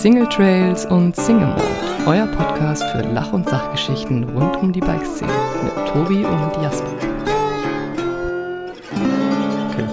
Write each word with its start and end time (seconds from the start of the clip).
Single 0.00 0.26
Trails 0.30 0.86
und 0.86 1.14
Single 1.14 1.48
Mode, 1.48 1.62
euer 2.06 2.26
Podcast 2.28 2.82
für 2.84 3.02
Lach- 3.02 3.34
und 3.34 3.46
Sachgeschichten 3.46 4.24
rund 4.30 4.56
um 4.56 4.72
die 4.72 4.80
Bikeszene 4.80 5.30
mit 5.62 5.74
Tobi 5.88 6.24
und 6.24 6.62
Jasper. 6.62 6.88
Okay. 9.68 9.84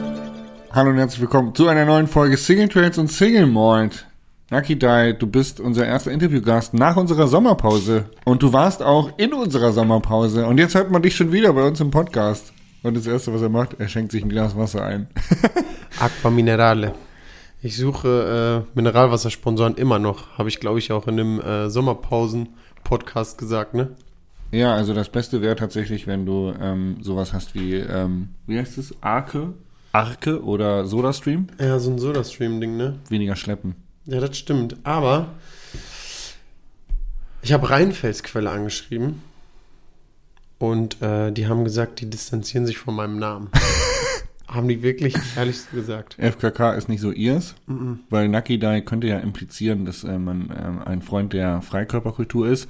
Hallo 0.72 0.92
und 0.92 0.98
herzlich 0.98 1.20
willkommen 1.20 1.54
zu 1.54 1.68
einer 1.68 1.84
neuen 1.84 2.08
Folge 2.08 2.38
Single 2.38 2.70
Trails 2.70 2.98
und 2.98 3.12
Single 3.12 3.48
Malt. 3.48 4.08
Lucky 4.50 4.80
Dai, 4.80 5.12
du 5.12 5.28
bist 5.28 5.60
unser 5.60 5.86
erster 5.86 6.12
Interviewgast 6.12 6.74
nach 6.74 6.96
unserer 6.96 7.28
Sommerpause. 7.28 8.06
Und 8.24 8.42
du 8.42 8.54
warst 8.54 8.82
auch 8.82 9.12
in 9.18 9.34
unserer 9.34 9.74
Sommerpause. 9.74 10.48
Und 10.48 10.58
jetzt 10.58 10.76
hört 10.76 10.90
man 10.90 11.02
dich 11.02 11.18
schon 11.18 11.34
wieder 11.34 11.52
bei 11.52 11.68
uns 11.68 11.82
im 11.82 11.92
Podcast. 11.92 12.54
Und 12.82 12.96
das 12.96 13.08
Erste, 13.08 13.34
was 13.34 13.42
er 13.42 13.50
macht, 13.50 13.78
er 13.78 13.90
schenkt 13.90 14.14
sich 14.14 14.24
ein 14.24 14.30
Glas 14.30 14.56
Wasser 14.56 14.86
ein. 14.86 15.08
Aqua 16.00 16.30
Minerale. 16.30 16.94
Ich 17.68 17.76
suche 17.76 18.64
äh, 18.66 18.78
Mineralwassersponsoren 18.78 19.76
immer 19.76 20.00
noch. 20.00 20.38
Habe 20.38 20.48
ich, 20.48 20.62
glaube 20.62 20.80
ich, 20.80 20.94
auch 20.94 21.06
in 21.06 21.20
einem 21.20 21.42
äh, 21.42 21.70
Sommerpausen-Podcast 21.70 23.38
gesagt, 23.38 23.74
ne? 23.74 23.90
Ja, 24.54 24.74
also 24.74 24.94
das 24.94 25.10
Beste 25.10 25.42
wäre 25.42 25.58
tatsächlich, 25.58 26.08
wenn 26.08 26.26
du 26.26 26.54
ähm, 26.62 26.96
sowas 27.02 27.34
hast 27.34 27.56
wie, 27.56 27.74
ähm, 27.76 28.30
wie 28.46 28.58
heißt 28.58 28.78
es? 28.78 28.96
Arke? 29.02 29.54
Arke 29.92 30.42
oder 30.46 30.86
SodaStream? 30.86 31.48
Ja, 31.60 31.78
so 31.78 31.92
ein 31.92 32.00
SodaStream-Ding, 32.00 32.78
ne? 32.78 33.00
Weniger 33.10 33.36
schleppen. 33.36 33.76
Ja, 34.06 34.22
das 34.22 34.38
stimmt. 34.38 34.78
Aber 34.84 35.34
ich 37.42 37.52
habe 37.52 37.70
Rheinfelsquelle 37.70 38.50
angeschrieben 38.50 39.22
und 40.58 41.02
äh, 41.02 41.34
die 41.34 41.48
haben 41.48 41.66
gesagt, 41.66 42.00
die 42.00 42.10
distanzieren 42.10 42.66
sich 42.66 42.78
von 42.78 42.96
meinem 42.96 43.20
Namen. 43.20 43.50
haben 44.48 44.68
die 44.68 44.82
wirklich 44.82 45.16
ehrlich 45.36 45.58
gesagt. 45.72 46.18
FKK 46.20 46.74
ist 46.74 46.90
nicht 46.90 47.02
so 47.02 47.12
ihrs, 47.12 47.56
mm 47.66 47.74
-mm. 47.74 47.98
weil 48.10 48.30
Nucky 48.30 48.60
Dai 48.60 48.82
könnte 48.82 49.08
ja 49.08 49.20
implizieren, 49.20 49.86
dass 49.86 50.04
äh, 50.04 50.18
man 50.18 50.50
äh, 50.50 50.90
ein 50.90 51.02
Freund 51.02 51.34
der 51.34 51.62
Freikörperkultur 51.62 52.48
ist. 52.48 52.70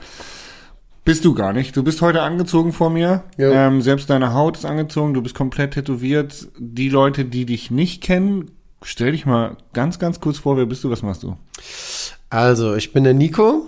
Bist 1.05 1.23
du 1.23 1.33
gar 1.33 1.53
nicht. 1.53 1.77
Du 1.77 1.83
bist 1.83 2.01
heute 2.01 2.21
angezogen 2.21 2.73
vor 2.73 2.89
mir. 2.89 3.23
Ja. 3.37 3.67
Ähm, 3.67 3.81
selbst 3.81 4.09
deine 4.09 4.33
Haut 4.33 4.57
ist 4.57 4.65
angezogen. 4.65 5.13
Du 5.13 5.21
bist 5.21 5.35
komplett 5.35 5.75
tätowiert. 5.75 6.49
Die 6.57 6.89
Leute, 6.89 7.23
die 7.23 7.45
dich 7.45 7.71
nicht 7.71 8.03
kennen, 8.03 8.51
Stell 8.83 9.11
dich 9.11 9.25
mal 9.25 9.57
ganz, 9.73 9.99
ganz 9.99 10.19
kurz 10.19 10.37
vor, 10.37 10.55
wer 10.57 10.65
bist 10.65 10.83
du, 10.83 10.89
was 10.89 11.01
machst 11.01 11.23
du? 11.23 11.35
Also, 12.29 12.75
ich 12.75 12.93
bin 12.93 13.03
der 13.03 13.13
Nico, 13.13 13.67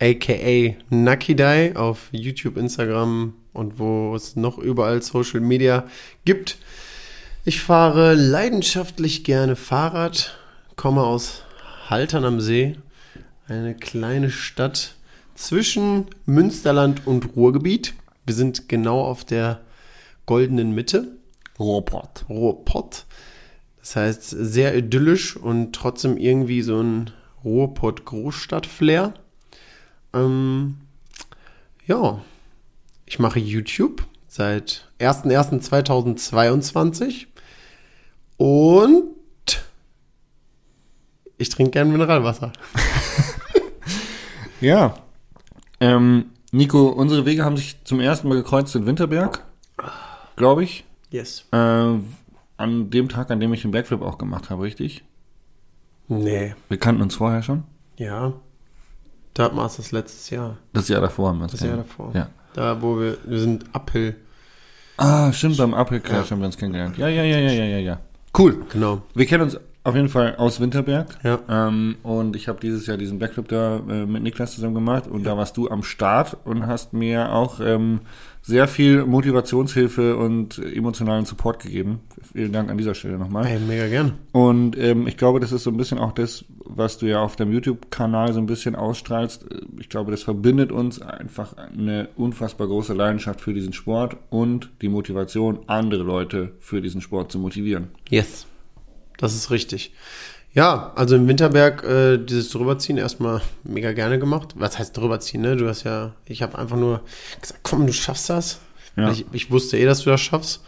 aka 0.00 0.74
Nakidai 0.90 1.76
auf 1.76 2.08
YouTube, 2.10 2.56
Instagram 2.56 3.34
und 3.52 3.78
wo 3.78 4.14
es 4.16 4.34
noch 4.34 4.58
überall 4.58 5.02
Social 5.02 5.40
Media 5.40 5.86
gibt. 6.24 6.58
Ich 7.44 7.60
fahre 7.60 8.14
leidenschaftlich 8.14 9.24
gerne 9.24 9.56
Fahrrad, 9.56 10.38
komme 10.76 11.02
aus 11.02 11.42
Haltern 11.88 12.24
am 12.24 12.40
See, 12.40 12.76
eine 13.48 13.74
kleine 13.74 14.30
Stadt 14.30 14.94
zwischen 15.34 16.06
Münsterland 16.24 17.04
und 17.04 17.34
Ruhrgebiet. 17.34 17.94
Wir 18.24 18.36
sind 18.36 18.68
genau 18.68 19.00
auf 19.00 19.24
der 19.24 19.60
goldenen 20.24 20.70
Mitte. 20.70 21.16
Ruhrpott. 21.58 22.26
Ruhrpott. 22.28 23.06
Das 23.80 23.96
heißt, 23.96 24.30
sehr 24.30 24.76
idyllisch 24.76 25.36
und 25.36 25.72
trotzdem 25.72 26.18
irgendwie 26.18 26.62
so 26.62 26.80
ein 26.80 27.10
Ruhrpott-Großstadt-Flair. 27.44 29.14
Ähm, 30.14 30.76
ja, 31.88 32.20
ich 33.04 33.18
mache 33.18 33.40
YouTube 33.40 34.06
seit 34.28 34.88
01.01.2022 35.00 37.31
und 38.36 39.12
ich 41.38 41.48
trinke 41.48 41.72
gerne 41.72 41.90
Mineralwasser. 41.90 42.52
ja. 44.60 44.94
Ähm, 45.80 46.26
Nico, 46.52 46.88
unsere 46.88 47.26
Wege 47.26 47.44
haben 47.44 47.56
sich 47.56 47.82
zum 47.84 47.98
ersten 48.00 48.28
Mal 48.28 48.36
gekreuzt 48.36 48.76
in 48.76 48.86
Winterberg, 48.86 49.44
glaube 50.36 50.62
ich. 50.62 50.84
Yes. 51.10 51.46
Äh, 51.50 51.56
an 52.56 52.90
dem 52.90 53.08
Tag, 53.08 53.30
an 53.30 53.40
dem 53.40 53.52
ich 53.52 53.62
den 53.62 53.72
Backflip 53.72 54.02
auch 54.02 54.18
gemacht 54.18 54.50
habe, 54.50 54.62
richtig? 54.62 55.04
Nee. 56.08 56.54
Wir 56.68 56.78
kannten 56.78 57.02
uns 57.02 57.16
vorher 57.16 57.42
schon? 57.42 57.64
Ja. 57.96 58.34
Da 59.34 59.54
war 59.56 59.66
es 59.66 59.76
das 59.76 59.92
letztes 59.92 60.30
Jahr. 60.30 60.58
Das 60.72 60.88
Jahr 60.88 61.00
davor 61.00 61.30
haben 61.30 61.40
wir 61.40 61.46
Das 61.46 61.60
Jahr 61.60 61.78
davor. 61.78 62.12
Ja. 62.14 62.28
Da, 62.54 62.82
wo 62.82 63.00
wir, 63.00 63.16
wir 63.24 63.38
sind 63.38 63.64
Uphill. 63.74 64.16
Ah, 64.98 65.32
stimmt, 65.32 65.56
beim 65.56 65.72
Uphill 65.72 66.00
Crash 66.00 66.26
ja. 66.26 66.30
haben 66.32 66.40
wir 66.40 66.46
uns 66.46 66.58
kennengelernt. 66.58 66.98
Ja, 66.98 67.08
ja, 67.08 67.22
ja, 67.22 67.38
ja, 67.38 67.50
ja, 67.50 67.64
ja, 67.64 67.78
ja. 67.78 68.00
Cool. 68.36 68.64
Genau. 68.70 69.02
Wir 69.14 69.26
kennen 69.26 69.44
uns 69.44 69.58
auf 69.84 69.94
jeden 69.94 70.08
Fall 70.08 70.36
aus 70.36 70.60
Winterberg. 70.60 71.18
Ja. 71.22 71.40
Ähm, 71.48 71.96
und 72.02 72.36
ich 72.36 72.48
habe 72.48 72.60
dieses 72.60 72.86
Jahr 72.86 72.96
diesen 72.96 73.18
Backflip 73.18 73.48
da 73.48 73.76
äh, 73.76 74.06
mit 74.06 74.22
Niklas 74.22 74.54
zusammen 74.54 74.74
gemacht 74.74 75.06
und 75.06 75.24
ja. 75.24 75.32
da 75.32 75.36
warst 75.36 75.56
du 75.56 75.68
am 75.68 75.82
Start 75.82 76.36
und 76.44 76.66
hast 76.66 76.92
mir 76.92 77.32
auch 77.32 77.60
ähm, 77.60 78.00
sehr 78.42 78.66
viel 78.66 79.04
Motivationshilfe 79.06 80.16
und 80.16 80.58
emotionalen 80.58 81.24
Support 81.24 81.62
gegeben. 81.62 82.00
Vielen 82.32 82.52
Dank 82.52 82.70
an 82.70 82.76
dieser 82.76 82.94
Stelle 82.94 83.16
nochmal. 83.16 83.46
Hey, 83.46 83.60
mega 83.60 83.86
gern. 83.86 84.18
Und 84.32 84.76
ähm, 84.76 85.06
ich 85.06 85.16
glaube, 85.16 85.38
das 85.38 85.52
ist 85.52 85.62
so 85.62 85.70
ein 85.70 85.76
bisschen 85.76 85.98
auch 85.98 86.10
das, 86.10 86.44
was 86.64 86.98
du 86.98 87.06
ja 87.06 87.20
auf 87.20 87.36
deinem 87.36 87.52
YouTube-Kanal 87.52 88.32
so 88.32 88.40
ein 88.40 88.46
bisschen 88.46 88.74
ausstrahlst. 88.74 89.46
Ich 89.78 89.88
glaube, 89.88 90.10
das 90.10 90.24
verbindet 90.24 90.72
uns 90.72 91.00
einfach 91.00 91.56
eine 91.56 92.08
unfassbar 92.16 92.66
große 92.66 92.94
Leidenschaft 92.94 93.40
für 93.40 93.54
diesen 93.54 93.72
Sport 93.72 94.16
und 94.30 94.70
die 94.82 94.88
Motivation, 94.88 95.60
andere 95.68 96.02
Leute 96.02 96.52
für 96.58 96.82
diesen 96.82 97.00
Sport 97.00 97.30
zu 97.30 97.38
motivieren. 97.38 97.90
Yes, 98.10 98.46
das 99.18 99.36
ist 99.36 99.52
richtig. 99.52 99.94
Ja, 100.54 100.92
also 100.96 101.16
im 101.16 101.26
Winterberg 101.28 101.82
äh, 101.82 102.18
dieses 102.18 102.50
drüberziehen 102.50 102.98
erstmal 102.98 103.40
mega 103.64 103.92
gerne 103.92 104.18
gemacht. 104.18 104.54
Was 104.56 104.78
heißt 104.78 104.96
drüberziehen, 104.96 105.42
ne? 105.42 105.56
Du 105.56 105.66
hast 105.66 105.84
ja, 105.84 106.12
ich 106.26 106.42
habe 106.42 106.58
einfach 106.58 106.76
nur 106.76 107.00
gesagt, 107.40 107.60
komm, 107.62 107.86
du 107.86 107.92
schaffst 107.92 108.28
das. 108.28 108.60
Ja. 108.96 109.10
Ich, 109.10 109.24
ich, 109.32 109.50
wusste 109.50 109.78
eh, 109.78 109.86
dass 109.86 110.02
du 110.02 110.10
das 110.10 110.20
schaffst. 110.20 110.62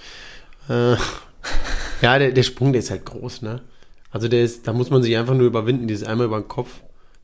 Äh, 0.70 0.92
ja, 2.02 2.18
der, 2.18 2.32
der 2.32 2.42
Sprung, 2.42 2.72
der 2.72 2.80
ist 2.80 2.90
halt 2.90 3.04
groß, 3.04 3.42
ne? 3.42 3.60
Also 4.10 4.28
der 4.28 4.42
ist, 4.42 4.66
da 4.66 4.72
muss 4.72 4.90
man 4.90 5.02
sich 5.02 5.16
einfach 5.16 5.34
nur 5.34 5.46
überwinden, 5.46 5.86
dieses 5.86 6.06
einmal 6.06 6.26
über 6.26 6.40
den 6.40 6.48
Kopf 6.48 6.70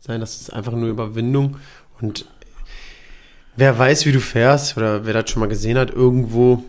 sein, 0.00 0.20
das 0.20 0.41
ist 0.41 0.53
einfach 0.53 0.72
nur 0.72 0.88
Überwindung. 0.88 1.56
Und 2.00 2.26
wer 3.56 3.78
weiß, 3.78 4.04
wie 4.06 4.12
du 4.12 4.20
fährst 4.20 4.76
oder 4.76 5.06
wer 5.06 5.15
das 5.15 5.31
schon 5.31 5.41
mal 5.41 5.49
gesehen 5.49 5.78
hat, 5.78 5.91
irgendwo. 5.91 6.65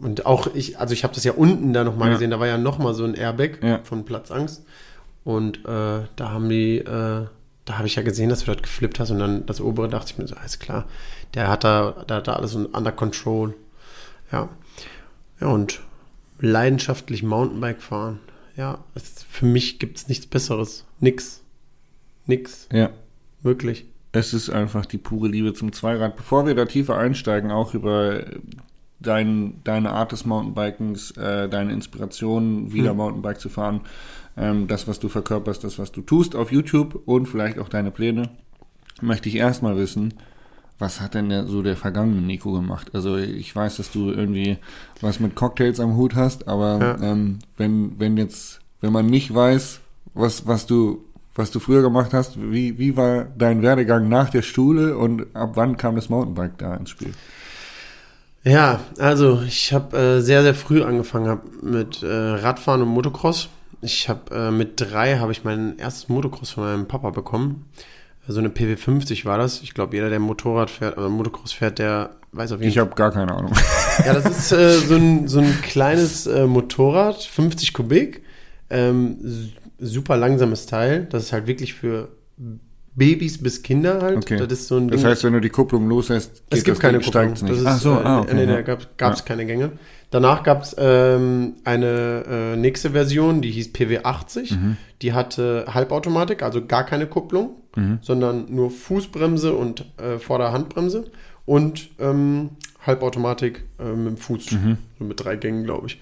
Und 0.00 0.24
auch 0.24 0.48
ich, 0.54 0.78
also 0.78 0.94
ich 0.94 1.04
habe 1.04 1.14
das 1.14 1.24
ja 1.24 1.32
unten 1.32 1.72
da 1.72 1.84
nochmal 1.84 2.08
ja. 2.08 2.14
gesehen, 2.14 2.30
da 2.30 2.38
war 2.40 2.46
ja 2.46 2.58
nochmal 2.58 2.94
so 2.94 3.04
ein 3.04 3.14
Airbag 3.14 3.58
ja. 3.62 3.80
von 3.82 4.04
Platzangst. 4.04 4.62
Und 5.26 5.64
äh, 5.64 6.06
da 6.14 6.30
haben 6.30 6.48
die, 6.48 6.78
äh, 6.78 6.84
da 7.64 7.78
habe 7.78 7.88
ich 7.88 7.96
ja 7.96 8.02
gesehen, 8.02 8.28
dass 8.28 8.44
du 8.44 8.52
das 8.52 8.62
geflippt 8.62 9.00
hast 9.00 9.10
und 9.10 9.18
dann 9.18 9.44
das 9.44 9.60
obere 9.60 9.88
dachte 9.88 10.12
ich 10.12 10.18
mir 10.18 10.28
so, 10.28 10.36
alles 10.36 10.60
klar, 10.60 10.84
der 11.34 11.48
hat 11.48 11.64
da, 11.64 12.04
der 12.08 12.18
hat 12.18 12.28
da 12.28 12.34
alles 12.34 12.54
under 12.54 12.92
control. 12.92 13.52
Ja. 14.30 14.48
Ja, 15.40 15.48
und 15.48 15.80
leidenschaftlich 16.38 17.24
Mountainbike 17.24 17.82
fahren. 17.82 18.20
Ja, 18.56 18.84
es, 18.94 19.24
für 19.28 19.46
mich 19.46 19.80
gibt 19.80 19.98
es 19.98 20.06
nichts 20.06 20.26
Besseres. 20.26 20.84
Nix. 21.00 21.42
Nix. 22.26 22.68
Ja. 22.70 22.90
Wirklich. 23.42 23.84
Es 24.12 24.32
ist 24.32 24.48
einfach 24.48 24.86
die 24.86 24.98
pure 24.98 25.26
Liebe 25.26 25.54
zum 25.54 25.72
Zweirad. 25.72 26.14
Bevor 26.14 26.46
wir 26.46 26.54
da 26.54 26.66
tiefer 26.66 26.96
einsteigen, 26.98 27.50
auch 27.50 27.74
über 27.74 28.24
dein, 29.00 29.60
deine 29.64 29.90
Art 29.90 30.12
des 30.12 30.24
Mountainbikens, 30.24 31.10
äh, 31.16 31.48
deine 31.48 31.72
Inspiration, 31.72 32.72
wieder 32.72 32.90
hm. 32.90 32.96
Mountainbike 32.96 33.40
zu 33.40 33.48
fahren, 33.48 33.80
ähm, 34.36 34.66
das, 34.68 34.86
was 34.86 34.98
du 34.98 35.08
verkörperst, 35.08 35.64
das, 35.64 35.78
was 35.78 35.92
du 35.92 36.02
tust 36.02 36.36
auf 36.36 36.52
YouTube 36.52 37.02
und 37.06 37.26
vielleicht 37.26 37.58
auch 37.58 37.68
deine 37.68 37.90
Pläne, 37.90 38.30
möchte 39.00 39.28
ich 39.28 39.36
erstmal 39.36 39.76
wissen, 39.76 40.14
was 40.78 41.00
hat 41.00 41.14
denn 41.14 41.30
der, 41.30 41.46
so 41.46 41.62
der 41.62 41.76
vergangene 41.76 42.20
Nico 42.20 42.52
gemacht? 42.52 42.90
Also 42.92 43.16
ich 43.16 43.54
weiß, 43.54 43.78
dass 43.78 43.90
du 43.90 44.10
irgendwie 44.10 44.58
was 45.00 45.20
mit 45.20 45.34
Cocktails 45.34 45.80
am 45.80 45.96
Hut 45.96 46.14
hast, 46.14 46.48
aber 46.48 46.78
ja. 46.80 47.12
ähm, 47.12 47.38
wenn, 47.56 47.98
wenn 47.98 48.16
jetzt, 48.16 48.60
wenn 48.80 48.92
man 48.92 49.06
nicht 49.06 49.34
weiß, 49.34 49.80
was, 50.14 50.46
was 50.46 50.66
du, 50.66 51.04
was 51.34 51.50
du 51.50 51.60
früher 51.60 51.82
gemacht 51.82 52.12
hast, 52.12 52.38
wie, 52.38 52.78
wie 52.78 52.96
war 52.96 53.24
dein 53.36 53.62
Werdegang 53.62 54.08
nach 54.08 54.30
der 54.30 54.42
Schule 54.42 54.96
und 54.98 55.34
ab 55.34 55.52
wann 55.54 55.76
kam 55.76 55.96
das 55.96 56.08
Mountainbike 56.08 56.58
da 56.58 56.74
ins 56.74 56.90
Spiel? 56.90 57.12
Ja, 58.44 58.80
also 58.98 59.42
ich 59.46 59.72
habe 59.72 59.96
äh, 59.98 60.20
sehr, 60.20 60.42
sehr 60.42 60.54
früh 60.54 60.82
angefangen 60.82 61.28
hab 61.28 61.62
mit 61.62 62.02
äh, 62.02 62.06
Radfahren 62.06 62.82
und 62.82 62.88
Motocross. 62.88 63.48
Ich 63.80 64.08
habe 64.08 64.34
äh, 64.34 64.50
mit 64.50 64.80
drei 64.80 65.18
habe 65.18 65.32
ich 65.32 65.44
mein 65.44 65.78
erstes 65.78 66.08
Motocross 66.08 66.50
von 66.50 66.64
meinem 66.64 66.88
Papa 66.88 67.10
bekommen. 67.10 67.66
So 68.28 68.40
eine 68.40 68.48
PW50 68.48 69.24
war 69.24 69.38
das. 69.38 69.62
Ich 69.62 69.74
glaube, 69.74 69.94
jeder, 69.94 70.10
der 70.10 70.18
Motorrad 70.18 70.70
fährt 70.70 70.98
oder 70.98 71.08
Motocross 71.08 71.52
fährt, 71.52 71.78
der 71.78 72.16
weiß 72.32 72.52
auf 72.52 72.60
jeden 72.60 72.72
Fall. 72.72 72.82
Ich 72.82 72.86
habe 72.86 72.94
gar 72.96 73.12
keine 73.12 73.32
Ahnung. 73.32 73.52
Ja, 74.04 74.12
das 74.12 74.26
ist 74.26 74.52
äh, 74.52 74.76
so, 74.78 74.96
ein, 74.96 75.26
so 75.26 75.38
ein 75.38 75.62
kleines 75.62 76.26
äh, 76.26 76.46
Motorrad, 76.46 77.22
50 77.22 77.72
Kubik. 77.72 78.22
Ähm, 78.68 79.52
super 79.78 80.18
langsames 80.18 80.66
Teil. 80.66 81.06
Das 81.06 81.24
ist 81.24 81.32
halt 81.32 81.46
wirklich 81.46 81.72
für 81.72 82.08
Babys 82.96 83.40
bis 83.42 83.62
Kinder 83.62 84.00
halt. 84.02 84.16
Okay. 84.16 84.38
Das 84.38 84.50
ist 84.52 84.68
so 84.68 84.76
ein 84.78 84.88
Das 84.88 85.00
Ding. 85.00 85.08
heißt, 85.10 85.22
wenn 85.24 85.34
du 85.34 85.40
die 85.40 85.50
Kupplung 85.50 85.88
loslässt, 85.88 86.42
es 86.50 86.64
gibt 86.64 86.76
das 86.76 86.80
keine 86.80 86.98
Kupplung. 87.00 87.30
nicht. 87.30 87.42
Das 87.48 87.58
ist, 87.58 87.66
Ach 87.66 87.78
so, 87.78 87.90
äh, 87.92 88.02
ah, 88.04 88.20
okay. 88.20 88.34
nee, 88.34 88.46
da 88.46 88.62
gab 88.62 88.80
es 88.80 89.18
Ja. 89.20 89.24
keine 89.24 89.46
Gänge. 89.46 89.72
Danach 90.10 90.42
gab 90.42 90.62
es 90.62 90.74
ähm, 90.78 91.54
eine 91.64 92.24
äh, 92.54 92.56
nächste 92.56 92.90
Version, 92.92 93.42
die 93.42 93.50
hieß 93.50 93.70
PW80. 93.74 94.54
Mhm. 94.54 94.76
Die 95.02 95.12
hatte 95.12 95.66
Halbautomatik, 95.72 96.42
also 96.42 96.64
gar 96.64 96.84
keine 96.84 97.06
Kupplung, 97.06 97.50
Mhm. 97.76 97.98
sondern 98.00 98.46
nur 98.54 98.70
Fußbremse 98.70 99.52
und 99.54 99.84
äh, 99.98 100.18
Vorderhandbremse 100.18 101.04
und 101.44 101.90
ähm, 101.98 102.50
Halbautomatik 102.86 103.64
äh, 103.78 103.92
mit 103.92 104.06
dem 104.06 104.16
Fuß, 104.16 104.52
Mhm. 104.52 104.78
so 104.98 105.04
mit 105.04 105.22
drei 105.22 105.36
Gängen, 105.36 105.64
glaube 105.64 105.88
ich. 105.88 106.00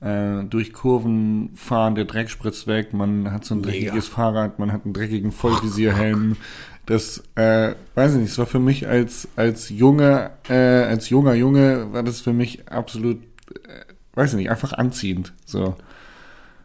äh, 0.00 0.44
durch 0.44 0.72
Kurven 0.72 1.50
fahren, 1.54 1.94
der 1.94 2.04
Dreck 2.04 2.30
spritzt 2.30 2.66
weg, 2.66 2.92
man 2.92 3.30
hat 3.30 3.44
so 3.44 3.54
ein 3.54 3.60
Mega. 3.60 3.70
dreckiges 3.70 4.08
Fahrrad, 4.08 4.58
man 4.58 4.72
hat 4.72 4.84
einen 4.84 4.94
dreckigen 4.94 5.32
Vollvisierhelm. 5.32 6.36
Das, 6.84 7.22
äh, 7.36 7.76
weiß 7.94 8.14
ich 8.14 8.20
nicht, 8.22 8.30
es 8.32 8.38
war 8.38 8.46
für 8.46 8.58
mich 8.58 8.88
als, 8.88 9.28
als 9.36 9.68
junger, 9.68 10.32
äh, 10.48 10.82
als 10.82 11.10
junger 11.10 11.34
Junge 11.34 11.92
war 11.92 12.02
das 12.02 12.20
für 12.20 12.32
mich 12.32 12.68
absolut, 12.68 13.18
äh, 13.54 13.84
weiß 14.14 14.32
ich 14.32 14.38
nicht, 14.38 14.50
einfach 14.50 14.72
anziehend, 14.72 15.32
so. 15.44 15.76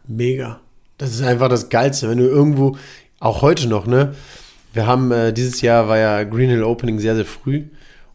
Mega. 0.08 0.60
Das 0.96 1.10
ist 1.10 1.22
einfach 1.22 1.48
das 1.48 1.68
Geilste, 1.68 2.08
wenn 2.10 2.18
du 2.18 2.24
irgendwo, 2.24 2.76
auch 3.20 3.42
heute 3.42 3.68
noch, 3.68 3.86
ne? 3.86 4.14
Wir 4.72 4.86
haben, 4.86 5.12
äh, 5.12 5.32
dieses 5.32 5.60
Jahr 5.60 5.86
war 5.88 5.98
ja 5.98 6.24
Green 6.24 6.50
Hill 6.50 6.62
Opening 6.64 6.98
sehr, 6.98 7.14
sehr 7.14 7.24
früh 7.24 7.64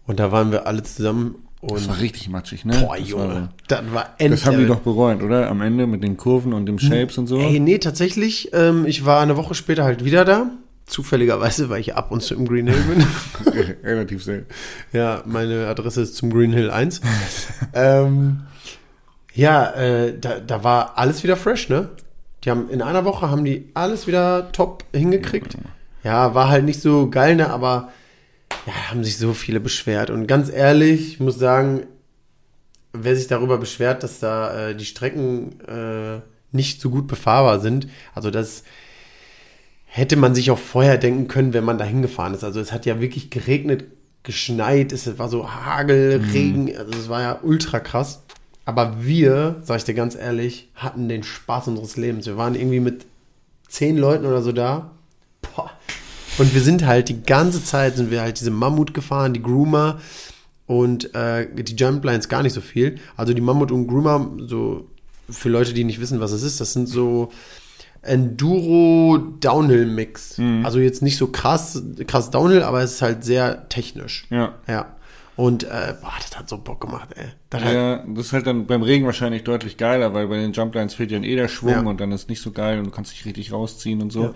und 0.06 0.20
da 0.20 0.32
waren 0.32 0.52
wir 0.52 0.68
alle 0.68 0.84
zusammen 0.84 1.36
und 1.62 1.76
Das 1.76 1.88
war 1.88 2.00
richtig 2.02 2.28
matschig, 2.30 2.66
ne? 2.66 2.78
boah, 2.86 2.98
das 2.98 3.08
Junge, 3.10 3.28
War, 3.34 3.50
das 3.70 3.82
war 3.94 4.10
so- 4.20 4.28
das 4.28 4.46
haben 4.46 4.58
die 4.60 4.66
doch 4.66 4.80
bereut, 4.82 5.24
oder? 5.24 5.50
Am 5.50 5.62
Ende 5.62 5.88
mit 5.88 6.04
den 6.04 6.18
Kurven 6.18 6.52
und 6.54 6.66
dem 6.66 6.78
Shapes 6.80 7.18
und 7.18 7.28
so. 7.28 7.40
Ey, 7.40 7.60
nee, 7.62 7.78
tatsächlich, 7.78 8.50
ähm, 8.54 8.86
ich 8.86 9.06
war 9.06 9.22
eine 9.22 9.38
Woche 9.38 9.56
später 9.56 9.84
halt 9.86 10.04
wieder 10.04 10.26
da. 10.26 10.52
Zufälligerweise, 10.86 11.70
weil 11.70 11.80
ich 11.80 11.96
ab 11.96 12.12
und 12.12 12.22
zu 12.22 12.36
im 12.36 12.46
Green 12.46 12.68
Hill 12.68 12.82
bin. 12.82 13.06
Relativ 13.86 14.22
selten. 14.24 14.48
ja, 14.92 15.24
meine 15.26 15.68
Adresse 15.68 16.02
ist 16.02 16.16
zum 16.16 16.30
Green 16.32 16.52
Hill 16.52 16.70
1. 16.70 17.00
ähm, 17.74 18.42
ja, 19.34 19.72
äh, 19.72 20.18
da, 20.18 20.40
da 20.40 20.64
war 20.64 20.98
alles 20.98 21.24
wieder 21.24 21.36
fresh, 21.36 21.70
ne? 21.70 21.90
Die 22.44 22.50
haben 22.50 22.70
in 22.70 22.82
einer 22.82 23.06
Woche 23.06 23.30
haben 23.30 23.46
die 23.46 23.70
alles 23.74 24.06
wieder 24.06 24.52
top 24.52 24.84
hingekriegt. 24.94 25.58
Ja, 26.04 26.36
war 26.36 26.50
halt 26.50 26.66
nicht 26.66 26.82
so 26.82 27.10
geil, 27.10 27.36
ne? 27.36 27.50
Aber 27.50 27.92
ja, 28.66 28.74
haben 28.92 29.04
sich 29.04 29.18
so 29.18 29.34
viele 29.34 29.60
beschwert. 29.60 30.10
Und 30.10 30.28
ganz 30.28 30.52
ehrlich, 30.52 31.14
ich 31.14 31.20
muss 31.20 31.40
sagen, 31.40 31.88
wer 32.92 33.16
sich 33.16 33.28
darüber 33.28 33.58
beschwert, 33.58 34.04
dass 34.04 34.20
da 34.20 34.70
äh, 34.70 34.76
die 34.76 34.86
Strecken 34.86 35.60
äh, 35.62 36.22
nicht 36.52 36.80
so 36.80 36.90
gut 36.90 37.08
befahrbar 37.08 37.60
sind, 37.60 37.88
also 38.14 38.30
das 38.30 38.64
hätte 39.86 40.16
man 40.16 40.36
sich 40.36 40.52
auch 40.52 40.60
vorher 40.60 40.98
denken 40.98 41.28
können, 41.28 41.54
wenn 41.54 41.64
man 41.64 41.78
da 41.78 41.86
hingefahren 41.86 42.34
ist. 42.34 42.44
Also 42.44 42.60
es 42.60 42.72
hat 42.72 42.86
ja 42.86 43.00
wirklich 43.00 43.30
geregnet, 43.30 43.86
geschneit, 44.24 44.92
es 44.92 45.20
war 45.20 45.30
so 45.30 45.52
Hagel, 45.52 46.24
Regen, 46.34 46.76
also 46.76 46.92
es 46.98 47.10
war 47.10 47.22
ja 47.22 47.40
ultra 47.44 47.80
krass. 47.80 48.24
Aber 48.66 49.04
wir, 49.04 49.58
sag 49.64 49.78
ich 49.78 49.84
dir 49.84 49.94
ganz 49.94 50.16
ehrlich, 50.16 50.70
hatten 50.76 51.10
den 51.10 51.24
Spaß 51.24 51.68
unseres 51.68 51.98
Lebens. 51.98 52.26
Wir 52.26 52.38
waren 52.38 52.56
irgendwie 52.56 52.80
mit 52.80 53.06
zehn 53.68 53.98
Leuten 53.98 54.26
oder 54.26 54.42
so 54.42 54.52
da. 54.52 54.92
Boah. 55.42 55.72
Und 56.38 56.54
wir 56.54 56.62
sind 56.62 56.86
halt 56.86 57.10
die 57.10 57.24
ganze 57.24 57.64
Zeit 57.64 57.96
sind 57.96 58.10
wir 58.10 58.22
halt 58.22 58.40
diese 58.40 58.52
Mammut 58.52 58.94
gefahren, 58.94 59.34
die 59.34 59.42
Groomer 59.42 60.00
und 60.66 61.14
äh, 61.14 61.48
die 61.54 61.76
Jumplines 61.76 62.30
gar 62.30 62.42
nicht 62.42 62.54
so 62.54 62.62
viel. 62.62 63.00
Also 63.18 63.34
die 63.34 63.42
Mammut 63.42 63.72
und 63.72 63.88
Groomer, 63.88 64.32
so 64.40 64.88
für 65.30 65.50
Leute, 65.50 65.74
die 65.74 65.84
nicht 65.84 66.00
wissen, 66.00 66.22
was 66.22 66.32
es 66.32 66.44
ist, 66.44 66.62
das 66.62 66.74
sind 66.74 66.88
so 66.88 67.32
Enduro-Downhill-Mix. 68.02 70.40
Also 70.64 70.80
jetzt 70.80 71.02
nicht 71.02 71.18
so 71.18 71.28
krass, 71.28 71.82
krass 72.08 72.32
Downhill, 72.32 72.64
aber 72.64 72.82
es 72.82 72.94
ist 72.94 73.02
halt 73.02 73.24
sehr 73.24 73.70
technisch. 73.70 74.26
Ja. 74.30 74.56
Ja. 74.68 74.93
Und 75.36 75.64
äh, 75.64 75.96
boah, 76.02 76.14
das 76.22 76.38
hat 76.38 76.48
so 76.48 76.58
Bock 76.60 76.82
gemacht, 76.82 77.10
ey. 77.16 77.26
Das 77.50 77.64
hat, 77.64 77.74
Ja, 77.74 78.04
das 78.08 78.28
ist 78.28 78.34
halt 78.34 78.46
dann 78.46 78.68
beim 78.68 78.84
Regen 78.84 79.06
wahrscheinlich 79.06 79.44
deutlich 79.44 79.78
geiler, 79.78 80.14
weil 80.14 80.28
bei 80.28 80.38
den 80.38 80.54
Jumplines 80.54 80.94
fehlt 80.94 81.12
ja 81.12 81.20
eh 81.20 81.36
der 81.36 81.48
Schwung 81.48 81.72
Ja. 81.72 81.80
und 81.82 82.00
dann 82.00 82.12
ist 82.12 82.30
nicht 82.30 82.42
so 82.42 82.52
geil 82.52 82.78
und 82.78 82.86
du 82.86 82.92
kannst 82.92 83.12
dich 83.12 83.26
richtig 83.26 83.52
rausziehen 83.52 84.02
und 84.02 84.12
so. 84.12 84.24
Ja. 84.26 84.34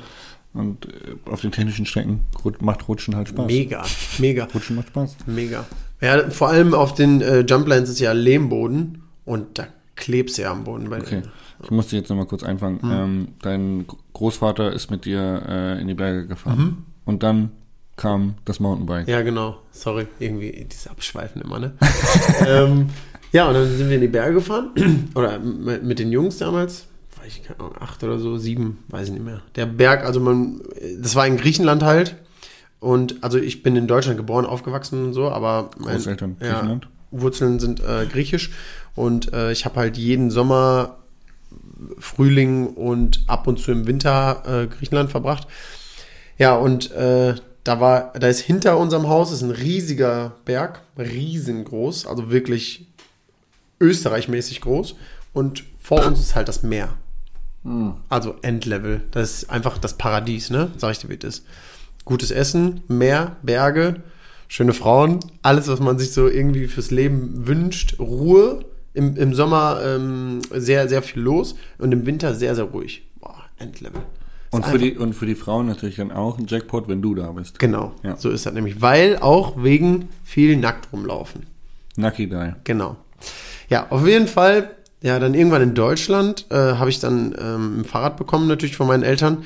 Und 0.54 0.86
äh, 0.88 0.90
auf 1.30 1.42
den 1.42 1.52
technischen 1.52 1.86
Strecken 1.86 2.22
macht 2.62 2.88
Rutschen 2.88 3.16
halt 3.16 3.28
Spaß. 3.30 3.46
mega, 3.46 3.86
mega. 4.18 4.46
Rutschen 4.54 4.76
macht 4.76 4.88
Spaß. 4.88 5.18
Mega. 5.28 5.66
Ja, 6.02 6.30
vor 6.32 6.50
allem 6.50 6.74
auf 6.74 6.96
den 6.96 7.22
äh, 7.22 7.42
Jumplines 7.42 7.90
ist 7.90 8.00
ja 8.00 8.12
Lehmboden 8.14 9.04
und 9.26 9.60
da 9.60 9.68
klebst 9.96 10.38
du 10.38 10.44
ja 10.44 10.52
am 10.52 10.64
Boden. 10.64 10.90
Bei 10.90 11.00
Okay. 11.00 11.22
Ich 11.64 11.72
musste 11.72 11.96
jetzt 11.96 12.10
nochmal 12.10 12.28
kurz 12.28 12.44
einfangen. 12.44 12.80
Ähm, 12.84 13.28
dein 13.42 13.86
Großvater 14.14 14.72
ist 14.74 14.90
mit 14.92 15.06
dir 15.06 15.44
äh, 15.48 15.82
in 15.82 15.88
die 15.88 15.96
Berge 15.96 16.28
gefahren. 16.28 16.86
Und 17.06 17.24
dann 17.24 17.50
kam 17.98 18.36
das 18.46 18.60
Mountainbike. 18.60 19.08
Ja, 19.08 19.22
genau. 19.24 19.58
Sorry, 19.72 20.08
irgendwie 20.20 20.68
dieses 20.72 20.88
Abschweifen 20.88 21.42
immer, 21.42 21.60
ne? 21.60 21.74
ähm, 22.48 22.90
ja, 23.32 23.48
und 23.48 23.56
dann 23.56 23.76
sind 23.76 23.90
wir 23.90 23.96
in 23.96 24.02
die 24.02 24.08
Berge 24.08 24.36
gefahren. 24.36 24.70
oder 25.16 25.40
mit 25.40 26.00
den 26.00 26.12
Jungs 26.12 26.38
damals. 26.38 26.86
War 27.18 27.26
ich, 27.26 27.44
keine 27.44 27.60
Ahnung, 27.60 27.74
acht 27.80 28.04
oder 28.04 28.20
so, 28.20 28.38
sieben, 28.38 28.84
weiß 28.90 29.08
ich 29.08 29.14
nicht 29.14 29.26
mehr. 29.26 29.42
Der 29.56 29.66
Berg, 29.66 30.06
also 30.06 30.20
man, 30.20 30.62
das 31.00 31.16
war 31.16 31.28
in 31.28 31.38
Griechenland 31.38 31.84
halt. 31.84 32.16
Und 32.80 33.16
also 33.24 33.40
ich 33.40 33.64
bin 33.64 33.76
in 33.76 33.88
Deutschland 33.88 34.18
geboren, 34.18 34.46
aufgewachsen 34.46 35.08
und 35.08 35.14
so, 35.14 35.30
aber 35.30 35.72
mein, 35.80 35.96
Großeltern, 35.96 36.38
ja, 36.40 36.54
Griechenland? 36.54 36.88
Wurzeln 37.10 37.60
sind 37.60 37.80
äh, 37.80 38.06
griechisch. 38.06 38.52
Und 38.96 39.34
äh, 39.34 39.52
ich 39.52 39.66
habe 39.66 39.80
halt 39.80 39.98
jeden 39.98 40.30
Sommer, 40.30 40.98
Frühling 42.00 42.68
und 42.68 43.24
ab 43.28 43.48
und 43.48 43.60
zu 43.60 43.72
im 43.72 43.88
Winter 43.88 44.44
äh, 44.46 44.68
Griechenland 44.68 45.10
verbracht. 45.10 45.48
Ja, 46.38 46.56
und 46.56 46.92
äh, 46.92 47.36
da 47.68 47.82
war, 47.82 48.14
da 48.14 48.28
ist 48.28 48.40
hinter 48.40 48.78
unserem 48.78 49.10
Haus 49.10 49.32
ist 49.32 49.42
ein 49.42 49.52
riesiger 49.52 50.38
Berg, 50.46 50.82
riesengroß, 50.98 52.08
also 52.08 52.32
wirklich 52.32 52.88
Österreich-mäßig 53.82 54.62
groß. 54.62 54.96
Und 55.34 55.66
vor 55.80 56.06
uns 56.06 56.20
ist 56.20 56.36
halt 56.36 56.48
das 56.48 56.64
Meer. 56.64 56.94
Also 58.08 58.36
Endlevel. 58.42 59.02
Das 59.12 59.44
ist 59.44 59.50
einfach 59.50 59.78
das 59.78 59.98
Paradies, 59.98 60.50
ne? 60.50 60.72
Sag 60.78 60.92
ich 60.92 61.00
dir, 61.00 61.10
wie 61.10 61.16
es 61.16 61.24
ist. 61.24 61.46
Gutes 62.06 62.32
Essen, 62.32 62.82
Meer, 62.88 63.36
Berge, 63.42 64.02
schöne 64.48 64.74
Frauen, 64.74 65.20
alles, 65.42 65.68
was 65.68 65.82
man 65.82 66.00
sich 66.00 66.14
so 66.14 66.30
irgendwie 66.30 66.68
fürs 66.68 66.92
Leben 66.92 67.48
wünscht. 67.48 68.00
Ruhe. 68.00 68.64
Im, 68.94 69.16
im 69.16 69.36
Sommer 69.36 69.80
ähm, 69.84 70.40
sehr, 70.52 70.90
sehr 70.90 71.04
viel 71.04 71.22
los 71.22 71.54
und 71.78 71.92
im 71.92 72.08
Winter 72.08 72.34
sehr, 72.34 72.56
sehr 72.56 72.64
ruhig. 72.64 73.04
Boah, 73.20 73.44
Endlevel. 73.60 74.02
Und 74.58 74.66
für, 74.66 74.78
die, 74.78 74.98
und 74.98 75.14
für 75.14 75.26
die 75.26 75.36
Frauen 75.36 75.68
natürlich 75.68 75.96
dann 75.98 76.12
auch 76.12 76.38
ein 76.38 76.46
Jackpot, 76.48 76.88
wenn 76.88 77.02
du 77.02 77.16
da 77.16 77.32
bist. 77.32 77.60
Genau, 77.60 77.94
Ja. 78.04 78.18
so 78.18 78.30
ist 78.30 78.46
das 78.46 78.54
nämlich. 78.54 78.82
Weil 78.82 79.18
auch 79.20 79.62
wegen 79.64 80.10
viel 80.24 80.58
nackt 80.58 80.92
rumlaufen. 80.92 81.46
Nucky 81.96 82.28
Die. 82.28 82.54
Genau. 82.64 82.96
Ja, 83.70 83.88
auf 83.90 84.06
jeden 84.08 84.28
Fall, 84.28 84.72
ja, 85.02 85.20
dann 85.20 85.34
irgendwann 85.34 85.62
in 85.62 85.74
Deutschland 85.74 86.46
äh, 86.50 86.56
habe 86.56 86.90
ich 86.90 87.00
dann 87.00 87.36
ähm, 87.40 87.82
ein 87.82 87.86
Fahrrad 87.86 88.18
bekommen, 88.18 88.48
natürlich 88.48 88.76
von 88.78 88.88
meinen 88.88 89.04
Eltern. 89.04 89.44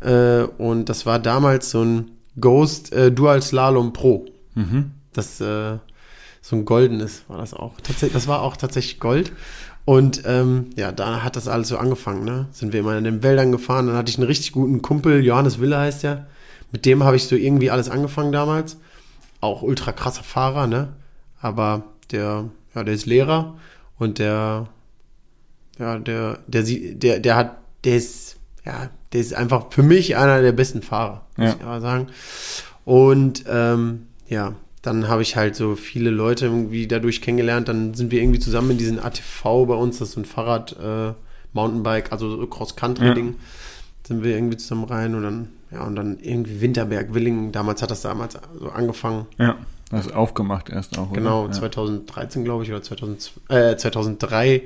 Äh, 0.00 0.42
und 0.58 0.88
das 0.88 1.04
war 1.06 1.18
damals 1.18 1.70
so 1.70 1.82
ein 1.82 2.10
Ghost 2.40 2.92
äh, 2.92 3.10
Dual 3.12 3.42
Slalom 3.42 3.92
Pro. 3.92 4.26
Das, 5.12 5.40
äh, 5.40 5.78
so 6.42 6.56
ein 6.56 6.64
goldenes 6.64 7.22
war 7.28 7.38
das 7.38 7.54
auch. 7.54 7.74
Tatsächlich, 7.82 8.12
das 8.12 8.28
war 8.28 8.42
auch 8.42 8.56
tatsächlich 8.56 9.00
Gold. 9.00 9.32
Und 9.84 10.22
ähm, 10.26 10.70
ja, 10.76 10.92
da 10.92 11.22
hat 11.22 11.36
das 11.36 11.48
alles 11.48 11.68
so 11.68 11.76
angefangen, 11.78 12.24
ne? 12.24 12.46
Sind 12.52 12.72
wir 12.72 12.80
immer 12.80 12.96
in 12.96 13.04
den 13.04 13.22
Wäldern 13.22 13.50
gefahren, 13.50 13.86
dann 13.88 13.96
hatte 13.96 14.10
ich 14.10 14.18
einen 14.18 14.26
richtig 14.26 14.52
guten 14.52 14.82
Kumpel, 14.82 15.24
Johannes 15.24 15.58
Wille 15.60 15.78
heißt 15.78 16.02
der. 16.04 16.26
Mit 16.72 16.86
dem 16.86 17.02
habe 17.02 17.16
ich 17.16 17.26
so 17.26 17.34
irgendwie 17.34 17.70
alles 17.70 17.88
angefangen 17.90 18.30
damals. 18.30 18.76
Auch 19.40 19.62
ultra 19.62 19.92
krasser 19.92 20.22
Fahrer, 20.22 20.66
ne? 20.66 20.88
Aber 21.40 21.84
der, 22.12 22.44
ja, 22.74 22.84
der 22.84 22.94
ist 22.94 23.06
Lehrer 23.06 23.56
und 23.98 24.18
der, 24.18 24.68
ja, 25.78 25.98
der, 25.98 26.38
der, 26.46 26.64
sie- 26.64 26.94
der, 26.94 27.18
der 27.18 27.36
hat, 27.36 27.56
der 27.84 27.96
ist, 27.96 28.36
ja, 28.64 28.90
der 29.12 29.20
ist 29.20 29.34
einfach 29.34 29.72
für 29.72 29.82
mich 29.82 30.16
einer 30.16 30.42
der 30.42 30.52
besten 30.52 30.82
Fahrer, 30.82 31.22
muss 31.36 31.46
Ja. 31.48 31.54
ich 31.58 31.64
aber 31.64 31.80
sagen. 31.80 32.06
Und 32.84 33.44
ähm, 33.48 34.06
ja, 34.28 34.52
dann 34.82 35.08
habe 35.08 35.22
ich 35.22 35.36
halt 35.36 35.56
so 35.56 35.76
viele 35.76 36.10
Leute 36.10 36.46
irgendwie 36.46 36.86
dadurch 36.86 37.20
kennengelernt. 37.20 37.68
Dann 37.68 37.94
sind 37.94 38.10
wir 38.10 38.22
irgendwie 38.22 38.40
zusammen 38.40 38.70
in 38.72 38.78
diesen 38.78 38.98
ATV 38.98 39.66
bei 39.66 39.74
uns, 39.74 39.98
das 39.98 40.08
ist 40.08 40.14
so 40.14 40.20
ein 40.20 40.24
Fahrrad, 40.24 40.76
äh, 40.82 41.12
Mountainbike, 41.52 42.12
also 42.12 42.36
so 42.36 42.46
Cross-Country-Ding, 42.46 43.34
sind 44.06 44.22
wir 44.22 44.34
irgendwie 44.36 44.56
zusammen 44.56 44.84
rein 44.84 45.14
und 45.14 45.22
dann, 45.22 45.48
ja, 45.70 45.84
und 45.84 45.96
dann 45.96 46.18
irgendwie 46.20 46.60
Winterberg, 46.60 47.12
Willingen, 47.12 47.52
damals 47.52 47.82
hat 47.82 47.90
das 47.90 48.02
damals 48.02 48.38
so 48.58 48.70
angefangen. 48.70 49.26
Ja. 49.38 49.56
Das 49.90 50.06
ist 50.06 50.14
aufgemacht 50.14 50.70
erst 50.70 50.96
auch, 50.98 51.12
Genau, 51.12 51.44
oder? 51.44 51.52
Ja. 51.52 51.58
2013 51.58 52.44
glaube 52.44 52.62
ich 52.62 52.70
oder 52.70 52.80
2000, 52.80 53.32
äh, 53.48 53.76
2003 53.76 54.62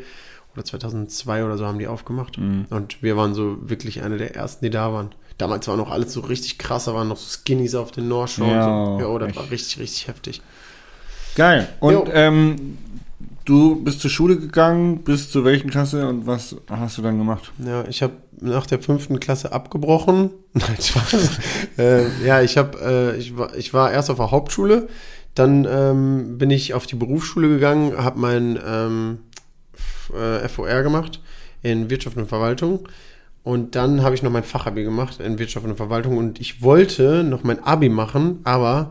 oder 0.54 0.64
2002 0.64 1.44
oder 1.44 1.56
so 1.56 1.66
haben 1.66 1.78
die 1.78 1.86
aufgemacht. 1.86 2.38
Mhm. 2.38 2.66
Und 2.68 3.02
wir 3.02 3.16
waren 3.16 3.34
so 3.34 3.56
wirklich 3.62 4.02
eine 4.02 4.18
der 4.18 4.36
ersten, 4.36 4.66
die 4.66 4.70
da 4.70 4.92
waren. 4.92 5.12
Damals 5.38 5.66
war 5.66 5.76
noch 5.76 5.90
alles 5.90 6.12
so 6.12 6.20
richtig 6.20 6.58
krass, 6.58 6.84
da 6.84 6.94
waren 6.94 7.08
noch 7.08 7.16
so 7.16 7.26
Skinnies 7.28 7.74
auf 7.74 7.90
den 7.90 8.06
North 8.08 8.30
Shore. 8.30 8.50
Ja, 8.50 8.66
und 8.66 8.98
so. 8.98 9.04
ja 9.04 9.08
oh, 9.10 9.18
das 9.18 9.28
echt. 9.30 9.36
war 9.38 9.50
richtig, 9.50 9.78
richtig 9.80 10.08
heftig. 10.08 10.42
Geil. 11.34 11.68
Und 11.80 12.08
ähm, 12.12 12.78
du 13.44 13.82
bist 13.82 14.00
zur 14.00 14.10
Schule 14.10 14.38
gegangen, 14.38 14.98
bis 15.02 15.30
zu 15.30 15.44
welchen 15.44 15.70
Klasse 15.70 16.06
und 16.08 16.26
was 16.26 16.54
hast 16.70 16.98
du 16.98 17.02
dann 17.02 17.18
gemacht? 17.18 17.50
Ja, 17.58 17.84
ich 17.88 18.02
habe 18.02 18.12
nach 18.40 18.66
der 18.66 18.80
fünften 18.80 19.18
Klasse 19.20 19.52
abgebrochen. 19.52 20.30
Nein, 20.52 20.76
Spaß. 20.80 21.30
äh, 21.78 22.24
ja, 22.24 22.40
ich 22.42 22.56
habe, 22.56 22.78
äh, 22.80 23.16
ich 23.18 23.36
war, 23.36 23.54
ich 23.56 23.74
war 23.74 23.90
erst 23.90 24.10
auf 24.10 24.18
der 24.18 24.30
Hauptschule, 24.30 24.88
dann 25.34 25.66
ähm, 25.68 26.38
bin 26.38 26.50
ich 26.50 26.74
auf 26.74 26.86
die 26.86 26.94
Berufsschule 26.94 27.48
gegangen, 27.48 27.96
habe 27.96 28.20
mein 28.20 28.56
ähm, 28.64 29.18
F- 29.72 30.12
äh, 30.16 30.48
FOR 30.48 30.82
gemacht 30.84 31.20
in 31.62 31.90
Wirtschaft 31.90 32.16
und 32.16 32.28
Verwaltung. 32.28 32.86
Und 33.44 33.74
dann 33.76 34.02
habe 34.02 34.14
ich 34.16 34.22
noch 34.22 34.30
mein 34.32 34.42
Fachabi 34.42 34.82
gemacht 34.84 35.20
in 35.20 35.38
Wirtschaft 35.38 35.64
und 35.66 35.76
Verwaltung 35.76 36.16
und 36.16 36.40
ich 36.40 36.62
wollte 36.62 37.22
noch 37.22 37.44
mein 37.44 37.62
Abi 37.62 37.88
machen, 37.90 38.40
aber 38.44 38.90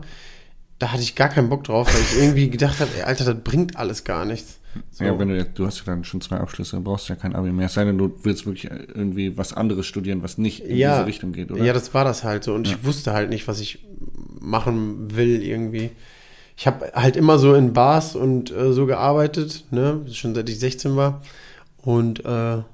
da 0.78 0.92
hatte 0.92 1.02
ich 1.02 1.16
gar 1.16 1.28
keinen 1.28 1.48
Bock 1.48 1.64
drauf, 1.64 1.92
weil 1.92 2.00
ich 2.00 2.22
irgendwie 2.22 2.48
gedacht 2.50 2.78
habe, 2.80 2.90
ey, 2.96 3.02
Alter, 3.02 3.24
das 3.24 3.42
bringt 3.42 3.76
alles 3.76 4.04
gar 4.04 4.24
nichts. 4.24 4.60
So. 4.92 5.04
Ja, 5.04 5.18
wenn 5.18 5.28
du, 5.28 5.36
jetzt- 5.36 5.58
du 5.58 5.66
hast 5.66 5.78
ja 5.78 5.84
dann 5.86 6.04
schon 6.04 6.20
zwei 6.20 6.36
Abschlüsse, 6.36 6.76
dann 6.76 6.84
brauchst 6.84 7.08
du 7.08 7.12
ja 7.12 7.18
kein 7.18 7.34
Abi 7.34 7.50
mehr. 7.52 7.66
Es 7.66 7.74
sei 7.74 7.84
denn, 7.84 7.98
du 7.98 8.12
willst 8.22 8.46
wirklich 8.46 8.70
irgendwie 8.70 9.36
was 9.36 9.52
anderes 9.52 9.86
studieren, 9.86 10.22
was 10.22 10.38
nicht 10.38 10.60
in 10.64 10.76
ja, 10.76 10.94
diese 10.96 11.06
Richtung 11.06 11.32
geht, 11.32 11.50
oder? 11.50 11.62
Ja, 11.64 11.72
das 11.72 11.92
war 11.94 12.04
das 12.04 12.22
halt 12.24 12.44
so. 12.44 12.54
Und 12.54 12.66
ich 12.68 12.84
wusste 12.84 13.12
halt 13.12 13.30
nicht, 13.30 13.46
was 13.48 13.60
ich 13.60 13.84
machen 14.40 15.16
will 15.16 15.42
irgendwie. 15.42 15.90
Ich 16.56 16.66
habe 16.68 16.92
halt 16.94 17.16
immer 17.16 17.38
so 17.38 17.54
in 17.54 17.72
Bars 17.72 18.14
und 18.14 18.52
äh, 18.52 18.72
so 18.72 18.86
gearbeitet, 18.86 19.64
ne, 19.72 20.00
schon 20.12 20.34
seit 20.34 20.48
ich 20.48 20.58
16 20.60 20.94
war. 20.96 21.22
Und 21.82 22.24
äh, 22.24 22.28
ja, 22.28 22.64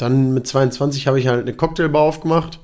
dann 0.00 0.32
mit 0.32 0.46
22 0.46 1.06
habe 1.06 1.18
ich 1.18 1.26
halt 1.26 1.42
eine 1.42 1.54
Cocktailbar 1.54 2.02
aufgemacht. 2.02 2.60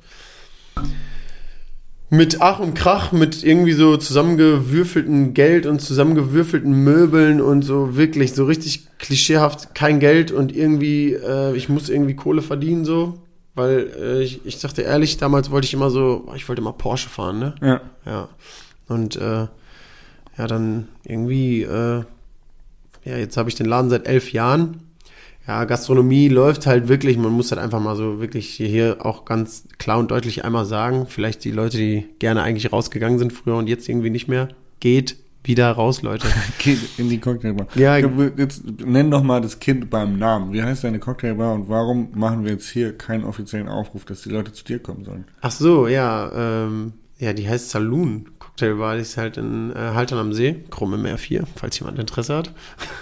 Mit 2.08 2.40
Ach 2.40 2.60
und 2.60 2.74
Krach, 2.74 3.10
mit 3.10 3.42
irgendwie 3.42 3.72
so 3.72 3.96
zusammengewürfelten 3.96 5.34
Geld 5.34 5.66
und 5.66 5.80
zusammengewürfelten 5.80 6.72
Möbeln 6.72 7.40
und 7.40 7.62
so 7.62 7.96
wirklich 7.96 8.32
so 8.32 8.44
richtig 8.44 8.86
klischeehaft 8.98 9.74
kein 9.74 9.98
Geld 9.98 10.30
und 10.30 10.54
irgendwie, 10.54 11.14
äh, 11.14 11.56
ich 11.56 11.68
muss 11.68 11.88
irgendwie 11.88 12.14
Kohle 12.14 12.42
verdienen 12.42 12.84
so. 12.84 13.18
Weil 13.56 13.90
äh, 13.98 14.22
ich, 14.22 14.44
ich 14.44 14.60
dachte 14.60 14.82
ehrlich, 14.82 15.16
damals 15.16 15.50
wollte 15.50 15.64
ich 15.64 15.74
immer 15.74 15.90
so, 15.90 16.30
ich 16.36 16.46
wollte 16.48 16.60
immer 16.60 16.74
Porsche 16.74 17.08
fahren, 17.08 17.38
ne? 17.38 17.54
Ja. 17.60 17.80
Ja. 18.04 18.28
Und 18.86 19.16
äh, 19.16 19.46
ja, 20.38 20.46
dann 20.46 20.88
irgendwie, 21.04 21.62
äh, 21.62 22.04
ja, 23.04 23.16
jetzt 23.16 23.36
habe 23.36 23.48
ich 23.48 23.54
den 23.54 23.66
Laden 23.66 23.90
seit 23.90 24.06
elf 24.06 24.32
Jahren. 24.32 24.85
Ja, 25.46 25.64
Gastronomie 25.64 26.28
läuft 26.28 26.66
halt 26.66 26.88
wirklich, 26.88 27.16
man 27.18 27.32
muss 27.32 27.52
halt 27.52 27.60
einfach 27.60 27.80
mal 27.80 27.94
so 27.94 28.20
wirklich 28.20 28.48
hier 28.50 28.98
auch 29.00 29.24
ganz 29.24 29.64
klar 29.78 29.98
und 29.98 30.10
deutlich 30.10 30.44
einmal 30.44 30.64
sagen, 30.64 31.06
vielleicht 31.08 31.44
die 31.44 31.52
Leute, 31.52 31.76
die 31.76 32.08
gerne 32.18 32.42
eigentlich 32.42 32.72
rausgegangen 32.72 33.18
sind 33.18 33.32
früher 33.32 33.56
und 33.56 33.68
jetzt 33.68 33.88
irgendwie 33.88 34.10
nicht 34.10 34.26
mehr, 34.26 34.48
geht 34.80 35.16
wieder 35.44 35.70
raus, 35.70 36.02
Leute. 36.02 36.26
Geht 36.58 36.98
in 36.98 37.08
die 37.08 37.20
Cocktailbar. 37.20 37.68
Ja. 37.76 37.96
jetzt 37.98 38.64
nenn 38.84 39.12
doch 39.12 39.22
mal 39.22 39.40
das 39.40 39.60
Kind 39.60 39.88
beim 39.90 40.18
Namen. 40.18 40.52
Wie 40.52 40.60
heißt 40.60 40.82
deine 40.82 40.98
Cocktailbar 40.98 41.54
und 41.54 41.68
warum 41.68 42.08
machen 42.14 42.44
wir 42.44 42.52
jetzt 42.52 42.68
hier 42.68 42.98
keinen 42.98 43.24
offiziellen 43.24 43.68
Aufruf, 43.68 44.04
dass 44.04 44.22
die 44.22 44.30
Leute 44.30 44.52
zu 44.52 44.64
dir 44.64 44.80
kommen 44.80 45.04
sollen? 45.04 45.24
Ach 45.40 45.52
so, 45.52 45.86
ja, 45.86 46.32
ähm, 46.34 46.94
ja, 47.18 47.32
die 47.32 47.48
heißt 47.48 47.70
Saloon 47.70 48.28
Cocktailbar, 48.40 48.96
die 48.96 49.02
ist 49.02 49.16
halt 49.16 49.36
in 49.36 49.70
äh, 49.70 49.92
Haltern 49.94 50.18
am 50.18 50.32
See, 50.32 50.64
Krumm 50.70 50.94
im 50.94 51.06
R4, 51.06 51.44
falls 51.54 51.78
jemand 51.78 51.98
Interesse 51.98 52.34
hat. 52.34 52.52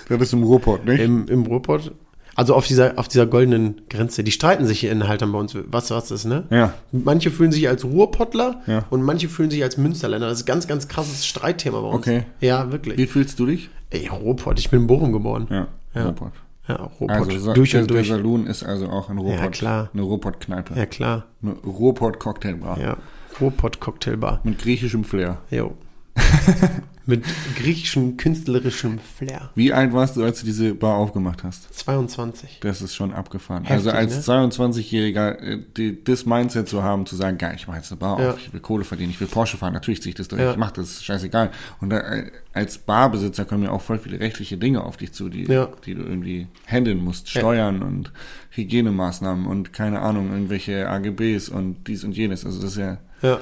Das 0.08 0.20
ist 0.20 0.34
im 0.34 0.42
Ruhrpott, 0.42 0.84
nicht? 0.84 1.00
Im, 1.00 1.26
im 1.28 1.44
Ruhrpott. 1.44 1.92
Also 2.36 2.54
auf 2.54 2.66
dieser, 2.66 2.98
auf 2.98 3.06
dieser 3.08 3.26
goldenen 3.26 3.82
Grenze. 3.88 4.24
Die 4.24 4.32
streiten 4.32 4.66
sich 4.66 4.80
hier 4.80 4.90
in 4.90 5.06
Haltern 5.06 5.30
bei 5.32 5.38
uns, 5.38 5.54
was 5.68 5.90
was 5.90 6.10
ist, 6.10 6.24
ne? 6.24 6.44
ja. 6.50 6.72
Manche 6.92 7.30
fühlen 7.30 7.52
sich 7.52 7.68
als 7.68 7.84
Ruhrpottler 7.84 8.62
Ja. 8.66 8.84
und 8.90 9.02
manche 9.02 9.28
fühlen 9.28 9.50
sich 9.50 9.62
als 9.62 9.76
Münsterländer. 9.76 10.26
Das 10.28 10.38
ist 10.38 10.44
ein 10.44 10.46
ganz, 10.46 10.66
ganz 10.66 10.88
krasses 10.88 11.24
Streitthema 11.26 11.80
bei 11.80 11.86
uns. 11.88 11.96
Okay. 12.06 12.24
Ja, 12.40 12.72
wirklich. 12.72 12.98
Wie 12.98 13.06
fühlst 13.06 13.38
du 13.38 13.46
dich? 13.46 13.70
Ey, 13.90 14.08
Ruhrpott, 14.08 14.58
ich 14.58 14.70
bin 14.70 14.80
in 14.82 14.86
Bochum 14.88 15.12
geboren. 15.12 15.46
Ja, 15.50 15.68
Ja. 15.94 16.04
Ruhrpott. 16.06 16.32
Ja, 16.66 16.76
Ruhrpott. 16.98 17.10
Also 17.10 17.38
Sa- 17.38 17.52
durch 17.52 17.70
der, 17.72 17.82
und 17.82 17.90
durch. 17.90 18.08
der 18.08 18.16
Saloon 18.16 18.46
ist 18.46 18.62
also 18.64 18.88
auch 18.88 19.10
ein 19.10 19.18
Ruhrpott. 19.18 19.38
Ja, 19.40 19.48
klar. 19.50 19.90
Eine 19.92 20.02
Ruhrpott-Kneipe. 20.02 20.74
Ja, 20.76 20.86
klar. 20.86 21.26
Eine 21.42 21.52
Ruhrpott-Cocktailbar. 21.52 22.80
Ja. 22.80 22.96
Ruhrpott-Cocktailbar. 23.40 24.40
Mit 24.44 24.58
griechischem 24.58 25.04
Flair. 25.04 25.38
Jo. 25.50 25.74
Mit 27.06 27.24
griechischem, 27.56 28.16
künstlerischem 28.16 28.98
Flair. 28.98 29.50
Wie 29.54 29.72
alt 29.74 29.92
warst 29.92 30.16
du, 30.16 30.24
als 30.24 30.40
du 30.40 30.46
diese 30.46 30.74
Bar 30.74 30.96
aufgemacht 30.96 31.44
hast? 31.44 31.72
22. 31.74 32.60
Das 32.60 32.80
ist 32.80 32.94
schon 32.94 33.12
abgefahren. 33.12 33.64
Heftig, 33.64 33.88
also 33.88 33.90
als 33.90 34.26
ne? 34.26 34.32
22-Jähriger 34.48 35.38
äh, 35.38 35.58
die, 35.76 36.02
das 36.02 36.24
Mindset 36.24 36.66
zu 36.68 36.82
haben, 36.82 37.04
zu 37.04 37.14
sagen, 37.16 37.36
geil, 37.36 37.54
ich 37.56 37.66
mache 37.66 37.76
jetzt 37.76 37.90
eine 37.92 37.98
Bar 37.98 38.20
Ja. 38.20 38.30
auf, 38.30 38.38
ich 38.38 38.52
will 38.52 38.60
Kohle 38.60 38.84
verdienen, 38.84 39.10
ich 39.10 39.20
will 39.20 39.26
Porsche 39.28 39.58
fahren, 39.58 39.74
natürlich 39.74 40.00
ziehe 40.00 40.10
ich 40.10 40.14
das 40.16 40.28
durch, 40.28 40.40
Ja. 40.40 40.52
ich 40.52 40.56
mache 40.56 40.74
das, 40.76 41.04
scheißegal. 41.04 41.50
Und 41.80 41.90
da, 41.90 41.98
äh, 42.00 42.30
als 42.54 42.78
Barbesitzer 42.78 43.44
kommen 43.44 43.64
ja 43.64 43.70
auch 43.70 43.82
voll 43.82 43.98
viele 43.98 44.18
rechtliche 44.20 44.56
Dinge 44.56 44.82
auf 44.82 44.96
dich 44.96 45.12
zu, 45.12 45.28
die, 45.28 45.44
Ja. 45.44 45.68
die 45.84 45.94
du 45.94 46.02
irgendwie 46.02 46.46
handeln 46.66 46.98
musst. 47.04 47.28
Steuern 47.28 47.82
und 47.82 48.12
Hygienemaßnahmen 48.50 49.46
und 49.46 49.72
keine 49.72 50.00
Ahnung, 50.00 50.30
irgendwelche 50.32 50.88
AGBs 50.88 51.48
und 51.50 51.84
dies 51.86 52.04
und 52.04 52.16
jenes. 52.16 52.46
Also 52.46 52.62
das 52.62 52.72
ist 52.72 52.78
ja, 52.78 52.98
Ja. 53.22 53.40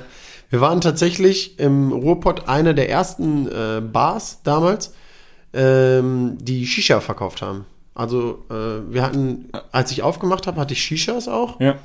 Wir 0.52 0.60
waren 0.60 0.80
tatsächlich 0.82 1.58
im 1.58 1.92
Ruhrpott 1.92 2.46
einer 2.46 2.74
der 2.74 2.90
ersten 2.90 3.48
äh, 3.48 3.80
Bars 3.80 4.40
damals, 4.44 4.92
ähm, 5.54 6.36
die 6.42 6.66
Shisha 6.66 7.00
verkauft 7.00 7.40
haben. 7.40 7.64
Also 7.94 8.44
äh, 8.50 8.92
wir 8.92 9.02
hatten, 9.02 9.48
als 9.72 9.92
ich 9.92 10.02
aufgemacht 10.02 10.46
habe, 10.46 10.60
hatte 10.60 10.74
ich 10.74 10.82
Shishas 10.82 11.26
auch. 11.26 11.58
ja. 11.58 11.76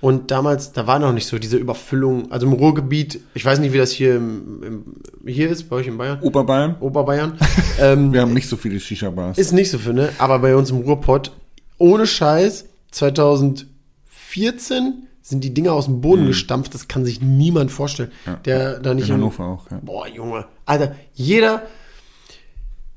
Und 0.00 0.30
damals, 0.30 0.72
da 0.72 0.86
war 0.86 0.98
noch 0.98 1.14
nicht 1.14 1.26
so 1.26 1.38
diese 1.38 1.56
Überfüllung. 1.56 2.30
Also 2.30 2.46
im 2.46 2.52
Ruhrgebiet, 2.52 3.20
ich 3.32 3.44
weiß 3.44 3.58
nicht, 3.58 3.72
wie 3.72 3.78
das 3.78 3.90
hier, 3.90 4.16
im, 4.16 4.62
im, 4.62 4.84
hier 5.26 5.48
ist, 5.48 5.70
bei 5.70 5.76
euch 5.76 5.86
in 5.86 5.96
Bayern, 5.96 6.20
Oberbayern, 6.20 6.76
Oberbayern. 6.78 7.38
ähm, 7.80 8.12
wir 8.12 8.20
haben 8.20 8.34
nicht 8.34 8.48
so 8.48 8.56
viele 8.56 8.78
Shisha-Bars. 8.78 9.38
ist 9.38 9.52
nicht 9.52 9.70
so 9.70 9.78
für, 9.78 9.94
ne? 9.94 10.10
Aber 10.18 10.38
bei 10.40 10.54
uns 10.54 10.70
im 10.70 10.82
Ruhrpott, 10.82 11.32
ohne 11.78 12.06
Scheiß, 12.06 12.66
2014 12.90 15.03
sind 15.26 15.42
die 15.42 15.54
Dinger 15.54 15.72
aus 15.72 15.86
dem 15.86 16.02
Boden 16.02 16.26
gestampft. 16.26 16.74
Das 16.74 16.86
kann 16.86 17.04
sich 17.06 17.22
niemand 17.22 17.72
vorstellen. 17.72 18.12
Ja. 18.26 18.34
Der 18.44 18.78
da 18.78 18.92
nicht 18.92 19.08
In 19.08 19.14
im- 19.14 19.20
Hannover 19.22 19.44
auch, 19.46 19.70
ja. 19.70 19.80
Boah, 19.82 20.06
Junge. 20.06 20.44
Alter, 20.66 20.94
jeder, 21.14 21.62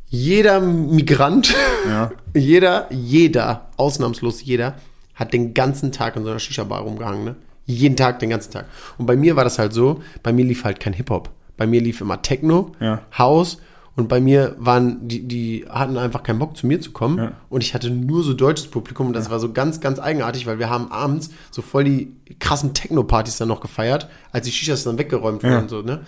jeder 0.09 0.59
Migrant, 0.61 1.53
Ja. 1.87 2.11
jeder, 2.35 2.87
jeder, 2.91 3.69
ausnahmslos 3.77 4.43
jeder, 4.43 4.75
hat 5.15 5.31
den 5.33 5.53
ganzen 5.53 5.91
Tag 5.91 6.15
in 6.15 6.23
so 6.23 6.29
einer 6.29 6.39
Shisha-Bar 6.39 6.81
rumgehangen, 6.81 7.23
ne? 7.23 7.35
Jeden 7.65 7.95
Tag, 7.97 8.19
den 8.19 8.29
ganzen 8.29 8.51
Tag. 8.51 8.65
Und 8.97 9.05
bei 9.05 9.15
mir 9.17 9.35
war 9.35 9.43
das 9.43 9.59
halt 9.59 9.73
so, 9.73 10.01
bei 10.23 10.31
mir 10.31 10.45
lief 10.45 10.63
halt 10.63 10.79
kein 10.79 10.93
Hip-Hop. 10.93 11.29
Bei 11.57 11.65
mir 11.67 11.81
lief 11.81 11.99
immer 12.01 12.21
Techno. 12.21 12.71
House 13.17 13.57
und 13.97 14.07
bei 14.07 14.21
mir 14.21 14.55
waren, 14.59 15.07
die, 15.07 15.27
die 15.27 15.65
hatten 15.67 15.97
einfach 15.97 16.23
keinen 16.23 16.39
Bock 16.39 16.55
zu 16.55 16.65
mir 16.67 16.79
zu 16.79 16.91
kommen 16.91 17.17
Ja. 17.17 17.31
und 17.49 17.61
ich 17.61 17.73
hatte 17.73 17.89
nur 17.89 18.23
so 18.23 18.33
deutsches 18.33 18.67
Publikum 18.67 19.07
und 19.07 19.13
das 19.13 19.29
war 19.29 19.39
so 19.39 19.51
ganz, 19.51 19.81
ganz 19.81 19.99
eigenartig, 19.99 20.45
weil 20.47 20.59
wir 20.59 20.69
haben 20.69 20.91
abends 20.91 21.31
so 21.51 21.61
voll 21.61 21.83
die 21.83 22.15
krassen 22.39 22.73
Techno-Partys 22.73 23.37
dann 23.37 23.49
noch 23.49 23.59
gefeiert, 23.59 24.07
als 24.31 24.45
die 24.45 24.51
Shishas 24.53 24.83
dann 24.85 24.97
weggeräumt 24.97 25.43
wurden 25.43 25.51
Ja. 25.63 25.67
so, 25.67 25.81
ne? 25.81 26.01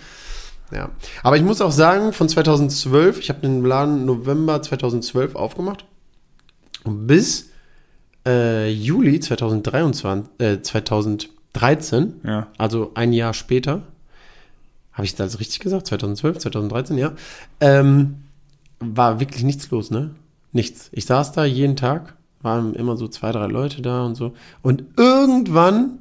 Ja. 0.71 0.89
Aber 1.23 1.35
ich 1.35 1.41
muss 1.43 1.61
auch 1.61 1.71
sagen, 1.71 2.13
von 2.13 2.29
2012, 2.29 3.19
ich 3.19 3.29
habe 3.29 3.39
den 3.41 3.65
Laden 3.65 4.05
November 4.05 4.61
2012 4.61 5.35
aufgemacht 5.35 5.83
und 6.83 7.07
bis 7.07 7.49
äh, 8.27 8.69
Juli 8.69 9.19
2023, 9.19 10.25
äh, 10.37 10.61
2013, 10.61 12.21
Ja. 12.23 12.47
also 12.59 12.91
ein 12.93 13.13
Jahr 13.13 13.33
später, 13.33 13.81
habe 14.99 15.05
ich 15.05 15.15
das 15.15 15.39
richtig 15.39 15.59
gesagt? 15.59 15.87
2012, 15.87 16.39
2013, 16.39 16.97
ja. 16.97 17.13
Ähm, 17.61 18.17
war 18.81 19.21
wirklich 19.21 19.45
nichts 19.45 19.71
los, 19.71 19.91
ne? 19.91 20.11
Nichts. 20.51 20.89
Ich 20.91 21.05
saß 21.05 21.31
da 21.31 21.45
jeden 21.45 21.77
Tag, 21.77 22.17
waren 22.41 22.73
immer 22.73 22.97
so 22.97 23.07
zwei, 23.07 23.31
drei 23.31 23.47
Leute 23.47 23.81
da 23.81 24.03
und 24.03 24.15
so. 24.15 24.33
Und 24.61 24.83
irgendwann, 24.97 25.99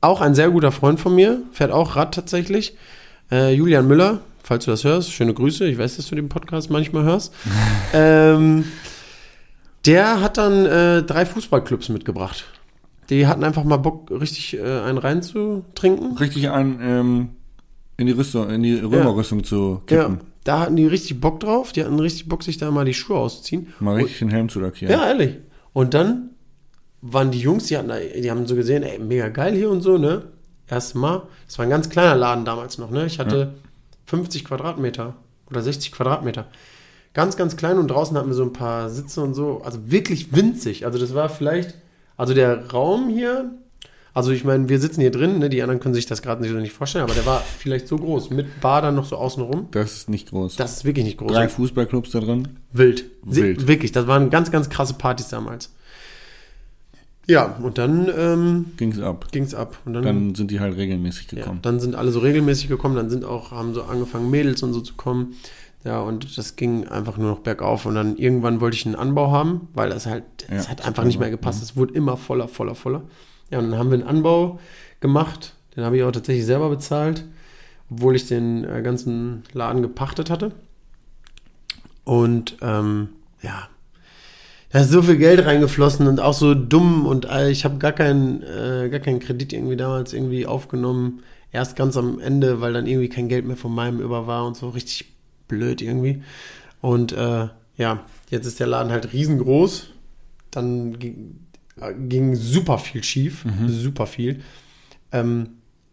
auch 0.00 0.20
ein 0.20 0.34
sehr 0.34 0.50
guter 0.50 0.72
Freund 0.72 0.98
von 0.98 1.14
mir, 1.14 1.40
fährt 1.52 1.70
auch 1.70 1.94
Rad 1.94 2.12
tatsächlich, 2.12 2.76
äh, 3.30 3.54
Julian 3.54 3.86
Müller, 3.86 4.22
falls 4.42 4.64
du 4.64 4.72
das 4.72 4.82
hörst, 4.82 5.12
schöne 5.12 5.32
Grüße. 5.32 5.64
Ich 5.66 5.78
weiß, 5.78 5.94
dass 5.94 6.08
du 6.08 6.16
den 6.16 6.28
Podcast 6.28 6.68
manchmal 6.68 7.04
hörst. 7.04 7.32
ähm, 7.92 8.64
der 9.86 10.20
hat 10.20 10.36
dann 10.36 10.66
äh, 10.66 11.04
drei 11.04 11.24
Fußballclubs 11.26 11.90
mitgebracht. 11.90 12.44
Die 13.08 13.28
hatten 13.28 13.44
einfach 13.44 13.62
mal 13.62 13.76
Bock, 13.76 14.10
richtig 14.10 14.58
äh, 14.58 14.80
einen 14.80 14.98
reinzutrinken. 14.98 16.16
Richtig 16.16 16.50
ein, 16.50 16.80
ähm, 16.82 17.28
in 18.00 18.06
die 18.06 18.12
Rüstung, 18.12 18.50
in 18.50 18.62
die 18.62 18.74
Römerrüstung 18.78 19.44
zu 19.44 19.82
Ja, 19.90 20.04
kippen. 20.04 20.20
da 20.44 20.60
hatten 20.60 20.76
die 20.76 20.86
richtig 20.86 21.20
Bock 21.20 21.38
drauf. 21.40 21.72
Die 21.72 21.84
hatten 21.84 21.98
richtig 22.00 22.28
Bock, 22.28 22.42
sich 22.42 22.56
da 22.58 22.70
mal 22.70 22.84
die 22.84 22.94
Schuhe 22.94 23.18
auszuziehen. 23.18 23.68
Mal 23.78 23.96
richtig 23.96 24.18
den 24.20 24.30
Helm 24.30 24.48
zu 24.48 24.60
lackieren. 24.60 24.92
Ja, 24.92 25.06
ehrlich. 25.06 25.36
Und 25.72 25.94
dann 25.94 26.30
waren 27.02 27.30
die 27.30 27.38
Jungs, 27.40 27.66
die 27.66 27.76
hatten, 27.78 27.88
da- 27.88 27.98
die 27.98 28.30
haben 28.30 28.46
so 28.46 28.54
gesehen, 28.56 28.82
ey, 28.82 28.98
mega 28.98 29.28
geil 29.28 29.54
hier 29.54 29.70
und 29.70 29.80
so, 29.82 29.98
ne? 29.98 30.22
Erstes 30.68 30.94
Mal. 30.94 31.22
Das 31.46 31.58
war 31.58 31.64
ein 31.64 31.70
ganz 31.70 31.88
kleiner 31.90 32.14
Laden 32.16 32.44
damals 32.44 32.78
noch, 32.78 32.90
ne? 32.90 33.06
Ich 33.06 33.18
hatte 33.18 33.54
50 34.06 34.44
Quadratmeter 34.44 35.14
oder 35.48 35.62
60 35.62 35.92
Quadratmeter. 35.92 36.46
Ganz, 37.12 37.36
ganz 37.36 37.56
klein 37.56 37.78
und 37.78 37.88
draußen 37.88 38.16
hatten 38.16 38.28
wir 38.28 38.34
so 38.34 38.44
ein 38.44 38.52
paar 38.52 38.88
Sitze 38.88 39.20
und 39.20 39.34
so. 39.34 39.62
Also 39.64 39.78
wirklich 39.90 40.34
winzig. 40.34 40.86
Also 40.86 40.98
das 40.98 41.12
war 41.14 41.28
vielleicht, 41.28 41.74
also 42.16 42.34
der 42.34 42.70
Raum 42.70 43.08
hier, 43.08 43.50
also 44.14 44.30
ich 44.32 44.44
meine, 44.44 44.68
wir 44.68 44.80
sitzen 44.80 45.00
hier 45.00 45.10
drin, 45.10 45.38
ne? 45.38 45.48
Die 45.48 45.62
anderen 45.62 45.80
können 45.80 45.94
sich 45.94 46.06
das 46.06 46.22
gerade 46.22 46.42
nicht, 46.42 46.52
nicht 46.54 46.72
vorstellen, 46.72 47.04
aber 47.04 47.14
der 47.14 47.26
war 47.26 47.40
vielleicht 47.40 47.86
so 47.88 47.96
groß. 47.96 48.30
Mit 48.30 48.60
Bar 48.60 48.82
dann 48.82 48.94
noch 48.96 49.04
so 49.04 49.16
außenrum. 49.16 49.68
Das 49.70 49.92
ist 49.92 50.08
nicht 50.08 50.30
groß. 50.30 50.56
Das 50.56 50.78
ist 50.78 50.84
wirklich 50.84 51.04
nicht 51.04 51.18
groß. 51.18 51.32
Drei 51.32 51.48
Fußballclubs 51.48 52.10
da 52.10 52.20
drin. 52.20 52.48
Wild. 52.72 53.04
Wild. 53.22 53.60
Sie, 53.60 53.68
wirklich, 53.68 53.92
das 53.92 54.06
waren 54.06 54.30
ganz, 54.30 54.50
ganz 54.50 54.68
krasse 54.68 54.94
Partys 54.94 55.28
damals. 55.28 55.70
Ja, 57.26 57.56
und 57.62 57.78
dann 57.78 58.10
ähm, 58.16 58.64
Ging's 58.76 58.98
ab. 58.98 59.26
ging's 59.30 59.54
ab. 59.54 59.78
Und 59.84 59.92
dann, 59.94 60.02
Dann 60.02 60.34
sind 60.34 60.50
die 60.50 60.58
halt 60.58 60.76
regelmäßig 60.76 61.30
ja, 61.30 61.38
gekommen. 61.38 61.60
dann 61.62 61.78
sind 61.78 61.94
alle 61.94 62.10
so 62.10 62.18
regelmäßig 62.20 62.68
gekommen, 62.68 62.96
dann 62.96 63.08
sind 63.10 63.24
auch, 63.24 63.52
haben 63.52 63.72
so 63.74 63.82
angefangen, 63.84 64.30
Mädels 64.30 64.62
und 64.64 64.72
so 64.72 64.80
zu 64.80 64.94
kommen. 64.94 65.34
Ja, 65.84 66.00
und 66.00 66.36
das 66.36 66.56
ging 66.56 66.88
einfach 66.88 67.16
nur 67.16 67.30
noch 67.30 67.38
bergauf. 67.38 67.86
Und 67.86 67.94
dann 67.94 68.16
irgendwann 68.16 68.60
wollte 68.60 68.76
ich 68.76 68.84
einen 68.84 68.96
Anbau 68.96 69.30
haben, 69.30 69.68
weil 69.74 69.90
das 69.90 70.06
halt, 70.06 70.24
das 70.48 70.64
Ja, 70.66 70.70
hat 70.72 70.84
einfach 70.84 71.04
nicht 71.04 71.18
mehr 71.20 71.30
gepasst. 71.30 71.62
Es 71.62 71.76
wurde 71.76 71.94
immer 71.94 72.16
voller, 72.16 72.48
voller, 72.48 72.74
voller. 72.74 73.02
Ja, 73.50 73.58
und 73.58 73.70
dann 73.70 73.78
haben 73.78 73.90
wir 73.90 73.98
einen 73.98 74.06
Anbau 74.06 74.58
gemacht. 75.00 75.54
Den 75.76 75.84
habe 75.84 75.96
ich 75.96 76.02
auch 76.02 76.12
tatsächlich 76.12 76.46
selber 76.46 76.68
bezahlt, 76.68 77.24
obwohl 77.90 78.16
ich 78.16 78.26
den 78.26 78.64
äh, 78.64 78.82
ganzen 78.82 79.42
Laden 79.52 79.82
gepachtet 79.82 80.30
hatte. 80.30 80.52
Und 82.04 82.56
ähm, 82.60 83.10
ja, 83.42 83.68
da 84.70 84.80
ist 84.80 84.90
so 84.90 85.02
viel 85.02 85.16
Geld 85.16 85.44
reingeflossen 85.44 86.06
und 86.06 86.20
auch 86.20 86.34
so 86.34 86.54
dumm 86.54 87.06
und 87.06 87.26
ich 87.48 87.64
habe 87.64 87.78
gar 87.78 87.92
keinen 87.92 88.42
äh, 88.42 88.88
gar 88.88 89.00
keinen 89.00 89.18
Kredit 89.18 89.52
irgendwie 89.52 89.76
damals 89.76 90.12
irgendwie 90.12 90.46
aufgenommen. 90.46 91.22
Erst 91.52 91.74
ganz 91.74 91.96
am 91.96 92.20
Ende, 92.20 92.60
weil 92.60 92.72
dann 92.72 92.86
irgendwie 92.86 93.08
kein 93.08 93.28
Geld 93.28 93.44
mehr 93.44 93.56
von 93.56 93.74
meinem 93.74 94.00
über 94.00 94.28
war 94.28 94.46
und 94.46 94.56
so 94.56 94.68
richtig 94.68 95.12
blöd 95.48 95.82
irgendwie. 95.82 96.22
Und 96.80 97.12
äh, 97.12 97.48
ja, 97.76 98.04
jetzt 98.30 98.46
ist 98.46 98.60
der 98.60 98.68
Laden 98.68 98.92
halt 98.92 99.12
riesengroß. 99.12 99.88
Dann 100.52 100.96
ging, 102.08 102.34
super 102.34 102.78
viel 102.78 103.02
schief, 103.04 103.44
super 103.66 104.06
viel. 104.06 104.40
Ähm, 105.12 105.50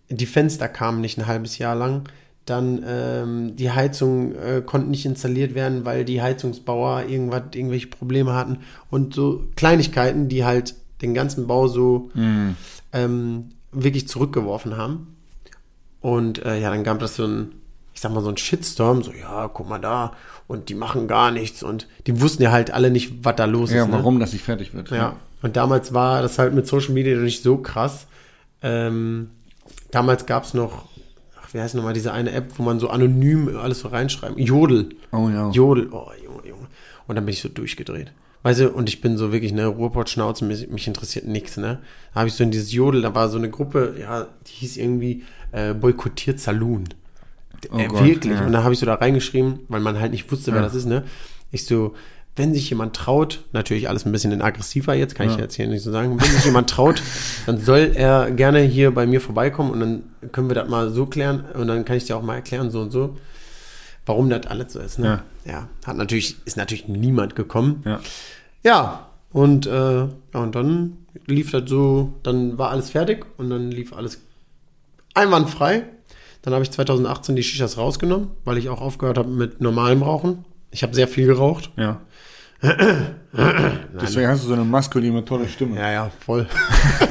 die 0.09 0.25
Fenster 0.25 0.67
kamen 0.69 1.01
nicht 1.01 1.17
ein 1.17 1.27
halbes 1.27 1.57
Jahr 1.57 1.75
lang. 1.75 2.03
Dann 2.45 2.81
ähm, 2.87 3.55
die 3.57 3.71
Heizung 3.71 4.33
äh, 4.35 4.61
konnte 4.65 4.89
nicht 4.89 5.05
installiert 5.05 5.53
werden, 5.53 5.83
weil 5.83 6.05
die 6.05 6.21
Heizungsbauer 6.21 7.03
irgendwas, 7.07 7.43
irgendwelche 7.53 7.87
Probleme 7.87 8.33
hatten. 8.33 8.59
Und 8.89 9.13
so 9.13 9.43
Kleinigkeiten, 9.57 10.29
die 10.29 10.45
halt 10.45 10.75
den 11.01 11.13
ganzen 11.13 11.45
Bau 11.47 11.67
so 11.67 12.09
ähm, 12.93 13.49
wirklich 13.73 14.07
zurückgeworfen 14.07 14.77
haben. 14.77 15.15
Und 15.99 16.45
äh, 16.45 16.59
ja, 16.61 16.69
dann 16.69 16.83
gab 16.85 17.01
es 17.01 17.17
so 17.17 17.25
ein, 17.25 17.51
ich 17.93 17.99
sag 17.99 18.13
mal, 18.13 18.23
so 18.23 18.29
ein 18.29 18.37
Shitstorm, 18.37 19.03
so, 19.03 19.11
ja, 19.11 19.49
guck 19.49 19.67
mal 19.67 19.79
da, 19.79 20.13
und 20.47 20.69
die 20.69 20.75
machen 20.75 21.07
gar 21.07 21.31
nichts. 21.31 21.63
Und 21.63 21.87
die 22.05 22.21
wussten 22.21 22.43
ja 22.43 22.51
halt 22.51 22.71
alle 22.71 22.91
nicht, 22.91 23.25
was 23.25 23.35
da 23.35 23.43
los 23.45 23.71
Ja, 23.71 23.81
ist. 23.83 23.87
Ne? 23.89 23.93
warum 23.93 24.19
das 24.19 24.31
nicht 24.31 24.45
fertig 24.45 24.73
wird. 24.73 24.89
Ja. 24.91 25.17
Und 25.41 25.55
damals 25.55 25.93
war 25.93 26.21
das 26.21 26.39
halt 26.39 26.53
mit 26.53 26.67
Social 26.67 26.93
Media 26.93 27.15
noch 27.15 27.23
nicht 27.23 27.43
so 27.43 27.57
krass. 27.57 28.07
Ähm, 28.61 29.29
damals 29.91 30.25
gab 30.25 30.43
es 30.43 30.53
noch, 30.53 30.85
ach, 31.41 31.53
wie 31.53 31.59
heißt 31.59 31.75
nochmal 31.75 31.93
diese 31.93 32.11
eine 32.11 32.31
App, 32.31 32.51
wo 32.57 32.63
man 32.63 32.79
so 32.79 32.89
anonym 32.89 33.55
alles 33.57 33.79
so 33.81 33.89
reinschreiben. 33.89 34.37
Jodel. 34.37 34.89
Oh 35.11 35.29
ja. 35.29 35.49
Jodel. 35.51 35.89
Oh, 35.91 36.09
Junge, 36.23 36.47
Junge. 36.47 36.67
Und 37.07 37.15
dann 37.15 37.25
bin 37.25 37.33
ich 37.33 37.41
so 37.41 37.49
durchgedreht. 37.49 38.11
Weißt 38.43 38.59
du, 38.61 38.69
und 38.69 38.87
ich 38.87 39.01
bin 39.01 39.17
so 39.17 39.31
wirklich, 39.31 39.51
ne, 39.51 39.65
Ruhrpott-Schnauze, 39.67 40.45
mich, 40.45 40.69
mich 40.69 40.87
interessiert 40.87 41.25
nichts, 41.25 41.57
ne. 41.57 41.79
Da 42.13 42.19
habe 42.21 42.29
ich 42.29 42.33
so 42.35 42.43
in 42.43 42.51
dieses 42.51 42.71
Jodel, 42.71 43.01
da 43.01 43.13
war 43.13 43.29
so 43.29 43.37
eine 43.37 43.49
Gruppe, 43.49 43.95
ja, 43.99 44.27
die 44.47 44.51
hieß 44.51 44.77
irgendwie 44.77 45.23
äh, 45.51 45.73
Boykottiert 45.73 46.39
Saloon. 46.39 46.85
Oh 47.71 47.77
äh, 47.77 47.87
Gott, 47.87 48.05
wirklich. 48.05 48.33
ja. 48.33 48.45
Und 48.45 48.53
da 48.53 48.63
habe 48.63 48.73
ich 48.73 48.79
so 48.79 48.85
da 48.85 48.95
reingeschrieben, 48.95 49.59
weil 49.67 49.81
man 49.81 49.99
halt 49.99 50.11
nicht 50.11 50.31
wusste, 50.31 50.51
wer 50.51 50.61
Ja. 50.61 50.65
das 50.65 50.75
ist, 50.75 50.85
ne. 50.85 51.03
Ich 51.51 51.65
so, 51.65 51.95
wenn 52.37 52.53
sich 52.53 52.69
jemand 52.69 52.95
traut, 52.95 53.41
natürlich 53.51 53.89
alles 53.89 54.05
ein 54.05 54.11
bisschen 54.11 54.41
aggressiver 54.41 54.93
jetzt, 54.93 55.15
kann 55.15 55.29
ich 55.29 55.37
jetzt 55.37 55.55
hier 55.55 55.67
nicht 55.67 55.83
so 55.83 55.91
sagen, 55.91 56.19
wenn 56.19 56.29
sich 56.29 56.45
jemand 56.45 56.69
traut, 56.69 57.01
dann 57.45 57.59
soll 57.59 57.91
er 57.95 58.31
gerne 58.31 58.61
hier 58.61 58.91
bei 58.91 59.05
mir 59.05 59.19
vorbeikommen 59.19 59.71
und 59.71 59.79
dann 59.79 60.03
können 60.31 60.49
wir 60.49 60.55
das 60.55 60.69
mal 60.69 60.91
so 60.91 61.07
klären 61.07 61.45
und 61.53 61.67
dann 61.67 61.83
kann 61.83 61.97
ich 61.97 62.05
dir 62.05 62.15
auch 62.15 62.21
mal 62.21 62.35
erklären, 62.35 62.69
so 62.71 62.81
und 62.81 62.91
so, 62.91 63.17
warum 64.05 64.29
das 64.29 64.45
alles 64.47 64.73
so 64.73 64.79
ist, 64.79 64.99
ne? 64.99 65.23
Ja. 65.45 65.67
Hat 65.85 65.97
natürlich, 65.97 66.37
ist 66.45 66.57
natürlich 66.57 66.87
niemand 66.87 67.35
gekommen. 67.35 67.81
Ja. 67.85 67.99
Ja, 68.63 69.07
und, 69.31 69.65
äh, 69.65 69.71
ja, 69.99 70.09
und 70.33 70.55
dann 70.55 70.97
lief 71.25 71.51
das 71.51 71.69
so, 71.69 72.13
dann 72.23 72.57
war 72.57 72.69
alles 72.69 72.91
fertig 72.91 73.25
und 73.37 73.49
dann 73.49 73.71
lief 73.71 73.93
alles 73.93 74.21
einwandfrrei. 75.13 75.83
Dann 76.41 76.53
habe 76.53 76.63
ich 76.63 76.71
2018 76.71 77.35
die 77.35 77.43
Shishas 77.43 77.77
rausgenommen, 77.77 78.29
weil 78.45 78.57
ich 78.57 78.69
auch 78.69 78.81
aufgehört 78.81 79.17
habe 79.17 79.29
mit 79.29 79.59
normalem 79.59 80.03
Rauchen. 80.03 80.45
Ich 80.71 80.83
habe 80.83 80.93
sehr 80.93 81.07
viel 81.07 81.25
geraucht. 81.25 81.71
Ja. 81.75 82.01
Deswegen 82.61 84.27
hast 84.27 84.43
du 84.43 84.47
so 84.47 84.53
eine 84.53 84.63
maskuline, 84.63 85.23
tolle 85.23 85.47
Stimme. 85.47 85.77
Ja, 85.77 85.91
ja, 85.91 86.11
voll. 86.25 86.47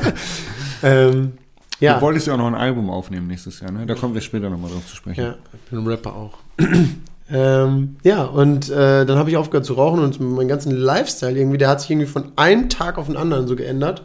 ähm, 0.83 1.33
ja, 1.79 1.95
Du 1.97 2.01
wolltest 2.03 2.27
ja 2.27 2.35
auch 2.35 2.39
noch 2.39 2.47
ein 2.47 2.55
Album 2.55 2.89
aufnehmen 2.91 3.27
nächstes 3.27 3.61
Jahr, 3.61 3.71
ne? 3.71 3.87
Da 3.87 3.95
kommen 3.95 4.15
wir 4.15 4.21
später 4.21 4.49
nochmal 4.51 4.71
drauf 4.71 4.87
zu 4.87 4.97
sprechen. 4.97 5.21
ja, 5.21 5.35
ich 5.53 5.71
bin 5.71 5.79
ein 5.81 5.87
Rapper 5.87 6.15
auch. 6.15 6.39
ähm, 7.31 7.97
ja, 8.03 8.25
und 8.25 8.71
äh, 8.71 9.05
dann 9.05 9.19
habe 9.19 9.31
ich 9.31 9.37
aufgehört 9.37 9.67
zu 9.67 9.75
rauchen 9.75 10.01
und 10.01 10.19
mein 10.21 10.49
ganzen 10.49 10.73
Lifestyle 10.73 11.37
irgendwie, 11.39 11.59
der 11.59 11.69
hat 11.69 11.81
sich 11.83 11.91
irgendwie 11.91 12.07
von 12.09 12.33
einem 12.37 12.69
Tag 12.69 12.99
auf 12.99 13.07
den 13.07 13.17
anderen 13.17 13.47
so 13.47 13.57
geändert. 13.57 14.03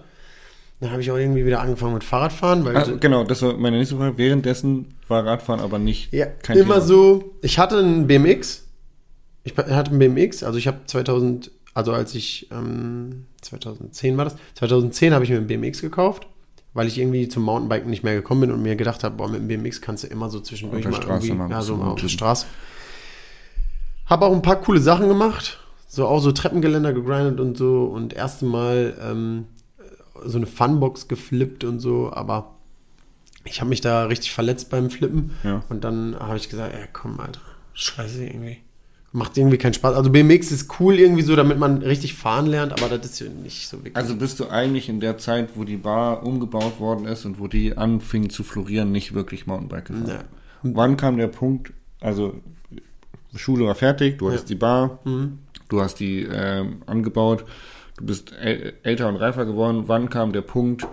Dann 0.81 0.91
habe 0.91 1.01
ich 1.01 1.11
auch 1.11 1.17
irgendwie 1.17 1.45
wieder 1.45 1.61
angefangen 1.61 1.93
mit 1.93 2.03
Fahrradfahren, 2.03 2.65
weil 2.65 2.75
Ah, 2.75 2.85
genau, 2.99 3.23
das 3.23 3.41
war 3.43 3.53
meine 3.55 3.77
nächste 3.77 3.95
Frage. 3.97 4.17
Währenddessen 4.17 4.95
war 5.07 5.23
Radfahren 5.25 5.61
aber 5.61 5.77
nicht 5.77 6.11
Ja, 6.11 6.25
immer 6.25 6.55
Thema. 6.63 6.81
so. 6.81 7.35
Ich 7.41 7.59
hatte 7.59 7.77
einen 7.77 8.07
BMX. 8.07 8.65
Ich 9.43 9.57
hatte 9.57 9.91
einen 9.91 9.99
BMX, 9.99 10.43
also 10.43 10.57
ich 10.59 10.67
habe 10.67 10.79
2000, 10.85 11.51
also 11.73 11.93
als 11.93 12.13
ich, 12.15 12.47
ähm, 12.51 13.25
2010 13.41 14.17
war 14.17 14.25
das, 14.25 14.35
2010 14.55 15.13
habe 15.13 15.23
ich 15.23 15.31
mir 15.31 15.37
einen 15.37 15.47
BMX 15.47 15.81
gekauft, 15.81 16.27
weil 16.73 16.87
ich 16.87 16.97
irgendwie 16.99 17.27
zum 17.27 17.43
Mountainbiken 17.43 17.89
nicht 17.89 18.03
mehr 18.03 18.13
gekommen 18.13 18.41
bin 18.41 18.51
und 18.51 18.61
mir 18.61 18.75
gedacht 18.75 19.03
habe, 19.03 19.15
boah, 19.15 19.27
mit 19.27 19.41
dem 19.41 19.47
BMX 19.47 19.81
kannst 19.81 20.03
du 20.03 20.07
immer 20.07 20.29
so 20.29 20.39
zwischendurch 20.39 20.85
mal 20.85 20.93
Straße 20.93 21.27
irgendwie, 21.27 21.33
mal 21.33 21.49
ja, 21.49 21.61
so 21.61 21.75
auf 21.75 21.99
der. 21.99 22.07
Straße. 22.09 22.45
Habe 24.05 24.25
auch 24.25 24.33
ein 24.33 24.41
paar 24.41 24.57
coole 24.61 24.79
Sachen 24.81 25.07
gemacht, 25.07 25.59
so 25.87 26.05
auch 26.07 26.19
so 26.19 26.31
Treppengeländer 26.31 26.93
gegrindet 26.93 27.39
und 27.39 27.57
so 27.57 27.85
und 27.85 28.13
erste 28.13 28.45
Mal 28.45 28.97
ähm, 29.01 29.45
so 30.25 30.37
eine 30.37 30.45
Funbox 30.47 31.07
geflippt 31.07 31.63
und 31.63 31.79
so, 31.79 32.11
aber 32.13 32.55
ich 33.45 33.59
habe 33.59 33.69
mich 33.69 33.81
da 33.81 34.05
richtig 34.05 34.31
verletzt 34.33 34.69
beim 34.69 34.89
Flippen 34.91 35.31
Ja. 35.43 35.63
und 35.69 35.83
dann 35.83 36.15
habe 36.19 36.37
ich 36.37 36.49
gesagt, 36.49 36.73
ja 36.73 36.85
komm, 36.93 37.19
Alter, 37.19 37.41
scheiße 37.73 38.23
irgendwie. 38.25 38.57
Macht 39.13 39.37
irgendwie 39.37 39.57
keinen 39.57 39.73
Spaß. 39.73 39.95
Also 39.95 40.09
BMX 40.09 40.51
ist 40.51 40.79
cool 40.79 40.95
irgendwie 40.95 41.21
so, 41.21 41.35
damit 41.35 41.57
man 41.57 41.79
richtig 41.79 42.13
fahren 42.13 42.45
lernt, 42.45 42.71
aber 42.71 42.97
das 42.97 43.11
ist 43.11 43.19
ja 43.19 43.27
nicht 43.27 43.67
so 43.67 43.77
wirklich. 43.77 43.95
Also 43.95 44.15
bist 44.15 44.39
du 44.39 44.47
eigentlich 44.47 44.87
in 44.87 44.99
der 44.99 45.17
Zeit, 45.17 45.49
wo 45.55 45.63
die 45.63 45.77
Bar 45.77 46.25
umgebaut 46.25 46.79
worden 46.79 47.05
ist 47.05 47.25
und 47.25 47.39
wo 47.39 47.47
die 47.47 47.77
anfing 47.77 48.29
zu 48.29 48.43
florieren, 48.43 48.91
nicht 48.91 49.13
wirklich 49.13 49.47
Mountainbike 49.47 49.85
gefahren? 49.85 50.07
Ja. 50.07 50.23
Wann 50.63 50.95
kam 50.95 51.17
der 51.17 51.27
Punkt, 51.27 51.73
also 51.99 52.35
Schule 53.35 53.65
war 53.65 53.75
fertig, 53.75 54.17
du 54.17 54.29
hattest 54.29 54.49
die 54.49 54.55
Bar, 54.55 54.99
du 55.69 55.81
hast 55.81 55.95
die 55.95 56.21
ähm, 56.31 56.81
angebaut, 56.85 57.43
du 57.97 58.05
bist 58.05 58.31
äl 58.39 58.73
älter 58.83 59.09
und 59.09 59.17
reifer 59.17 59.45
geworden. 59.45 59.83
Wann 59.87 60.09
kam 60.09 60.31
der 60.31 60.41
Punkt, 60.41 60.87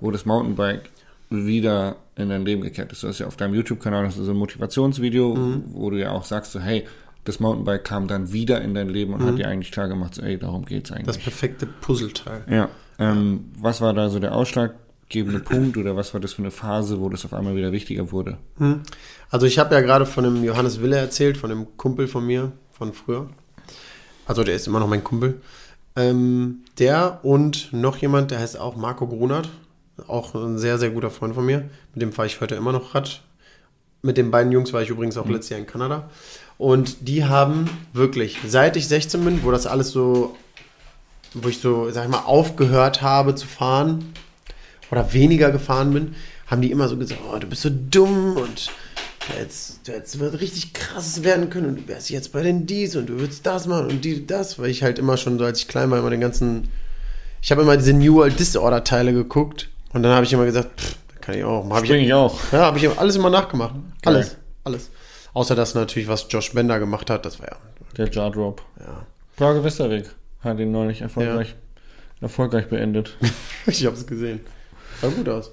wo 0.00 0.10
das 0.10 0.26
Mountainbike 0.26 0.90
wieder 1.30 1.96
in 2.16 2.28
dein 2.28 2.44
Leben 2.44 2.62
gekehrt 2.62 2.92
ist? 2.92 3.02
Du 3.02 3.08
hast 3.08 3.18
ja 3.18 3.26
auf 3.26 3.36
deinem 3.36 3.54
YouTube-Kanal 3.54 4.06
hast 4.06 4.16
so 4.16 4.30
ein 4.30 4.36
Motivationsvideo, 4.36 5.62
wo 5.68 5.90
du 5.90 5.98
ja 5.98 6.12
auch 6.12 6.24
sagst, 6.24 6.52
so, 6.52 6.60
hey, 6.60 6.84
das 7.24 7.40
Mountainbike 7.40 7.84
kam 7.84 8.06
dann 8.06 8.32
wieder 8.32 8.60
in 8.60 8.74
dein 8.74 8.88
Leben 8.88 9.14
und 9.14 9.24
hat 9.24 9.38
dir 9.38 9.48
eigentlich 9.48 9.72
klar 9.72 9.88
gemacht, 9.88 10.14
so, 10.14 10.22
ey, 10.22 10.38
darum 10.38 10.64
geht's 10.64 10.92
eigentlich. 10.92 11.06
das 11.06 11.18
perfekte 11.18 11.66
Puzzleteil. 11.66 12.44
Ja. 12.48 12.68
Ähm, 12.98 13.50
was 13.58 13.80
war 13.80 13.94
da 13.94 14.10
so 14.10 14.18
der 14.18 14.34
ausschlaggebende 14.34 15.40
Punkt 15.40 15.76
oder 15.76 15.96
was 15.96 16.12
war 16.14 16.20
das 16.20 16.34
für 16.34 16.42
eine 16.42 16.50
Phase, 16.50 17.00
wo 17.00 17.08
das 17.08 17.24
auf 17.24 17.32
einmal 17.32 17.56
wieder 17.56 17.72
wichtiger 17.72 18.12
wurde? 18.12 18.38
Also 19.30 19.46
ich 19.46 19.58
habe 19.58 19.74
ja 19.74 19.80
gerade 19.80 20.06
von 20.06 20.24
dem 20.24 20.44
Johannes 20.44 20.80
Wille 20.80 20.96
erzählt, 20.96 21.36
von 21.36 21.50
dem 21.50 21.76
Kumpel 21.76 22.06
von 22.08 22.26
mir 22.26 22.52
von 22.72 22.92
früher. 22.92 23.28
Also 24.26 24.44
der 24.44 24.54
ist 24.54 24.66
immer 24.66 24.80
noch 24.80 24.88
mein 24.88 25.04
Kumpel. 25.04 25.40
Ähm, 25.96 26.64
der 26.78 27.20
und 27.22 27.72
noch 27.72 27.96
jemand, 27.98 28.30
der 28.30 28.40
heißt 28.40 28.58
auch 28.58 28.76
Marco 28.76 29.06
Grunert, 29.06 29.48
auch 30.08 30.34
ein 30.34 30.58
sehr, 30.58 30.78
sehr 30.78 30.90
guter 30.90 31.10
Freund 31.10 31.34
von 31.34 31.46
mir. 31.46 31.70
Mit 31.94 32.02
dem 32.02 32.12
fahre 32.12 32.26
ich 32.26 32.40
heute 32.40 32.56
immer 32.56 32.72
noch 32.72 32.94
Rad. 32.94 33.22
Mit 34.04 34.18
den 34.18 34.30
beiden 34.30 34.52
Jungs 34.52 34.74
war 34.74 34.82
ich 34.82 34.90
übrigens 34.90 35.16
auch 35.16 35.26
letztes 35.26 35.48
Jahr 35.48 35.60
in 35.60 35.66
Kanada. 35.66 36.10
Und 36.58 37.08
die 37.08 37.24
haben 37.24 37.70
wirklich, 37.94 38.36
seit 38.46 38.76
ich 38.76 38.86
16 38.86 39.24
bin, 39.24 39.42
wo 39.42 39.50
das 39.50 39.66
alles 39.66 39.92
so, 39.92 40.36
wo 41.32 41.48
ich 41.48 41.58
so, 41.58 41.90
sag 41.90 42.04
ich 42.04 42.10
mal, 42.10 42.18
aufgehört 42.18 43.00
habe 43.00 43.34
zu 43.34 43.46
fahren 43.46 44.12
oder 44.90 45.14
weniger 45.14 45.50
gefahren 45.50 45.94
bin, 45.94 46.14
haben 46.46 46.60
die 46.60 46.70
immer 46.70 46.88
so 46.88 46.98
gesagt, 46.98 47.22
oh, 47.32 47.38
du 47.38 47.46
bist 47.46 47.62
so 47.62 47.70
dumm 47.70 48.36
und 48.36 48.70
du 49.26 49.38
hättest 49.38 50.20
was 50.20 50.38
richtig 50.38 50.74
krasses 50.74 51.24
werden 51.24 51.48
können 51.48 51.68
und 51.68 51.76
du 51.76 51.88
wärst 51.88 52.10
jetzt 52.10 52.30
bei 52.30 52.42
den 52.42 52.66
dies 52.66 52.96
und 52.96 53.06
du 53.06 53.18
würdest 53.18 53.46
das 53.46 53.66
machen 53.66 53.86
und 53.86 54.04
die 54.04 54.26
das, 54.26 54.58
weil 54.58 54.68
ich 54.68 54.82
halt 54.82 54.98
immer 54.98 55.16
schon 55.16 55.38
so, 55.38 55.46
als 55.46 55.60
ich 55.60 55.68
klein 55.68 55.90
war, 55.90 55.98
immer 55.98 56.10
den 56.10 56.20
ganzen, 56.20 56.68
ich 57.40 57.50
habe 57.50 57.62
immer 57.62 57.78
diese 57.78 57.94
New 57.94 58.16
World 58.16 58.38
Disorder 58.38 58.84
Teile 58.84 59.14
geguckt 59.14 59.70
und 59.94 60.02
dann 60.02 60.12
habe 60.12 60.26
ich 60.26 60.32
immer 60.34 60.44
gesagt, 60.44 60.78
pff, 60.78 60.96
kann 61.24 61.36
ich 61.36 61.44
auch. 61.44 61.68
Hab 61.70 61.84
Spring 61.84 62.04
ich 62.04 62.12
auch. 62.12 62.38
ja, 62.52 62.66
habe 62.66 62.78
ich 62.78 62.98
alles 62.98 63.16
immer 63.16 63.30
nachgemacht. 63.30 63.74
Geil. 64.02 64.16
Alles, 64.16 64.36
alles. 64.64 64.90
Außer 65.32 65.54
das 65.54 65.74
natürlich, 65.74 66.08
was 66.08 66.26
Josh 66.28 66.52
Bender 66.52 66.78
gemacht 66.78 67.10
hat, 67.10 67.24
das 67.24 67.40
war 67.40 67.48
ja, 67.48 67.56
Der 67.96 68.10
Jar 68.10 68.30
Drop. 68.30 68.62
ja. 68.78 69.06
Prager 69.36 69.64
Westerweg 69.64 70.10
hat 70.42 70.60
ihn 70.60 70.70
neulich 70.70 71.00
erfolgreich, 71.00 71.56
erfolgreich 72.20 72.68
beendet. 72.68 73.16
Ich 73.66 73.84
habe 73.86 73.96
es 73.96 74.06
gesehen. 74.06 74.40
Sah 75.00 75.08
gut 75.08 75.28
aus. 75.28 75.50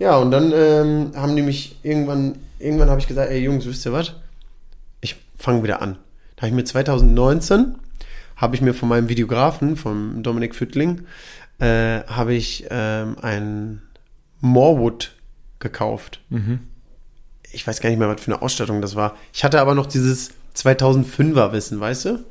Ja, 0.00 0.16
und 0.16 0.32
dann 0.32 0.52
ähm, 0.52 1.12
haben 1.14 1.36
die 1.36 1.42
mich 1.42 1.78
irgendwann, 1.84 2.40
irgendwann 2.58 2.90
habe 2.90 3.00
ich 3.00 3.06
gesagt, 3.06 3.30
ey 3.30 3.38
Jungs, 3.38 3.64
wisst 3.66 3.86
ihr 3.86 3.92
was? 3.92 4.14
Ich 5.00 5.16
fange 5.38 5.62
wieder 5.62 5.80
an. 5.80 5.96
Da 6.34 6.42
habe 6.42 6.48
ich 6.48 6.54
mir 6.54 6.64
2019, 6.64 7.76
habe 8.36 8.56
ich 8.56 8.60
mir 8.62 8.74
von 8.74 8.88
meinem 8.88 9.08
Videografen, 9.08 9.76
vom 9.76 10.24
Dominik 10.24 10.56
Füttling, 10.56 11.06
äh, 11.60 12.00
habe 12.08 12.34
ich 12.34 12.66
ähm, 12.70 13.16
ein 13.22 13.82
Morwood 14.42 15.16
gekauft. 15.58 16.20
Ich 17.52 17.66
weiß 17.66 17.80
gar 17.80 17.88
nicht 17.88 17.98
mehr, 17.98 18.08
was 18.08 18.20
für 18.20 18.32
eine 18.32 18.42
Ausstattung 18.42 18.82
das 18.82 18.94
war. 18.94 19.16
Ich 19.32 19.44
hatte 19.44 19.60
aber 19.60 19.74
noch 19.74 19.86
dieses 19.86 20.32
2005er 20.56 21.52
Wissen, 21.52 21.80
weißt 21.80 22.04
du? 22.04 22.24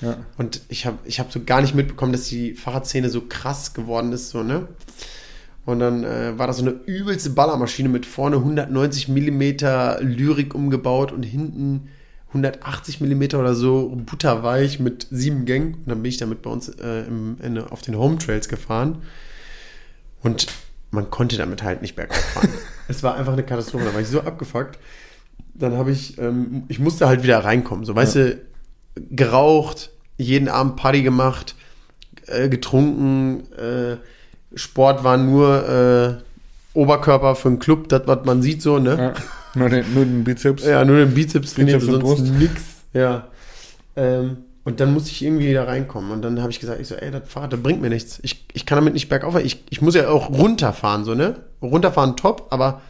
Ja. 0.00 0.16
Und 0.38 0.62
ich 0.68 0.86
habe 0.86 0.98
ich 1.04 1.20
hab 1.20 1.30
so 1.30 1.44
gar 1.44 1.60
nicht 1.60 1.74
mitbekommen, 1.74 2.12
dass 2.12 2.24
die 2.24 2.54
Fahrradszene 2.54 3.10
so 3.10 3.22
krass 3.28 3.74
geworden 3.74 4.12
ist, 4.12 4.30
so, 4.30 4.42
ne? 4.42 4.68
Und 5.66 5.80
dann 5.80 6.04
äh, 6.04 6.38
war 6.38 6.46
das 6.46 6.56
so 6.56 6.62
eine 6.62 6.72
übelste 6.86 7.30
Ballermaschine 7.30 7.90
mit 7.90 8.06
vorne 8.06 8.36
190 8.36 9.08
Millimeter 9.08 9.98
Lyrik 10.00 10.54
umgebaut 10.54 11.12
und 11.12 11.22
hinten 11.22 11.90
180 12.28 13.00
Millimeter 13.00 13.38
oder 13.38 13.54
so 13.54 13.94
butterweich 14.06 14.80
mit 14.80 15.06
sieben 15.10 15.44
Gängen. 15.44 15.74
Und 15.74 15.88
dann 15.88 16.02
bin 16.02 16.08
ich 16.08 16.16
damit 16.16 16.42
bei 16.42 16.50
uns 16.50 16.68
äh, 16.68 17.02
im, 17.06 17.36
in, 17.42 17.58
auf 17.58 17.82
den 17.82 17.96
Home 17.98 18.18
Trails 18.18 18.48
gefahren. 18.48 19.02
Und 20.22 20.46
man 20.90 21.10
konnte 21.10 21.36
damit 21.36 21.62
halt 21.62 21.82
nicht 21.82 21.96
bergauf 21.96 22.16
fahren. 22.16 22.48
es 22.88 23.02
war 23.02 23.16
einfach 23.16 23.32
eine 23.32 23.42
Katastrophe. 23.42 23.84
Da 23.84 23.94
war 23.94 24.00
ich 24.00 24.08
so 24.08 24.20
abgefuckt. 24.20 24.78
Dann 25.54 25.76
habe 25.76 25.92
ich, 25.92 26.18
ähm, 26.18 26.64
ich 26.68 26.78
musste 26.78 27.06
halt 27.06 27.22
wieder 27.22 27.44
reinkommen. 27.44 27.84
So, 27.84 27.94
weißt 27.94 28.16
du, 28.16 28.40
geraucht, 29.10 29.90
jeden 30.16 30.48
Abend 30.48 30.76
Party 30.76 31.02
gemacht, 31.02 31.54
äh, 32.26 32.48
getrunken, 32.48 33.52
äh, 33.52 33.96
Sport 34.54 35.04
war 35.04 35.16
nur 35.16 35.68
äh, 35.68 36.78
Oberkörper 36.78 37.34
für 37.36 37.48
einen 37.48 37.58
Club, 37.58 37.88
das, 37.88 38.02
was 38.06 38.24
man 38.24 38.42
sieht, 38.42 38.62
so, 38.62 38.78
ne? 38.78 38.96
Ja. 38.96 39.14
Nur, 39.54 39.68
den, 39.68 39.94
nur 39.94 40.04
den 40.04 40.24
Bizeps. 40.24 40.64
Ja, 40.64 40.84
nur 40.84 40.98
den 40.98 41.14
Bizeps 41.14 41.54
trainiert, 41.54 41.80
Bizeps 41.80 42.04
und 42.04 42.06
sonst 42.06 42.30
nix. 42.32 42.62
Ja. 42.92 43.28
Ähm, 43.96 44.38
und 44.64 44.80
dann 44.80 44.92
musste 44.92 45.10
ich 45.10 45.22
irgendwie 45.22 45.48
wieder 45.48 45.66
reinkommen. 45.66 46.10
Und 46.10 46.22
dann 46.22 46.40
habe 46.40 46.50
ich 46.50 46.60
gesagt, 46.60 46.80
ich 46.80 46.88
so, 46.88 46.94
ey, 46.94 47.10
das 47.10 47.28
Fahrrad, 47.28 47.52
das 47.52 47.62
bringt 47.62 47.80
mir 47.80 47.88
nichts. 47.88 48.20
Ich, 48.22 48.44
ich 48.52 48.66
kann 48.66 48.76
damit 48.76 48.92
nicht 48.92 49.08
bergauf. 49.08 49.34
Ich, 49.36 49.64
ich 49.70 49.80
muss 49.80 49.94
ja 49.94 50.08
auch 50.08 50.30
runterfahren, 50.30 51.04
so, 51.04 51.14
ne? 51.14 51.40
Runterfahren 51.62 52.16
top, 52.16 52.48
aber 52.50 52.82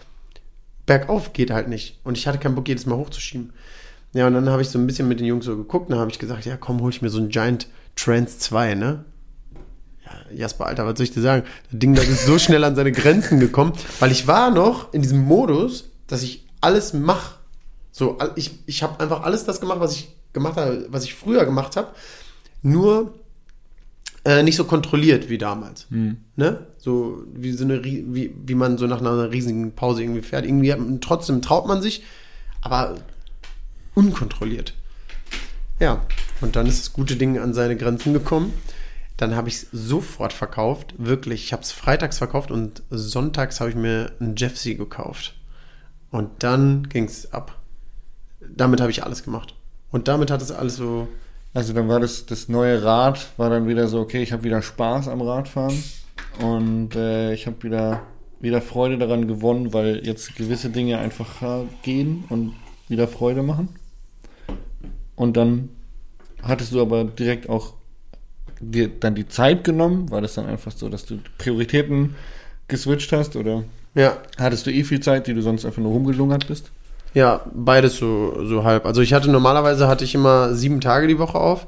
bergauf 0.86 1.32
geht 1.32 1.52
halt 1.52 1.68
nicht. 1.68 2.00
Und 2.02 2.18
ich 2.18 2.26
hatte 2.26 2.38
keinen 2.38 2.56
Bock, 2.56 2.66
jedes 2.66 2.86
Mal 2.86 2.96
hochzuschieben. 2.96 3.52
Ja, 4.12 4.26
und 4.26 4.34
dann 4.34 4.48
habe 4.48 4.62
ich 4.62 4.68
so 4.68 4.78
ein 4.78 4.86
bisschen 4.86 5.06
mit 5.06 5.20
den 5.20 5.26
Jungs 5.26 5.44
so 5.44 5.56
geguckt. 5.56 5.90
Dann 5.90 6.00
habe 6.00 6.10
ich 6.10 6.18
gesagt, 6.18 6.44
ja, 6.44 6.56
komm, 6.56 6.80
hol 6.80 6.90
ich 6.90 7.02
mir 7.02 7.10
so 7.10 7.18
einen 7.18 7.28
Giant 7.28 7.68
Trans 7.94 8.40
2, 8.40 8.74
ne? 8.74 9.04
Ja, 10.04 10.36
Jasper, 10.36 10.66
Alter, 10.66 10.86
was 10.86 10.98
soll 10.98 11.04
ich 11.04 11.12
dir 11.12 11.20
sagen? 11.20 11.46
Das 11.70 11.78
Ding, 11.78 11.94
das 11.94 12.08
ist 12.08 12.26
so 12.26 12.38
schnell 12.38 12.64
an 12.64 12.74
seine 12.74 12.90
Grenzen 12.90 13.38
gekommen, 13.38 13.74
weil 14.00 14.10
ich 14.10 14.26
war 14.26 14.50
noch 14.50 14.92
in 14.92 15.02
diesem 15.02 15.20
Modus, 15.20 15.90
dass 16.08 16.24
ich 16.24 16.48
alles 16.60 16.92
mache. 16.94 17.36
So, 17.92 18.18
ich, 18.34 18.58
ich 18.66 18.82
habe 18.82 18.98
einfach 18.98 19.22
alles 19.22 19.44
das 19.44 19.60
gemacht, 19.60 19.78
was 19.78 19.94
ich 19.94 20.16
gemacht 20.32 20.56
habe, 20.56 20.86
was 20.90 21.04
ich 21.04 21.14
früher 21.14 21.44
gemacht 21.44 21.76
habe, 21.76 21.88
nur 22.62 23.14
äh, 24.24 24.42
nicht 24.42 24.56
so 24.56 24.64
kontrolliert 24.64 25.28
wie 25.28 25.38
damals. 25.38 25.86
Ne? 26.36 26.66
So 26.78 27.24
wie 27.34 27.52
so 27.52 27.64
eine 27.64 27.82
wie, 27.84 28.34
wie 28.44 28.54
man 28.54 28.78
so 28.78 28.86
nach 28.86 29.00
einer 29.00 29.30
riesigen 29.30 29.72
Pause 29.72 30.02
irgendwie 30.02 30.22
fährt. 30.22 30.44
Irgendwie 30.44 30.72
hat 30.72 30.78
trotzdem 31.00 31.42
traut 31.42 31.66
man 31.66 31.82
sich, 31.82 32.02
aber 32.60 32.96
unkontrolliert. 33.94 34.74
Ja, 35.78 36.02
und 36.42 36.56
dann 36.56 36.66
ist 36.66 36.80
das 36.80 36.92
gute 36.92 37.16
Ding 37.16 37.38
an 37.38 37.54
seine 37.54 37.76
Grenzen 37.76 38.12
gekommen. 38.12 38.52
Dann 39.16 39.34
habe 39.34 39.48
ich 39.48 39.56
es 39.56 39.66
sofort 39.72 40.32
verkauft, 40.32 40.94
wirklich. 40.98 41.44
Ich 41.44 41.52
habe 41.52 41.62
es 41.62 41.72
freitags 41.72 42.18
verkauft 42.18 42.50
und 42.50 42.82
sonntags 42.90 43.60
habe 43.60 43.70
ich 43.70 43.76
mir 43.76 44.12
einen 44.20 44.36
Jeffsy 44.36 44.74
gekauft. 44.74 45.34
Und 46.10 46.42
dann 46.42 46.88
ging 46.88 47.04
es 47.04 47.32
ab. 47.32 47.58
Damit 48.40 48.80
habe 48.80 48.90
ich 48.90 49.04
alles 49.04 49.22
gemacht. 49.22 49.54
Und 49.90 50.08
damit 50.08 50.30
hat 50.30 50.42
es 50.42 50.52
alles 50.52 50.76
so. 50.76 51.08
Also 51.52 51.72
dann 51.72 51.88
war 51.88 51.98
das, 51.98 52.26
das 52.26 52.48
neue 52.48 52.82
Rad, 52.84 53.26
war 53.36 53.50
dann 53.50 53.66
wieder 53.66 53.88
so, 53.88 54.00
okay, 54.00 54.22
ich 54.22 54.32
habe 54.32 54.44
wieder 54.44 54.62
Spaß 54.62 55.08
am 55.08 55.20
Radfahren 55.20 55.82
und 56.40 56.94
äh, 56.94 57.34
ich 57.34 57.46
habe 57.48 57.60
wieder, 57.64 58.02
wieder 58.38 58.62
Freude 58.62 58.98
daran 58.98 59.26
gewonnen, 59.26 59.72
weil 59.72 60.06
jetzt 60.06 60.36
gewisse 60.36 60.70
Dinge 60.70 60.98
einfacher 60.98 61.64
gehen 61.82 62.24
und 62.28 62.54
wieder 62.88 63.08
Freude 63.08 63.42
machen. 63.42 63.68
Und 65.16 65.36
dann 65.36 65.70
hattest 66.42 66.72
du 66.72 66.80
aber 66.80 67.02
direkt 67.02 67.48
auch 67.48 67.74
dir 68.60 68.88
dann 68.88 69.14
die 69.14 69.26
Zeit 69.26 69.64
genommen, 69.64 70.10
war 70.10 70.20
das 70.20 70.34
dann 70.34 70.46
einfach 70.46 70.72
so, 70.72 70.88
dass 70.88 71.04
du 71.04 71.18
Prioritäten 71.38 72.14
geswitcht 72.68 73.12
hast 73.12 73.34
oder 73.34 73.64
Ja, 73.94 74.18
hattest 74.38 74.66
du 74.66 74.70
eh 74.70 74.84
viel 74.84 75.00
Zeit, 75.00 75.26
die 75.26 75.34
du 75.34 75.42
sonst 75.42 75.64
einfach 75.64 75.82
nur 75.82 75.92
rumgelungert 75.92 76.46
bist? 76.46 76.70
Ja, 77.14 77.40
beides 77.52 77.96
so, 77.96 78.44
so 78.46 78.64
halb. 78.64 78.86
Also 78.86 79.00
ich 79.00 79.12
hatte 79.12 79.30
normalerweise 79.30 79.88
hatte 79.88 80.04
ich 80.04 80.14
immer 80.14 80.54
sieben 80.54 80.80
Tage 80.80 81.06
die 81.08 81.18
Woche 81.18 81.38
auf 81.38 81.66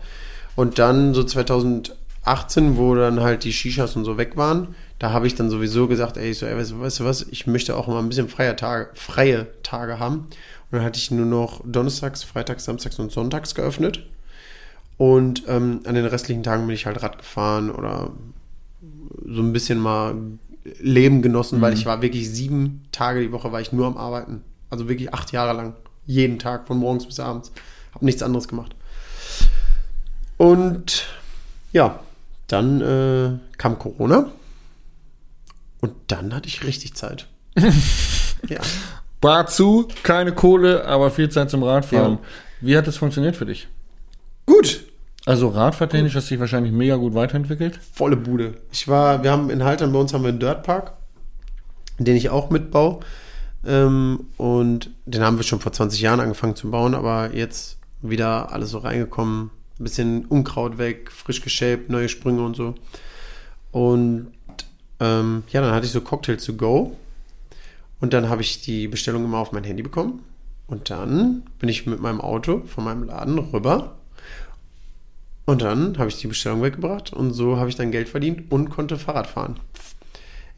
und 0.55 0.78
dann 0.78 1.14
so 1.14 1.24
2018, 1.24 2.76
wo 2.76 2.94
dann 2.94 3.20
halt 3.20 3.44
die 3.44 3.52
Shishas 3.52 3.96
und 3.96 4.05
so 4.05 4.16
weg 4.18 4.37
waren, 4.37 4.74
da 4.98 5.11
habe 5.11 5.26
ich 5.26 5.35
dann 5.35 5.50
sowieso 5.50 5.88
gesagt, 5.88 6.16
ey, 6.16 6.33
so, 6.33 6.46
ey, 6.46 6.57
weißt, 6.57 6.70
du- 6.72 6.81
weißt 6.81 7.00
du 7.00 7.05
was, 7.05 7.22
ich 7.22 7.46
möchte 7.48 7.76
auch 7.76 7.88
mal 7.88 7.98
ein 7.98 8.09
bisschen 8.09 8.28
freie 8.28 8.55
Tage, 8.55 8.90
freie 8.94 9.48
Tage 9.64 9.98
haben. 9.98 10.18
Und 10.70 10.78
dann 10.78 10.85
hatte 10.85 10.98
ich 10.98 11.11
nur 11.11 11.26
noch 11.26 11.61
Donnerstags, 11.64 12.22
Freitags, 12.22 12.64
Samstags 12.64 12.98
und 13.00 13.11
Sonntags 13.11 13.55
geöffnet. 13.57 14.07
Und 14.96 15.42
ähm, 15.48 15.81
an 15.85 15.94
den 15.96 16.07
restlichen 16.07 16.44
Tagen 16.44 16.66
bin 16.66 16.74
ich 16.76 16.87
halt 16.87 17.02
Rad 17.02 17.18
gefahren 17.18 17.70
oder 17.70 18.11
so 19.26 19.42
ein 19.42 19.52
bisschen 19.52 19.81
mal 19.81 20.14
Leben 20.81 21.22
genossen, 21.22 21.61
weil 21.61 21.72
ich 21.72 21.87
war 21.87 22.00
wirklich 22.02 22.31
sieben 22.31 22.85
Tage 22.92 23.20
die 23.20 23.33
Woche 23.33 23.50
war 23.50 23.61
ich 23.61 23.72
nur 23.72 23.87
am 23.87 23.96
Arbeiten. 23.96 24.42
Also 24.72 24.88
wirklich 24.88 25.12
acht 25.12 25.32
Jahre 25.32 25.52
lang. 25.52 25.74
Jeden 26.06 26.38
Tag, 26.38 26.66
von 26.66 26.78
morgens 26.78 27.04
bis 27.04 27.20
abends. 27.20 27.52
Hab 27.94 28.00
nichts 28.00 28.22
anderes 28.22 28.48
gemacht. 28.48 28.74
Und 30.38 31.04
ja, 31.74 32.00
dann 32.48 32.80
äh, 32.80 33.58
kam 33.58 33.78
Corona. 33.78 34.30
Und 35.82 35.92
dann 36.06 36.35
hatte 36.35 36.48
ich 36.48 36.64
richtig 36.64 36.94
Zeit. 36.94 37.26
ja. 38.48 38.61
Bar 39.20 39.46
zu, 39.46 39.88
keine 40.04 40.32
Kohle, 40.32 40.87
aber 40.87 41.11
viel 41.11 41.28
Zeit 41.28 41.50
zum 41.50 41.62
Radfahren. 41.62 42.14
Ja. 42.14 42.18
Wie 42.62 42.76
hat 42.78 42.87
das 42.87 42.96
funktioniert 42.96 43.37
für 43.37 43.44
dich? 43.44 43.68
Gut, 44.46 44.85
Also 45.26 45.48
Radfahrtechnisch 45.48 46.14
hast 46.14 46.30
du 46.30 46.35
dich 46.35 46.40
wahrscheinlich 46.40 46.72
mega 46.72 46.96
gut 46.96 47.12
weiterentwickelt. 47.12 47.78
volle 47.92 48.16
Bude. 48.16 48.54
Ich 48.72 48.88
war, 48.88 49.22
wir 49.22 49.30
haben 49.30 49.50
in 49.50 49.64
Haltern 49.64 49.92
bei 49.92 49.98
uns 49.98 50.14
haben 50.14 50.22
wir 50.22 50.30
einen 50.30 50.40
Dirtpark, 50.40 50.94
den 51.98 52.16
ich 52.16 52.30
auch 52.30 52.48
mitbaue. 52.48 53.00
Ähm, 53.64 54.27
und 54.37 54.90
den 55.07 55.22
haben 55.22 55.37
wir 55.37 55.44
schon 55.44 55.61
vor 55.61 55.72
20 55.72 56.01
Jahren 56.01 56.20
angefangen 56.20 56.57
zu 56.57 56.70
bauen, 56.70 56.94
aber 56.94 57.35
jetzt 57.35 57.79
wieder 58.01 58.53
alles 58.53 58.70
so 58.70 58.79
reingekommen. 58.79 59.51
Ein 59.79 59.85
bisschen 59.85 60.25
Unkraut 60.27 60.79
weg, 60.79 61.11
frisch 61.11 61.40
geshaped, 61.40 61.90
neue 61.90 62.09
Sprünge 62.09 62.44
und 62.44 62.57
so. 62.57 62.75
Und 63.70 64.33
ähm, 65.01 65.44
ja, 65.51 65.61
dann 65.61 65.75
hatte 65.75 65.87
ich 65.87 65.92
so 65.92 66.01
Cocktail 66.01 66.37
to 66.37 66.55
go. 66.55 66.96
Und 68.01 68.12
dann 68.12 68.29
habe 68.29 68.42
ich 68.42 68.62
die 68.62 68.88
Bestellung 68.88 69.25
immer 69.25 69.38
auf 69.38 69.53
mein 69.53 69.64
Handy 69.64 69.83
bekommen. 69.83 70.25
Und 70.66 70.90
dann 70.90 71.42
bin 71.59 71.68
ich 71.68 71.87
mit 71.87 72.01
meinem 72.01 72.20
Auto 72.20 72.62
von 72.66 72.85
meinem 72.85 73.05
Laden 73.05 73.38
rüber. 73.38 73.96
Und 75.44 75.62
dann 75.62 75.98
habe 75.98 76.09
ich 76.09 76.18
die 76.18 76.29
Bestellung 76.29 76.62
weggebracht 76.62 77.12
und 77.12 77.33
so 77.33 77.57
habe 77.57 77.68
ich 77.68 77.75
dann 77.75 77.90
Geld 77.90 78.09
verdient 78.09 78.51
und 78.51 78.70
konnte 78.70 78.96
Fahrrad 78.96 79.27
fahren. 79.27 79.59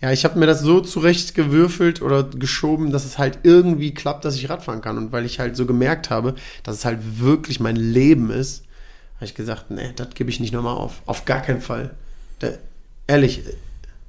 Ja, 0.00 0.12
ich 0.12 0.24
habe 0.24 0.38
mir 0.38 0.46
das 0.46 0.60
so 0.60 0.80
zurecht 0.80 1.34
gewürfelt 1.34 2.02
oder 2.02 2.24
geschoben, 2.24 2.92
dass 2.92 3.04
es 3.04 3.16
halt 3.16 3.38
irgendwie 3.42 3.94
klappt, 3.94 4.24
dass 4.24 4.36
ich 4.36 4.50
Radfahren 4.50 4.80
kann. 4.80 4.98
Und 4.98 5.12
weil 5.12 5.24
ich 5.24 5.40
halt 5.40 5.56
so 5.56 5.66
gemerkt 5.66 6.10
habe, 6.10 6.34
dass 6.62 6.76
es 6.76 6.84
halt 6.84 7.20
wirklich 7.20 7.60
mein 7.60 7.76
Leben 7.76 8.30
ist, 8.30 8.64
habe 9.16 9.26
ich 9.26 9.34
gesagt, 9.34 9.70
nee, 9.70 9.92
das 9.96 10.10
gebe 10.14 10.30
ich 10.30 10.40
nicht 10.40 10.52
nochmal 10.52 10.76
auf. 10.76 11.02
Auf 11.06 11.24
gar 11.24 11.40
keinen 11.40 11.60
Fall. 11.60 11.94
Da, 12.40 12.50
ehrlich, 13.06 13.42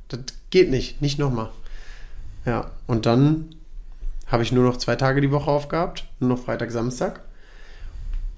das 0.09 0.19
geht 0.49 0.69
nicht. 0.69 1.01
Nicht 1.01 1.19
nochmal. 1.19 1.49
Ja, 2.45 2.71
und 2.87 3.05
dann 3.05 3.55
habe 4.27 4.43
ich 4.43 4.51
nur 4.51 4.63
noch 4.63 4.77
zwei 4.77 4.95
Tage 4.95 5.21
die 5.21 5.31
Woche 5.31 5.49
aufgehabt. 5.49 6.05
Nur 6.19 6.31
noch 6.31 6.43
Freitag, 6.43 6.71
Samstag. 6.71 7.21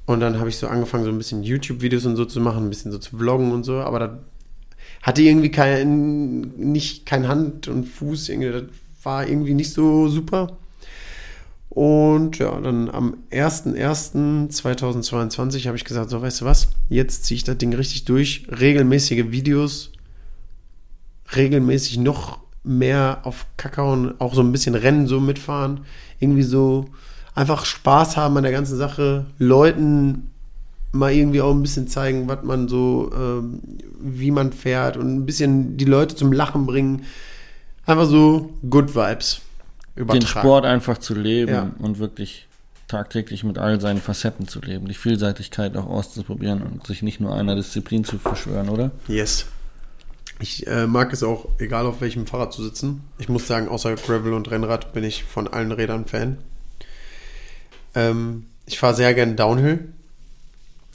Und 0.06 0.20
dann 0.20 0.40
habe 0.40 0.50
ich 0.50 0.58
so 0.58 0.68
angefangen, 0.68 1.04
so 1.04 1.10
ein 1.10 1.18
bisschen 1.18 1.44
YouTube-Videos 1.44 2.06
und 2.06 2.16
so 2.16 2.26
zu 2.26 2.40
machen, 2.40 2.66
ein 2.66 2.70
bisschen 2.70 2.92
so 2.92 2.98
zu 2.98 3.18
vloggen 3.18 3.52
und 3.52 3.64
so. 3.64 3.80
Aber 3.80 4.00
das 4.00 4.12
hatte 5.02 5.22
irgendwie 5.22 5.52
kein, 5.52 6.54
nicht 6.58 7.06
kein 7.06 7.28
Hand 7.28 7.68
und 7.68 7.84
Fuß. 7.86 8.30
Irgendwie, 8.30 8.52
das 8.52 8.64
war 9.04 9.28
irgendwie 9.28 9.54
nicht 9.54 9.74
so 9.74 10.08
super. 10.08 10.58
Und 11.70 12.38
ja, 12.40 12.58
dann 12.60 12.90
am 12.90 13.18
01.01.2022 13.32 15.68
habe 15.68 15.78
ich 15.78 15.86
gesagt, 15.86 16.10
so 16.10 16.20
weißt 16.22 16.42
du 16.42 16.46
was, 16.46 16.70
jetzt 16.90 17.26
ziehe 17.26 17.36
ich 17.36 17.44
das 17.44 17.60
Ding 17.60 17.72
richtig 17.74 18.06
durch. 18.06 18.48
Regelmäßige 18.50 19.26
Videos, 19.30 19.92
regelmäßig 21.36 22.00
noch 22.00 22.40
mehr 22.64 23.20
auf 23.24 23.46
Kakao 23.58 23.94
und 23.94 24.20
auch 24.20 24.34
so 24.34 24.42
ein 24.42 24.52
bisschen 24.52 24.74
Rennen 24.74 25.06
so 25.06 25.20
mitfahren. 25.20 25.82
Irgendwie 26.20 26.42
so 26.42 26.86
einfach 27.36 27.66
Spaß 27.66 28.18
haben 28.18 28.36
an 28.38 28.44
der 28.44 28.52
ganzen 28.52 28.78
Sache. 28.78 29.28
Leuten 29.38 30.32
mal 30.92 31.12
irgendwie 31.12 31.42
auch 31.42 31.54
ein 31.54 31.62
bisschen 31.62 31.88
zeigen, 31.88 32.28
was 32.28 32.44
man 32.44 32.68
so, 32.68 33.12
ähm, 33.14 33.60
wie 34.00 34.32
man 34.32 34.54
fährt 34.54 34.98
und 34.98 35.14
ein 35.16 35.26
bisschen 35.26 35.78
die 35.78 35.86
Leute 35.86 36.16
zum 36.16 36.32
Lachen 36.32 36.66
bringen. 36.66 37.04
Einfach 37.86 38.06
so 38.06 38.52
Good 38.70 38.96
Vibes 38.96 39.42
Den 39.96 40.22
Sport 40.22 40.66
einfach 40.66 40.98
zu 40.98 41.16
leben 41.16 41.52
Ja. 41.52 41.72
und 41.80 42.00
wirklich 42.00 42.48
tagtäglich 42.88 43.44
mit 43.44 43.58
all 43.58 43.82
seinen 43.82 44.00
Facetten 44.00 44.48
zu 44.48 44.62
leben. 44.62 44.88
Die 44.88 44.94
Vielseitigkeit 44.94 45.76
auch 45.76 45.88
auszuprobieren 45.88 46.62
und 46.62 46.88
sich 46.88 47.02
nicht 47.02 47.20
nur 47.20 47.36
einer 47.36 47.56
Disziplin 47.56 48.04
zu 48.04 48.18
verschwören, 48.18 48.70
oder? 48.70 48.92
Yes. 49.08 49.46
Ich 50.40 50.68
äh, 50.68 50.86
mag 50.88 51.12
es 51.12 51.24
auch, 51.24 51.48
egal 51.58 51.86
auf 51.86 52.00
welchem 52.00 52.28
Fahrrad 52.28 52.54
zu 52.54 52.64
sitzen. 52.64 53.02
Ich 53.18 53.28
muss 53.28 53.48
sagen, 53.48 53.68
außer 53.68 53.96
Gravel 53.96 54.34
und 54.34 54.50
Rennrad 54.52 54.94
bin 54.94 55.04
ich 55.04 55.24
von 55.24 55.48
allen 55.48 55.72
Rädern 55.72 56.06
Fan. 56.06 56.38
Ähm, 57.96 58.46
ich 58.66 58.78
fahre 58.80 58.94
sehr 58.96 59.14
gerne 59.14 59.34
Downhill. 59.36 59.94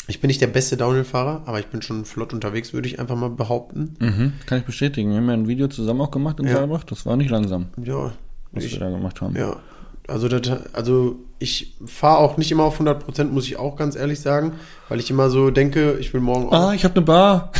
Ich 0.08 0.20
bin 0.20 0.28
nicht 0.28 0.40
der 0.40 0.48
beste 0.48 0.76
Downhill-Fahrer, 0.76 1.42
aber 1.46 1.60
ich 1.60 1.66
bin 1.66 1.80
schon 1.80 2.04
flott 2.04 2.32
unterwegs, 2.32 2.72
würde 2.72 2.88
ich 2.88 2.98
einfach 2.98 3.14
mal 3.16 3.30
behaupten. 3.30 3.94
Mhm, 4.00 4.32
kann 4.46 4.58
ich 4.58 4.64
bestätigen. 4.64 5.10
Wir 5.10 5.18
haben 5.18 5.28
ja 5.28 5.34
ein 5.34 5.48
Video 5.48 5.68
zusammen 5.68 6.00
auch 6.00 6.10
gemacht 6.10 6.40
in 6.40 6.46
Ja. 6.48 6.54
Saalbach. 6.54 6.84
Das 6.84 7.06
war 7.06 7.16
nicht 7.16 7.30
langsam, 7.30 7.66
Ja, 7.82 8.12
was 8.50 8.64
ich, 8.64 8.72
wir 8.72 8.80
da 8.80 8.90
gemacht 8.90 9.20
haben. 9.20 9.36
ja. 9.36 9.56
Also, 10.08 10.26
das, 10.26 10.40
also 10.72 11.20
ich 11.38 11.76
fahre 11.86 12.18
auch 12.18 12.36
nicht 12.36 12.50
immer 12.50 12.64
auf 12.64 12.80
100%, 12.80 13.26
muss 13.26 13.46
ich 13.46 13.56
auch 13.56 13.76
ganz 13.76 13.94
ehrlich 13.94 14.18
sagen, 14.18 14.54
weil 14.88 14.98
ich 14.98 15.08
immer 15.10 15.30
so 15.30 15.50
denke, 15.52 15.96
ich 16.00 16.12
will 16.12 16.20
morgen 16.20 16.48
auch. 16.48 16.70
Ah, 16.70 16.74
ich 16.74 16.82
habe 16.82 16.96
eine 16.96 17.04
Bar. 17.04 17.52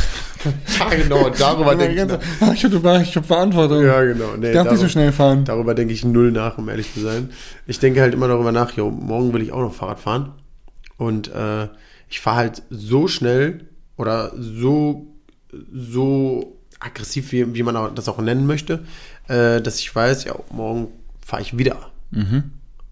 ja, 0.79 0.89
genau, 0.93 1.29
darüber 1.29 1.73
denke 1.77 2.01
ich. 2.01 2.05
nach. 2.05 2.19
Ah, 2.41 2.51
ich 2.53 2.65
habe 2.65 2.75
eine 2.75 2.83
Bar, 2.83 3.01
ich 3.01 3.15
habe 3.15 3.25
Verantwortung. 3.25 3.81
Ja, 3.85 4.03
genau. 4.03 4.35
Nee, 4.37 4.47
ich 4.47 4.53
darf 4.53 4.69
nicht 4.69 4.81
so 4.81 4.89
schnell 4.89 5.13
fahren. 5.13 5.45
Darüber 5.45 5.73
denke 5.73 5.93
ich 5.93 6.03
null 6.03 6.33
nach, 6.33 6.57
um 6.57 6.67
ehrlich 6.67 6.93
zu 6.93 6.99
sein. 6.99 7.29
Ich 7.65 7.79
denke 7.79 8.01
halt 8.01 8.13
immer 8.13 8.27
darüber 8.27 8.51
nach, 8.51 8.73
jo, 8.73 8.91
morgen 8.91 9.31
will 9.33 9.41
ich 9.41 9.53
auch 9.53 9.61
noch 9.61 9.73
Fahrrad 9.73 10.01
fahren. 10.01 10.33
Und 10.97 11.29
äh, 11.29 11.69
ich 12.13 12.19
fahre 12.19 12.37
halt 12.37 12.61
so 12.69 13.07
schnell 13.07 13.65
oder 13.97 14.33
so, 14.37 15.07
so 15.73 16.59
aggressiv, 16.79 17.31
wie, 17.31 17.55
wie 17.55 17.63
man 17.63 17.95
das 17.95 18.07
auch 18.07 18.19
nennen 18.19 18.45
möchte, 18.45 18.85
äh, 19.27 19.59
dass 19.61 19.79
ich 19.79 19.95
weiß, 19.95 20.25
ja, 20.25 20.35
morgen 20.51 20.89
fahre 21.25 21.41
ich 21.41 21.57
wieder. 21.57 21.89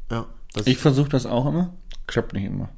Ja, 0.10 0.25
das, 0.53 0.65
Ich 0.65 0.79
versuche 0.79 1.10
das 1.10 1.27
auch 1.27 1.45
immer. 1.45 1.71
Klappt 2.07 2.34
nicht 2.34 2.45
immer. 2.45 2.69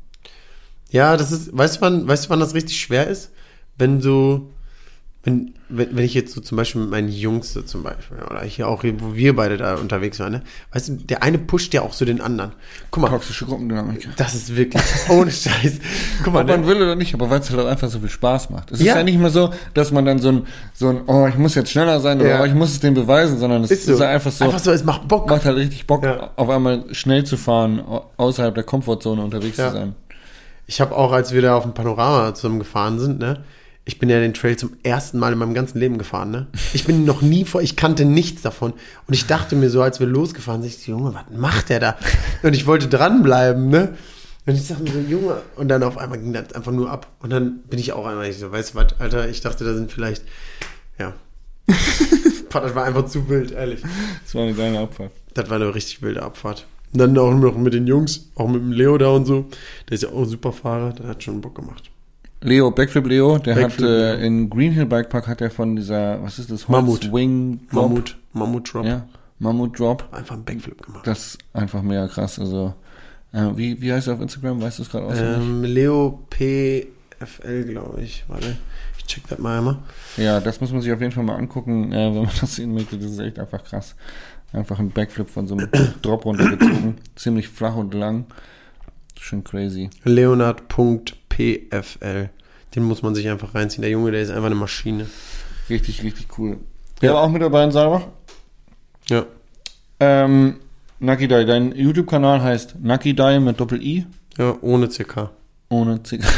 ja, 0.89 1.15
das 1.15 1.31
ist, 1.31 1.57
weißt 1.57 1.77
du, 1.77 1.81
wann, 1.81 2.07
weißt 2.09 2.25
du, 2.25 2.29
wann 2.31 2.41
das 2.41 2.53
richtig 2.53 2.77
schwer 2.77 3.07
ist? 3.07 3.31
Wenn 3.77 4.01
so, 4.01 4.51
wenn, 5.25 5.53
wenn, 5.69 5.95
wenn 5.95 6.03
ich 6.03 6.13
jetzt 6.13 6.33
so 6.33 6.41
zum 6.41 6.57
Beispiel 6.57 6.81
mit 6.81 6.89
meinen 6.91 7.07
Jungs 7.07 7.53
so 7.53 7.61
zum 7.61 7.81
Beispiel, 7.81 8.17
oder 8.29 8.41
hier 8.41 8.67
auch, 8.67 8.83
wo 8.83 9.15
wir 9.15 9.33
beide 9.35 9.55
da 9.55 9.75
unterwegs 9.75 10.19
waren, 10.19 10.33
ne? 10.33 10.41
Weißt 10.73 10.89
du, 10.89 10.93
der 10.97 11.23
eine 11.23 11.37
pusht 11.37 11.73
ja 11.73 11.81
auch 11.81 11.93
so 11.93 12.03
den 12.03 12.19
anderen. 12.19 12.51
Guck 12.91 13.03
mal, 13.03 13.09
Toxische 13.09 13.45
Gruppendynamik. 13.45 14.09
das 14.17 14.35
ist 14.35 14.53
wirklich 14.53 14.83
ohne 15.09 15.31
Scheiß. 15.31 15.79
Guck 16.25 16.33
mal, 16.33 16.41
Ob 16.41 16.47
man 16.49 16.61
ne? 16.61 16.67
will 16.67 16.75
oder 16.81 16.95
nicht, 16.97 17.13
aber 17.13 17.29
weil 17.29 17.39
es 17.39 17.49
halt 17.49 17.59
auch 17.61 17.67
einfach 17.67 17.87
so 17.89 17.99
viel 17.99 18.09
Spaß 18.09 18.49
macht. 18.49 18.71
Es 18.71 18.81
Ja. 18.81 18.91
ist 18.91 18.97
ja 18.97 19.03
nicht 19.03 19.17
mehr 19.17 19.29
so, 19.29 19.51
dass 19.73 19.91
man 19.93 20.03
dann 20.03 20.19
so 20.19 20.27
ein, 20.29 20.47
so 20.73 20.89
ein, 20.89 21.01
oh, 21.07 21.25
ich 21.27 21.37
muss 21.37 21.55
jetzt 21.55 21.71
schneller 21.71 22.01
sein 22.01 22.19
oder 22.19 22.29
Ja. 22.29 22.41
oh, 22.41 22.45
ich 22.45 22.53
muss 22.53 22.71
es 22.71 22.81
dem 22.81 22.93
beweisen, 22.93 23.39
sondern 23.39 23.63
es 23.63 23.71
ist 23.71 23.87
ist, 23.87 23.97
so. 23.97 24.03
einfach 24.03 24.31
so, 24.31 24.43
Einfach 24.43 24.59
so, 24.59 24.71
es 24.71 24.83
macht 24.83 25.07
Bock. 25.07 25.29
macht 25.29 25.45
halt 25.45 25.55
richtig 25.55 25.87
Bock, 25.87 26.03
Ja. 26.03 26.31
auf 26.35 26.49
einmal 26.49 26.83
schnell 26.91 27.23
zu 27.23 27.37
fahren, 27.37 27.79
au- 27.79 28.09
außerhalb 28.17 28.53
der 28.55 28.65
Komfortzone 28.65 29.21
unterwegs 29.23 29.55
zu 29.55 29.71
sein. 29.71 29.95
Ich 30.67 30.81
habe 30.81 30.95
auch, 30.95 31.13
als 31.13 31.31
wir 31.33 31.41
da 31.41 31.55
auf 31.55 31.63
dem 31.63 31.73
Panorama 31.73 32.33
zusammen 32.33 32.59
gefahren 32.59 32.99
sind, 32.99 33.19
ne? 33.19 33.43
Ich 33.85 33.99
bin 33.99 34.09
ja 34.09 34.19
den 34.19 34.33
Trail 34.33 34.55
zum 34.55 34.77
ersten 34.83 35.19
Mal 35.19 35.33
in 35.33 35.39
meinem 35.39 35.53
ganzen 35.53 35.77
Leben 35.77 35.97
gefahren, 35.97 36.31
ne? 36.31 36.47
Ich 36.73 36.85
bin 36.85 37.03
noch 37.03 37.21
nie 37.21 37.43
vor, 37.43 37.61
ich 37.61 37.75
kannte 37.75 38.05
nichts 38.05 38.41
davon. 38.41 38.71
Und 39.07 39.13
ich 39.13 39.25
dachte 39.27 39.57
mir 39.57 39.69
so, 39.69 39.81
als 39.81 39.99
wir 39.99 40.07
losgefahren 40.07 40.61
sind, 40.61 40.71
ich 40.71 40.79
so, 40.79 40.93
Junge, 40.93 41.13
was 41.13 41.37
macht 41.37 41.69
der 41.69 41.79
da? 41.81 41.97
Und 42.43 42.53
ich 42.53 42.65
wollte 42.65 42.87
dranbleiben, 42.87 43.69
ne? 43.69 43.97
Und 44.45 44.55
ich 44.55 44.67
dachte 44.67 44.83
mir 44.83 44.91
so, 44.91 44.99
Junge, 44.99 45.41
und 45.57 45.67
dann 45.67 45.83
auf 45.83 45.97
einmal 45.97 46.19
ging 46.19 46.31
das 46.31 46.53
einfach 46.53 46.71
nur 46.71 46.89
ab. 46.89 47.07
Und 47.19 47.29
dann 47.29 47.59
bin 47.69 47.77
ich 47.77 47.91
auch 47.91 48.05
einmal, 48.05 48.27
ich 48.27 48.37
so, 48.37 48.51
weißt 48.51 48.73
du 48.73 48.75
was, 48.77 48.99
Alter, 48.99 49.27
ich 49.27 49.41
dachte, 49.41 49.65
da 49.65 49.73
sind 49.73 49.91
vielleicht, 49.91 50.23
ja. 50.97 51.13
Das 52.49 52.75
war 52.75 52.83
einfach 52.83 53.07
zu 53.07 53.27
wild, 53.29 53.51
ehrlich. 53.51 53.81
Das 54.23 54.35
war 54.35 54.43
eine 54.43 54.53
geile 54.53 54.77
Abfahrt. 54.77 55.11
Das 55.33 55.49
war 55.49 55.55
eine 55.55 55.73
richtig 55.73 56.03
wilde 56.03 56.21
Abfahrt. 56.21 56.67
Und 56.93 56.99
dann 56.99 57.17
auch 57.17 57.33
noch 57.33 57.57
mit 57.57 57.73
den 57.73 57.87
Jungs, 57.87 58.29
auch 58.35 58.47
mit 58.47 58.61
dem 58.61 58.71
Leo 58.71 58.95
da 58.99 59.09
und 59.09 59.25
so. 59.25 59.49
Der 59.89 59.95
ist 59.95 60.03
ja 60.03 60.09
auch 60.09 60.19
ein 60.19 60.29
super 60.29 60.51
Fahrer, 60.51 60.93
der 60.93 61.07
hat 61.07 61.23
schon 61.23 61.41
Bock 61.41 61.55
gemacht. 61.55 61.89
Leo, 62.43 62.71
Backflip 62.71 63.07
Leo, 63.07 63.37
der 63.37 63.55
Backflip 63.55 63.89
hat 63.89 64.19
äh, 64.19 64.25
in 64.25 64.49
Green 64.49 64.73
Hill 64.73 64.85
Bike 64.85 65.09
Park 65.09 65.27
hat 65.27 65.39
er 65.39 65.49
von 65.49 65.75
dieser, 65.77 66.21
was 66.21 66.39
ist 66.39 66.51
das? 66.51 66.67
Mammut. 66.67 67.11
Wing 67.11 67.61
Drop. 67.71 67.89
Mammut, 67.89 68.17
Mammut 68.33 68.73
Drop. 68.73 68.85
Ja, 68.85 69.07
Mammut 69.39 69.79
Drop. 69.79 70.07
Einfach 70.11 70.35
einen 70.35 70.43
Backflip 70.43 70.81
gemacht. 70.81 71.07
Das 71.07 71.19
ist 71.19 71.37
einfach 71.53 71.81
mega 71.81 72.07
krass. 72.07 72.39
Also, 72.39 72.73
äh, 73.31 73.47
wie, 73.55 73.81
wie 73.81 73.93
heißt 73.93 74.07
er 74.07 74.15
auf 74.15 74.21
Instagram? 74.21 74.61
Weißt 74.61 74.79
du 74.79 74.83
es 74.83 74.89
gerade 74.89 75.05
auswendig? 75.05 75.37
Ähm, 75.37 75.63
Leo 75.63 76.19
PFL, 76.29 77.63
glaube 77.63 78.01
ich. 78.01 78.25
Warte, 78.27 78.57
ich 78.97 79.05
check 79.05 79.25
das 79.29 79.39
mal 79.39 79.59
einmal. 79.59 79.77
Ja, 80.17 80.41
das 80.41 80.59
muss 80.59 80.73
man 80.73 80.81
sich 80.81 80.91
auf 80.91 80.99
jeden 80.99 81.13
Fall 81.13 81.23
mal 81.23 81.37
angucken, 81.37 81.93
äh, 81.93 82.13
wenn 82.13 82.23
man 82.23 82.31
das 82.41 82.55
sehen 82.55 82.73
möchte. 82.73 82.97
Das 82.97 83.11
ist 83.11 83.19
echt 83.19 83.39
einfach 83.39 83.63
krass. 83.63 83.95
Einfach 84.51 84.79
ein 84.79 84.89
Backflip 84.89 85.29
von 85.29 85.47
so 85.47 85.55
einem 85.55 85.69
Drop 86.01 86.25
runtergezogen. 86.25 86.95
Ziemlich 87.15 87.47
flach 87.47 87.75
und 87.75 87.93
lang. 87.93 88.25
Schön 89.17 89.45
crazy. 89.45 89.89
Leonard.pfl. 91.37 92.29
Den 92.75 92.83
muss 92.83 93.01
man 93.03 93.13
sich 93.15 93.29
einfach 93.29 93.53
reinziehen. 93.55 93.81
Der 93.81 93.91
Junge, 93.91 94.11
der 94.11 94.21
ist 94.21 94.29
einfach 94.29 94.45
eine 94.47 94.55
Maschine. 94.55 95.07
Richtig, 95.69 96.03
richtig 96.03 96.27
cool. 96.37 96.57
Der 97.01 97.13
war 97.13 97.21
auch 97.21 97.29
mit 97.29 97.41
dabei 97.41 97.63
in 97.63 97.71
Saalbach. 97.71 98.07
Ja. 99.09 99.25
Ähm, 99.99 100.59
Nucky 100.99 101.27
Dai, 101.27 101.43
dein 101.43 101.75
YouTube-Kanal 101.75 102.41
heißt 102.41 102.75
Nucky 102.81 103.13
Dai 103.13 103.39
mit 103.39 103.59
Doppel-I. 103.59 104.05
Ja, 104.37 104.55
ohne 104.61 104.87
CK. 104.87 105.29
Ohne 105.69 106.01
C. 106.03 106.19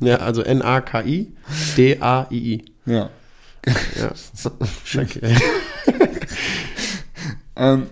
Ja, 0.00 0.18
also 0.18 0.42
N-A-K-I, 0.42 1.32
D-A-I-I. 1.76 2.64
ja. 2.86 3.10
Ja. 3.66 4.12
Scheiße. 4.84 5.20
Ähm, 7.60 7.88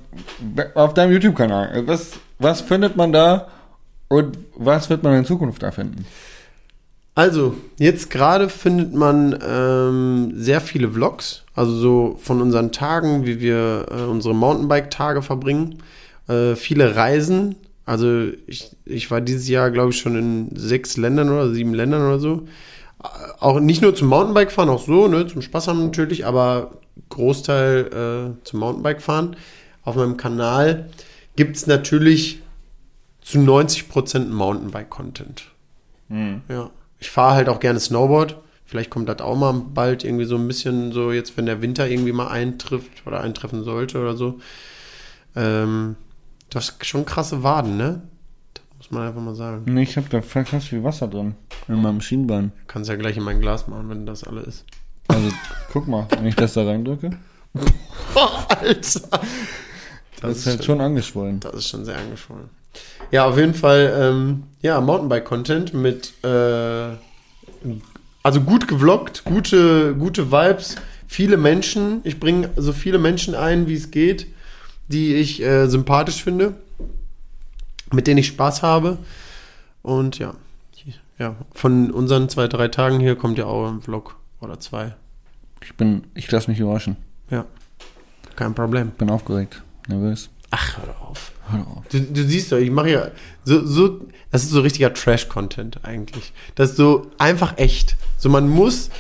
auf 0.74 0.94
deinem 0.94 1.12
YouTube-Kanal, 1.12 1.88
was, 1.88 2.12
was 2.38 2.60
findet 2.60 2.96
man 2.96 3.12
da 3.12 3.48
und 4.06 4.38
was 4.54 4.88
wird 4.88 5.02
man 5.02 5.14
in 5.18 5.24
Zukunft 5.24 5.60
da 5.60 5.72
finden? 5.72 6.06
Also, 7.16 7.54
jetzt 7.78 8.10
gerade 8.10 8.50
findet 8.50 8.92
man 8.94 9.38
ähm, 9.42 10.32
sehr 10.34 10.60
viele 10.60 10.90
Vlogs, 10.90 11.44
also 11.54 11.72
so 11.72 12.16
von 12.20 12.42
unseren 12.42 12.72
Tagen, 12.72 13.24
wie 13.24 13.40
wir 13.40 13.86
äh, 13.90 14.02
unsere 14.02 14.34
Mountainbike-Tage 14.34 15.22
verbringen. 15.22 15.82
Äh, 16.28 16.56
viele 16.56 16.94
Reisen, 16.94 17.56
Also 17.86 18.28
ich, 18.46 18.76
ich 18.84 19.10
war 19.10 19.22
dieses 19.22 19.48
Jahr, 19.48 19.70
glaube 19.70 19.92
ich, 19.92 19.98
schon 19.98 20.14
in 20.16 20.56
sechs 20.56 20.98
Ländern 20.98 21.30
oder 21.30 21.50
sieben 21.54 21.72
Ländern 21.72 22.02
oder 22.02 22.18
so. 22.18 22.46
Auch 23.40 23.60
nicht 23.60 23.80
nur 23.80 23.94
zum 23.94 24.08
Mountainbike 24.08 24.52
fahren, 24.52 24.68
auch 24.68 24.84
so, 24.84 25.08
ne, 25.08 25.26
zum 25.26 25.40
Spaß 25.40 25.68
haben 25.68 25.86
natürlich, 25.86 26.26
aber 26.26 26.72
Großteil 27.08 28.34
äh, 28.40 28.44
zum 28.44 28.60
Mountainbike 28.60 29.00
fahren. 29.00 29.36
Auf 29.84 29.96
meinem 29.96 30.18
Kanal 30.18 30.90
gibt 31.34 31.56
es 31.56 31.66
natürlich 31.66 32.42
zu 33.22 33.38
90% 33.38 34.28
Mountainbike-Content. 34.28 35.44
Ja. 36.50 36.70
Ich 36.98 37.10
fahre 37.10 37.34
halt 37.34 37.48
auch 37.48 37.60
gerne 37.60 37.80
Snowboard. 37.80 38.36
Vielleicht 38.64 38.90
kommt 38.90 39.08
das 39.08 39.20
auch 39.20 39.36
mal 39.36 39.52
bald 39.52 40.04
irgendwie 40.04 40.24
so 40.24 40.36
ein 40.36 40.48
bisschen 40.48 40.90
so, 40.92 41.12
jetzt 41.12 41.36
wenn 41.36 41.46
der 41.46 41.62
Winter 41.62 41.88
irgendwie 41.88 42.12
mal 42.12 42.28
eintrifft 42.28 43.06
oder 43.06 43.20
eintreffen 43.20 43.62
sollte 43.62 44.00
oder 44.00 44.16
so. 44.16 44.40
Ähm, 45.36 45.94
du 46.50 46.56
hast 46.56 46.84
schon 46.84 47.04
krasse 47.04 47.42
Waden, 47.42 47.76
ne? 47.76 48.02
Das 48.54 48.64
muss 48.78 48.90
man 48.90 49.06
einfach 49.06 49.20
mal 49.20 49.34
sagen. 49.34 49.62
Nee, 49.66 49.84
ich 49.84 49.96
habe 49.96 50.08
da 50.08 50.20
voll 50.20 50.44
krass 50.44 50.64
viel 50.64 50.82
Wasser 50.82 51.06
drin. 51.06 51.36
In 51.68 51.80
meinem 51.80 52.00
Schienbein. 52.00 52.52
Kannst 52.66 52.90
ja 52.90 52.96
gleich 52.96 53.16
in 53.16 53.22
mein 53.22 53.40
Glas 53.40 53.68
machen, 53.68 53.88
wenn 53.88 54.04
das 54.06 54.24
alles 54.24 54.46
ist. 54.46 54.64
Also, 55.08 55.30
guck 55.72 55.86
mal, 55.86 56.08
wenn 56.10 56.26
ich 56.26 56.34
das 56.34 56.54
da 56.54 56.64
reindrücke, 56.64 57.10
Alter! 58.48 59.20
das 60.20 60.38
ist 60.38 60.46
halt 60.46 60.64
schon 60.64 60.80
angeschwollen. 60.80 61.40
Das 61.40 61.54
ist 61.54 61.68
schon 61.68 61.84
sehr 61.84 61.96
angeschwollen. 61.96 62.48
Ja, 63.10 63.26
auf 63.26 63.36
jeden 63.36 63.54
Fall, 63.54 63.94
ähm, 63.98 64.44
ja, 64.62 64.80
Mountainbike-Content 64.80 65.74
mit, 65.74 66.12
äh, 66.24 66.88
also 68.22 68.40
gut 68.40 68.66
gevloggt, 68.66 69.24
gute, 69.24 69.94
gute 69.94 70.32
Vibes, 70.32 70.76
viele 71.06 71.36
Menschen. 71.36 72.00
Ich 72.04 72.18
bringe 72.18 72.50
so 72.56 72.72
viele 72.72 72.98
Menschen 72.98 73.34
ein, 73.34 73.68
wie 73.68 73.74
es 73.74 73.90
geht, 73.90 74.26
die 74.88 75.14
ich 75.14 75.42
äh, 75.42 75.68
sympathisch 75.68 76.22
finde, 76.22 76.54
mit 77.92 78.06
denen 78.06 78.18
ich 78.18 78.26
Spaß 78.26 78.62
habe. 78.62 78.98
Und 79.82 80.18
ja, 80.18 80.34
ja, 81.18 81.36
von 81.52 81.90
unseren 81.90 82.28
zwei, 82.28 82.48
drei 82.48 82.68
Tagen 82.68 83.00
hier 83.00 83.16
kommt 83.16 83.38
ja 83.38 83.46
auch 83.46 83.68
ein 83.68 83.80
Vlog 83.80 84.16
oder 84.40 84.60
zwei. 84.60 84.94
Ich 85.62 85.74
bin, 85.74 86.04
ich 86.14 86.30
lasse 86.30 86.50
mich 86.50 86.60
überraschen. 86.60 86.96
Ja, 87.30 87.46
kein 88.34 88.54
Problem. 88.54 88.90
Bin 88.90 89.10
aufgeregt, 89.10 89.62
nervös. 89.88 90.28
Ach, 90.50 90.78
hör 90.78 91.08
auf. 91.08 91.32
Du, 91.90 92.00
du 92.00 92.24
siehst 92.24 92.50
doch, 92.52 92.58
ich 92.58 92.70
mache 92.70 92.90
ja 92.90 93.10
so, 93.44 93.64
so, 93.64 94.00
das 94.30 94.44
ist 94.44 94.50
so 94.50 94.60
richtiger 94.60 94.92
Trash-Content 94.92 95.84
eigentlich. 95.84 96.32
Das 96.54 96.70
ist 96.70 96.76
so 96.76 97.10
einfach 97.18 97.58
echt. 97.58 97.96
So, 98.18 98.28
man 98.28 98.48
muss, 98.48 98.90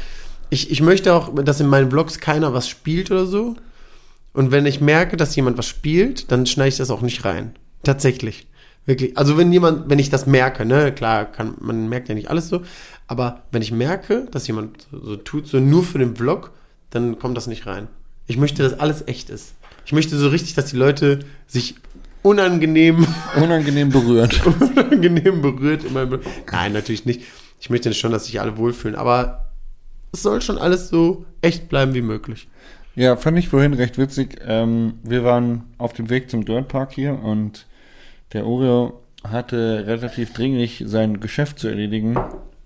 ich, 0.50 0.70
ich 0.70 0.80
möchte 0.80 1.14
auch, 1.14 1.34
dass 1.34 1.60
in 1.60 1.66
meinen 1.66 1.90
Vlogs 1.90 2.20
keiner 2.20 2.54
was 2.54 2.68
spielt 2.68 3.10
oder 3.10 3.26
so. 3.26 3.56
Und 4.32 4.50
wenn 4.50 4.66
ich 4.66 4.80
merke, 4.80 5.16
dass 5.16 5.34
jemand 5.34 5.58
was 5.58 5.66
spielt, 5.66 6.30
dann 6.30 6.46
schneide 6.46 6.68
ich 6.68 6.76
das 6.76 6.90
auch 6.90 7.02
nicht 7.02 7.24
rein. 7.24 7.56
Tatsächlich. 7.82 8.46
Wirklich. 8.84 9.18
Also 9.18 9.36
wenn 9.36 9.52
jemand, 9.52 9.90
wenn 9.90 9.98
ich 9.98 10.10
das 10.10 10.26
merke, 10.26 10.64
ne, 10.64 10.92
klar, 10.92 11.24
kann, 11.24 11.54
man 11.60 11.88
merkt 11.88 12.08
ja 12.08 12.14
nicht 12.14 12.30
alles 12.30 12.48
so, 12.48 12.62
aber 13.08 13.42
wenn 13.50 13.62
ich 13.62 13.72
merke, 13.72 14.28
dass 14.30 14.46
jemand 14.46 14.86
so 14.92 15.16
tut, 15.16 15.48
so 15.48 15.58
nur 15.58 15.82
für 15.82 15.98
den 15.98 16.16
Vlog, 16.16 16.52
dann 16.90 17.18
kommt 17.18 17.36
das 17.36 17.48
nicht 17.48 17.66
rein. 17.66 17.88
Ich 18.28 18.36
möchte, 18.36 18.62
dass 18.62 18.78
alles 18.78 19.06
echt 19.06 19.30
ist. 19.30 19.54
Ich 19.84 19.92
möchte 19.92 20.16
so 20.16 20.28
richtig, 20.28 20.54
dass 20.54 20.66
die 20.66 20.76
Leute 20.76 21.20
sich 21.46 21.76
unangenehm 22.26 23.06
Unangenehm 23.40 23.90
berührt. 23.90 24.44
unangenehm 24.60 25.42
berührt 25.42 25.84
in 25.84 25.92
meinem 25.92 26.20
Nein, 26.50 26.72
natürlich 26.72 27.06
nicht. 27.06 27.22
Ich 27.60 27.70
möchte 27.70 27.94
schon, 27.94 28.10
dass 28.10 28.26
sich 28.26 28.40
alle 28.40 28.56
wohlfühlen, 28.56 28.96
aber 28.96 29.46
es 30.12 30.22
soll 30.22 30.42
schon 30.42 30.58
alles 30.58 30.88
so 30.88 31.24
echt 31.40 31.68
bleiben 31.68 31.94
wie 31.94 32.02
möglich. 32.02 32.48
Ja, 32.96 33.16
fand 33.16 33.38
ich 33.38 33.48
vorhin 33.48 33.74
recht 33.74 33.96
witzig. 33.96 34.38
Ähm, 34.44 34.94
wir 35.04 35.22
waren 35.22 35.64
auf 35.78 35.92
dem 35.92 36.10
Weg 36.10 36.30
zum 36.30 36.44
Dirtpark 36.44 36.92
hier 36.92 37.22
und 37.22 37.66
der 38.32 38.46
Oreo 38.46 39.00
hatte 39.22 39.84
relativ 39.86 40.32
dringlich 40.32 40.82
sein 40.86 41.20
Geschäft 41.20 41.58
zu 41.58 41.68
erledigen. 41.68 42.18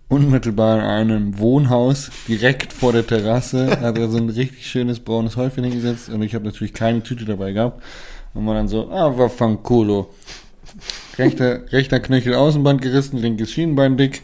Unmittelbar 0.09 0.79
in 0.79 0.85
einem 0.85 1.39
Wohnhaus, 1.39 2.11
direkt 2.27 2.73
vor 2.73 2.93
der 2.93 3.07
Terrasse, 3.07 3.81
hat 3.81 3.99
er 3.99 4.09
so 4.09 4.19
ein 4.19 4.29
richtig 4.29 4.67
schönes 4.67 5.01
braunes 5.01 5.37
Häufchen 5.37 5.65
hingesetzt 5.65 6.09
und 6.09 6.23
ich 6.23 6.35
habe 6.35 6.45
natürlich 6.45 6.73
keine 6.73 7.03
Tüte 7.03 7.25
dabei 7.27 7.53
gehabt. 7.53 7.83
Und 8.35 8.47
war 8.47 8.55
dann 8.55 8.69
so, 8.69 8.91
ah, 8.91 9.17
war 9.17 9.29
Fanculo. 9.29 10.09
Rechter, 11.19 11.61
rechter 11.73 12.01
Knöchel 12.01 12.35
Außenband 12.35 12.81
gerissen, 12.81 13.19
linkes 13.19 13.51
Schienbein 13.53 13.97
dick. 13.97 14.23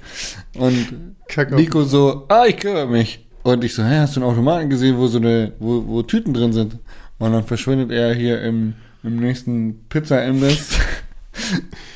Und 0.56 1.14
Kack 1.28 1.52
auf- 1.52 1.58
Nico 1.58 1.82
so, 1.82 2.24
ah, 2.28 2.44
ich 2.46 2.56
kümmere 2.56 2.86
mich. 2.86 3.26
Und 3.42 3.62
ich 3.64 3.74
so, 3.74 3.82
hä, 3.84 3.98
hast 3.98 4.16
du 4.16 4.20
einen 4.20 4.30
Automaten 4.30 4.70
gesehen, 4.70 4.96
wo 4.96 5.06
so 5.06 5.18
eine, 5.18 5.52
wo, 5.58 5.84
wo 5.86 6.02
Tüten 6.02 6.34
drin 6.34 6.52
sind? 6.52 6.78
Und 7.18 7.32
dann 7.32 7.44
verschwindet 7.44 7.90
er 7.90 8.14
hier 8.14 8.42
im, 8.42 8.74
im 9.02 9.16
nächsten 9.16 9.84
Pizza-Imbiss. 9.88 10.78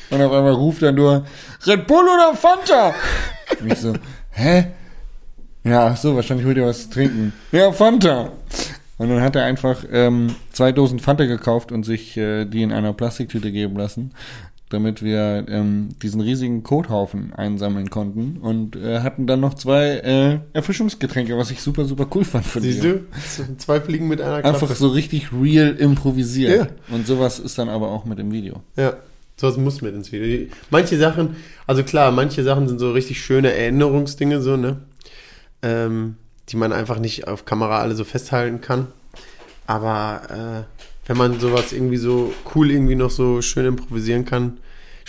Und 0.09 0.21
auf 0.21 0.31
einmal 0.31 0.53
ruft 0.53 0.81
er 0.83 0.91
nur, 0.91 1.25
Red 1.65 1.87
Bull 1.87 2.03
oder 2.03 2.35
Fanta? 2.35 2.93
Und 3.59 3.71
ich 3.71 3.79
so, 3.79 3.93
hä? 4.31 4.67
Ja, 5.63 5.87
ach 5.87 5.97
so, 5.97 6.15
wahrscheinlich 6.15 6.45
holt 6.45 6.57
er 6.57 6.67
was 6.67 6.83
zu 6.83 6.89
trinken. 6.91 7.33
Ja, 7.51 7.71
Fanta. 7.71 8.31
Und 9.01 9.09
dann 9.09 9.21
hat 9.23 9.35
er 9.35 9.45
einfach 9.45 9.83
ähm, 9.91 10.27
zwei 10.51 10.71
Dosen 10.71 10.99
Fanta 10.99 11.25
gekauft 11.25 11.71
und 11.71 11.83
sich 11.83 12.15
äh, 12.17 12.45
die 12.45 12.61
in 12.61 12.71
einer 12.71 12.93
Plastiktüte 12.93 13.51
geben 13.51 13.75
lassen, 13.75 14.11
damit 14.69 15.01
wir 15.01 15.43
ähm, 15.49 15.89
diesen 16.03 16.21
riesigen 16.21 16.61
Kothaufen 16.61 17.33
einsammeln 17.33 17.89
konnten 17.89 18.37
und 18.37 18.75
äh, 18.75 18.99
hatten 18.99 19.25
dann 19.25 19.39
noch 19.39 19.55
zwei 19.55 19.87
äh, 20.03 20.39
Erfrischungsgetränke, 20.53 21.35
was 21.35 21.49
ich 21.49 21.63
super, 21.63 21.85
super 21.85 22.05
cool 22.13 22.23
fand 22.23 22.45
von 22.45 22.61
Siehst 22.61 22.83
dir. 22.83 23.01
du? 23.47 23.57
Zwei 23.57 23.81
Fliegen 23.81 24.07
mit 24.07 24.21
einer 24.21 24.41
Klappe. 24.41 24.53
Einfach 24.59 24.75
so 24.75 24.89
richtig 24.89 25.33
real 25.33 25.75
improvisiert. 25.79 26.55
Ja. 26.55 26.95
Und 26.95 27.07
sowas 27.07 27.39
ist 27.39 27.57
dann 27.57 27.69
aber 27.69 27.89
auch 27.89 28.05
mit 28.05 28.19
dem 28.19 28.31
Video. 28.31 28.61
Ja, 28.77 28.93
sowas 29.35 29.57
muss 29.57 29.81
mit 29.81 29.95
ins 29.95 30.11
Video. 30.11 30.47
Manche 30.69 30.99
Sachen, 30.99 31.37
also 31.65 31.81
klar, 31.81 32.11
manche 32.11 32.43
Sachen 32.43 32.67
sind 32.67 32.77
so 32.77 32.91
richtig 32.91 33.19
schöne 33.19 33.51
Erinnerungsdinge, 33.51 34.43
so, 34.43 34.57
ne? 34.57 34.77
Ähm, 35.63 36.17
die 36.51 36.57
man 36.57 36.73
einfach 36.73 36.99
nicht 36.99 37.27
auf 37.27 37.45
Kamera 37.45 37.79
alle 37.79 37.95
so 37.95 38.03
festhalten 38.03 38.61
kann. 38.61 38.87
Aber 39.67 40.65
äh, 40.67 41.07
wenn 41.07 41.17
man 41.17 41.39
sowas 41.39 41.71
irgendwie 41.71 41.97
so 41.97 42.33
cool 42.55 42.71
irgendwie 42.71 42.95
noch 42.95 43.09
so 43.11 43.41
schön 43.41 43.65
improvisieren 43.65 44.25
kann, 44.25 44.59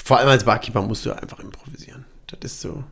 vor 0.02 0.18
allem 0.18 0.28
als 0.28 0.44
Barkeeper 0.44 0.82
musst 0.82 1.06
du 1.06 1.12
einfach 1.12 1.40
improvisieren. 1.40 2.04
Das 2.26 2.52
ist 2.52 2.60
so. 2.60 2.84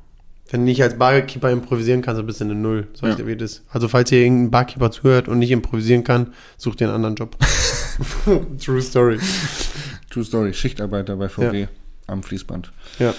Wenn 0.50 0.60
du 0.60 0.64
nicht 0.66 0.82
als 0.82 0.98
Barkeeper 0.98 1.50
improvisieren 1.50 2.02
kannst, 2.02 2.18
dann 2.18 2.26
bist 2.26 2.40
du 2.40 2.44
eine 2.44 2.54
Null. 2.56 2.88
Ich 2.94 3.02
Ja. 3.02 3.26
wie 3.26 3.36
das. 3.36 3.62
Also 3.70 3.86
falls 3.86 4.10
hier 4.10 4.20
irgendein 4.20 4.50
Barkeeper 4.50 4.90
zuhört 4.90 5.28
und 5.28 5.38
nicht 5.38 5.52
improvisieren 5.52 6.02
kann, 6.02 6.34
such 6.56 6.74
dir 6.74 6.86
einen 6.86 6.96
anderen 6.96 7.14
Job. 7.14 7.36
True 8.64 8.82
Story. 8.82 9.18
True 10.10 10.24
Story, 10.24 10.52
Schichtarbeiter 10.54 11.16
bei 11.16 11.28
VW 11.28 11.68
am 12.06 12.22
Fließband. 12.22 12.72
Ja. 12.98 13.14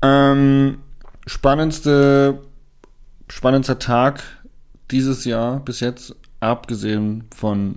Ähm, 0.00 0.78
spannendste, 1.26 2.40
spannendster 3.28 3.78
Tag 3.78 4.22
dieses 4.92 5.24
Jahr 5.24 5.60
bis 5.60 5.80
jetzt, 5.80 6.14
abgesehen 6.40 7.24
von 7.34 7.76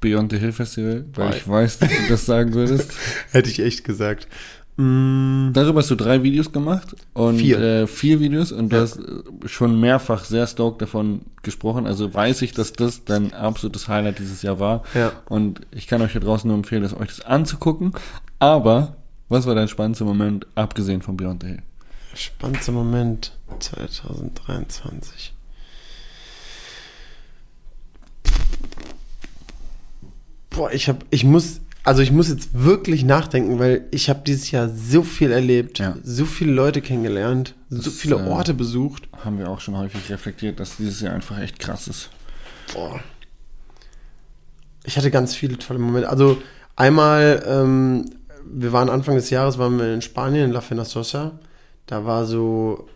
Beyond 0.00 0.32
the 0.32 0.38
Hill 0.38 0.52
Festival, 0.52 1.04
weil 1.14 1.28
Boah. 1.28 1.36
ich 1.36 1.46
weiß, 1.48 1.78
dass 1.78 1.90
du 1.90 2.08
das 2.08 2.26
sagen 2.26 2.54
würdest. 2.54 2.92
Hätte 3.30 3.50
ich 3.50 3.60
echt 3.60 3.84
gesagt. 3.84 4.26
Mm, 4.76 5.50
Darüber 5.52 5.80
hast 5.80 5.90
du 5.90 5.94
drei 5.96 6.22
Videos 6.22 6.50
gemacht 6.50 6.96
und 7.12 7.36
Vier. 7.36 7.60
Äh, 7.60 7.86
vier 7.86 8.20
Videos 8.20 8.52
und 8.52 8.70
du 8.72 8.76
Ja. 8.76 8.82
hast 8.82 8.96
äh, 8.98 9.02
schon 9.46 9.78
mehrfach 9.78 10.24
sehr 10.24 10.46
stoked 10.46 10.80
davon 10.82 11.20
gesprochen. 11.42 11.86
Also 11.86 12.12
weiß 12.12 12.40
ich, 12.42 12.52
dass 12.52 12.72
das 12.72 13.04
dein 13.04 13.34
absolutes 13.34 13.86
Highlight 13.88 14.18
dieses 14.18 14.40
Jahr 14.42 14.58
war. 14.60 14.82
Ja. 14.94 15.12
Und 15.28 15.60
ich 15.72 15.86
kann 15.86 16.00
euch 16.00 16.14
da 16.14 16.20
draußen 16.20 16.48
nur 16.48 16.56
empfehlen, 16.56 16.82
das 16.82 16.96
euch 16.96 17.08
das 17.08 17.20
anzugucken. 17.20 17.92
Aber 18.38 18.96
was 19.28 19.46
war 19.46 19.54
dein 19.54 19.68
spannendster 19.68 20.04
Moment, 20.06 20.46
abgesehen 20.54 21.02
von 21.02 21.16
Beyond 21.18 21.42
the 21.42 21.48
Hill? 21.50 21.62
Spannendster 22.14 22.72
Moment 22.72 23.32
2023. 23.58 25.31
Boah, 30.54 30.70
ich 30.72 30.88
hab, 30.88 31.04
ich 31.10 31.24
muss, 31.24 31.60
also 31.84 32.02
ich 32.02 32.12
muss 32.12 32.28
jetzt 32.28 32.50
wirklich 32.52 33.04
nachdenken, 33.04 33.58
weil 33.58 33.86
ich 33.90 34.08
habe 34.10 34.20
dieses 34.26 34.50
Jahr 34.50 34.68
so 34.68 35.02
viel 35.02 35.32
erlebt, 35.32 35.78
Ja. 35.78 35.96
so 36.02 36.24
viele 36.26 36.52
Leute 36.52 36.80
kennengelernt, 36.82 37.54
so 37.70 37.82
Das, 37.90 37.94
viele 37.94 38.16
äh, 38.16 38.28
Orte 38.28 38.54
besucht. 38.54 39.08
Haben 39.24 39.38
wir 39.38 39.48
auch 39.48 39.60
schon 39.60 39.76
häufig 39.76 40.10
reflektiert, 40.10 40.60
dass 40.60 40.76
dieses 40.76 41.00
Jahr 41.00 41.14
einfach 41.14 41.38
echt 41.40 41.58
krass 41.58 41.88
ist. 41.88 42.10
Boah. 42.74 43.00
Ich 44.84 44.96
hatte 44.96 45.10
ganz 45.10 45.34
viele 45.34 45.58
tolle 45.58 45.78
Momente. 45.78 46.08
Also 46.08 46.42
einmal, 46.76 47.42
ähm, 47.46 48.10
wir 48.44 48.72
waren 48.72 48.90
Anfang 48.90 49.14
des 49.14 49.30
Jahres, 49.30 49.58
waren 49.58 49.78
wir 49.78 49.94
in 49.94 50.02
Spanien, 50.02 50.46
in 50.46 50.52
La 50.52 50.60
Fenasosa. 50.60 51.32
Da 51.86 52.04
war 52.04 52.26
so, 52.26 52.88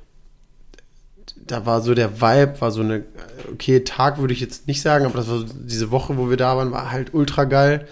da 1.46 1.66
war 1.66 1.80
so 1.80 1.94
der 1.94 2.20
Vibe, 2.20 2.60
war 2.60 2.70
so 2.70 2.80
eine, 2.80 3.04
okay, 3.52 3.80
Tag 3.80 4.18
würde 4.18 4.34
ich 4.34 4.40
jetzt 4.40 4.66
nicht 4.66 4.82
sagen, 4.82 5.06
aber 5.06 5.18
das 5.18 5.28
war 5.28 5.38
so, 5.38 5.44
diese 5.44 5.90
Woche, 5.90 6.16
wo 6.16 6.28
wir 6.28 6.36
da 6.36 6.56
waren, 6.56 6.72
war 6.72 6.90
halt 6.90 7.14
ultra 7.14 7.44
geil. 7.44 7.86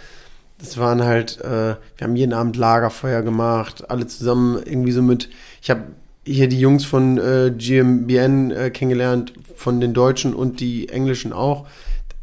Das 0.59 0.79
waren 0.79 1.03
halt, 1.03 1.41
äh, 1.41 1.77
wir 1.97 2.03
haben 2.03 2.17
jeden 2.17 2.33
Abend 2.33 2.57
Lagerfeuer 2.57 3.23
gemacht, 3.23 3.91
alle 3.91 4.07
zusammen 4.07 4.61
irgendwie 4.65 4.93
so 4.93 5.03
mit, 5.03 5.29
ich 5.61 5.71
habe 5.71 5.83
hier 6.25 6.49
die 6.49 6.61
Jungs 6.61 6.85
von 6.85 7.19
äh, 7.19 7.53
GMBN 7.57 8.51
äh, 8.51 8.71
kennengelernt, 8.71 9.35
von 9.57 9.81
den 9.81 9.95
Deutschen 9.95 10.35
und 10.35 10.61
die 10.61 10.89
Englischen 10.89 11.33
auch. 11.33 11.67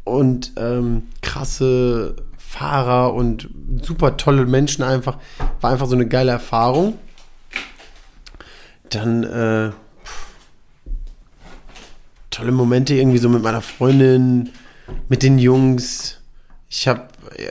Und 0.04 0.52
ähm, 0.56 1.04
krasse 1.20 2.16
Fahrer 2.36 3.14
und 3.14 3.48
super 3.82 4.16
tolle 4.16 4.44
Menschen 4.46 4.82
einfach. 4.82 5.18
War 5.60 5.70
einfach 5.70 5.86
so 5.86 5.94
eine 5.94 6.06
geile 6.06 6.32
Erfahrung. 6.32 6.98
Dann 8.90 9.22
äh, 9.22 9.70
tolle 12.32 12.50
Momente 12.50 12.94
irgendwie 12.94 13.18
so 13.18 13.28
mit 13.28 13.42
meiner 13.42 13.60
Freundin, 13.60 14.50
mit 15.08 15.22
den 15.22 15.38
Jungs. 15.38 16.18
Ich 16.68 16.88
habe 16.88 17.08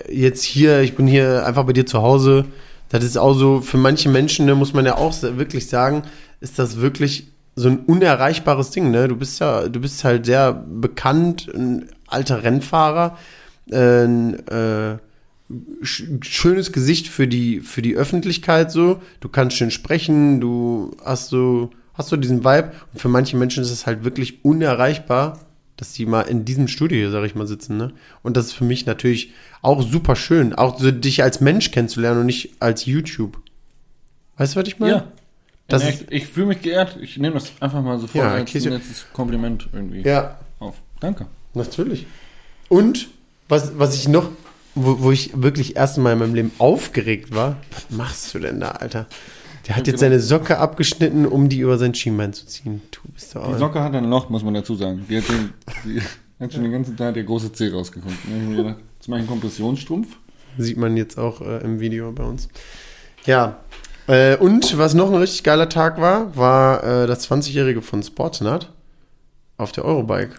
jetzt 0.10 0.44
hier, 0.44 0.82
ich 0.82 0.96
bin 0.96 1.08
hier 1.08 1.46
einfach 1.46 1.64
bei 1.64 1.74
dir 1.74 1.86
zu 1.86 2.02
Hause. 2.02 2.46
Das 2.90 3.04
ist 3.04 3.18
auch 3.18 3.34
so, 3.34 3.62
für 3.62 3.78
manche 3.78 4.10
Menschen, 4.10 4.46
ne, 4.46 4.56
muss 4.56 4.74
man 4.74 4.86
ja 4.86 4.98
auch 4.98 5.14
wirklich 5.22 5.70
sagen, 5.70 6.04
ist 6.42 6.60
das 6.60 6.82
wirklich 6.82 7.28
so 7.56 7.70
ein 7.70 7.80
unerreichbares 7.80 8.72
Ding, 8.72 8.92
ne? 8.92 9.08
Du 9.08 9.16
bist 9.16 9.40
ja, 9.40 9.68
du 9.68 9.80
bist 9.80 10.04
halt 10.04 10.26
sehr 10.26 10.54
bekannt, 10.54 11.50
ein 11.54 11.90
alter 12.08 12.44
Rennfahrer, 12.44 13.18
ein 13.72 14.48
äh, 14.48 14.98
schönes 15.82 16.72
Gesicht 16.72 17.08
für 17.08 17.28
die, 17.28 17.60
für 17.60 17.82
die 17.82 17.96
Öffentlichkeit 17.96 18.72
so. 18.72 19.02
Du 19.20 19.30
kannst 19.30 19.58
schön 19.58 19.72
sprechen, 19.72 20.40
du 20.40 20.92
hast 21.04 21.30
so, 21.30 21.72
hast 21.94 22.10
so 22.10 22.18
diesen 22.18 22.44
Vibe. 22.44 22.72
Und 22.94 23.00
für 23.00 23.10
manche 23.10 23.38
Menschen 23.38 23.64
ist 23.64 23.72
es 23.72 23.86
halt 23.86 24.04
wirklich 24.04 24.44
unerreichbar, 24.44 25.40
dass 25.78 25.94
die 25.94 26.06
mal 26.06 26.22
in 26.22 26.46
diesem 26.46 26.68
Studio 26.68 26.98
hier, 26.98 27.12
sag 27.12 27.24
ich 27.26 27.36
mal, 27.36 27.48
sitzen, 27.48 27.78
ne? 27.78 27.92
Und 28.22 28.38
das 28.38 28.48
ist 28.48 28.54
für 28.54 28.64
mich 28.64 28.86
natürlich 28.86 29.32
auch 29.62 29.82
super 29.82 30.16
schön, 30.16 30.54
auch 30.54 30.80
so 30.80 30.92
dich 30.92 31.24
als 31.24 31.42
Mensch 31.42 31.72
kennenzulernen 31.72 32.22
und 32.22 32.26
nicht 32.28 32.52
als 32.60 32.86
YouTube. 32.86 33.40
Weißt 34.38 34.56
du, 34.56 34.60
was 34.60 34.68
ich 34.68 34.80
meine? 34.80 34.94
Ja. 34.94 35.08
Das 35.68 35.88
ich 35.88 36.12
ich 36.12 36.28
fühle 36.28 36.48
mich 36.48 36.62
geehrt. 36.62 36.98
Ich 37.02 37.18
nehme 37.18 37.36
das 37.36 37.52
einfach 37.62 37.82
mal 37.82 37.98
so 37.98 38.08
vor 38.08 38.22
Ja, 38.22 38.34
als 38.34 38.54
letztes 38.54 39.06
Kompliment 39.14 39.70
irgendwie 39.72 40.02
Ja, 40.02 40.40
auf. 40.60 40.76
Danke. 41.00 41.28
Natürlich. 41.54 42.06
Und 42.68 43.08
was, 43.48 43.78
was 43.80 43.96
ich 43.96 44.08
noch, 44.08 44.30
wo, 44.76 45.00
wo 45.00 45.12
ich 45.12 45.32
wirklich 45.42 45.76
erst 45.76 45.98
Mal 45.98 46.14
in 46.14 46.20
meinem 46.20 46.36
Leben 46.36 46.52
aufgeregt 46.58 47.34
war, 47.34 47.58
was 47.72 47.90
machst 47.90 48.34
du 48.34 48.40
denn 48.40 48.60
da, 48.60 48.72
Alter? 48.72 49.08
Der 49.68 49.76
hat 49.76 49.88
jetzt 49.88 50.00
genau. 50.00 50.12
seine 50.12 50.20
Socke 50.20 50.58
abgeschnitten, 50.58 51.26
um 51.26 51.50
die 51.50 51.60
über 51.60 51.78
sein 51.78 51.94
Schienbein 51.94 52.34
zu 52.34 52.46
ziehen. 52.46 52.82
Du 52.92 53.00
bist 53.14 53.36
doch 53.36 53.52
Die. 53.54 53.60
Socke 53.60 53.82
hat 53.84 53.94
ein 53.94 54.10
Loch, 54.10 54.30
muss 54.30 54.44
man 54.44 54.54
dazu 54.54 54.76
sagen. 54.76 55.06
Die 55.10 55.18
hat, 55.18 55.30
den, 55.30 55.54
die 55.86 56.02
hat 56.40 56.54
schon 56.54 56.64
den 56.64 56.72
ganzen 56.72 56.98
Tag 56.98 57.14
der 57.14 57.24
große 57.24 57.54
Zeh 57.54 57.70
rausgekommen. 57.70 58.18
Gedacht, 58.56 58.78
Jetzt 58.98 59.08
mache 59.08 59.20
ich 59.20 59.28
einen 59.28 59.30
Kompressionsstrumpf. 59.30 60.18
Sieht 60.58 60.78
man 60.78 60.98
jetzt 60.98 61.18
auch 61.18 61.42
äh, 61.42 61.64
im 61.64 61.80
Video 61.80 62.12
bei 62.12 62.24
uns. 62.24 62.50
Ja. 63.26 63.60
Äh, 64.08 64.38
und 64.38 64.78
was 64.78 64.94
noch 64.94 65.10
ein 65.12 65.18
richtig 65.18 65.44
geiler 65.44 65.70
Tag 65.70 66.00
war, 66.00 66.36
war 66.36 66.84
äh, 66.84 67.08
das 67.08 67.30
20-Jährige 67.30 67.82
von 67.82 68.04
Sportsnut 68.04 68.70
auf 69.58 69.72
der 69.72 69.86
Eurobike. 69.86 70.36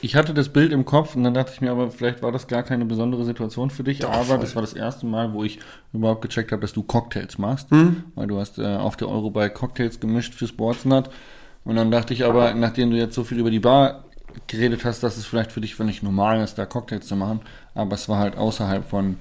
Ich 0.00 0.14
hatte 0.14 0.32
das 0.32 0.48
Bild 0.50 0.72
im 0.72 0.84
Kopf 0.84 1.16
und 1.16 1.24
dann 1.24 1.34
dachte 1.34 1.52
ich 1.54 1.60
mir, 1.60 1.70
aber 1.72 1.90
vielleicht 1.90 2.22
war 2.22 2.30
das 2.30 2.46
gar 2.46 2.62
keine 2.62 2.84
besondere 2.84 3.24
Situation 3.24 3.70
für 3.70 3.82
dich. 3.82 3.98
Doch, 3.98 4.10
aber 4.10 4.24
voll. 4.24 4.38
das 4.38 4.54
war 4.54 4.62
das 4.62 4.72
erste 4.72 5.06
Mal, 5.06 5.32
wo 5.32 5.42
ich 5.44 5.58
überhaupt 5.92 6.22
gecheckt 6.22 6.52
habe, 6.52 6.62
dass 6.62 6.72
du 6.72 6.82
Cocktails 6.82 7.38
machst. 7.38 7.70
Hm? 7.70 8.04
Weil 8.14 8.28
du 8.28 8.38
hast 8.38 8.58
äh, 8.58 8.76
auf 8.76 8.96
der 8.96 9.08
Eurobike 9.08 9.54
Cocktails 9.54 9.98
gemischt 10.00 10.34
für 10.34 10.46
Sportsnut. 10.46 11.10
Und 11.64 11.76
dann 11.76 11.90
dachte 11.90 12.14
ich 12.14 12.24
aber, 12.24 12.54
nachdem 12.54 12.90
du 12.90 12.96
jetzt 12.96 13.14
so 13.14 13.24
viel 13.24 13.38
über 13.40 13.50
die 13.50 13.58
Bar 13.60 14.04
geredet 14.46 14.84
hast, 14.84 15.02
dass 15.02 15.16
es 15.16 15.26
vielleicht 15.26 15.50
für 15.52 15.60
dich 15.60 15.74
völlig 15.74 16.02
normal 16.02 16.40
ist, 16.42 16.56
da 16.58 16.64
Cocktails 16.66 17.06
zu 17.06 17.16
machen. 17.16 17.40
Aber 17.74 17.94
es 17.94 18.08
war 18.08 18.18
halt 18.18 18.36
außerhalb 18.36 18.84
von 18.84 19.16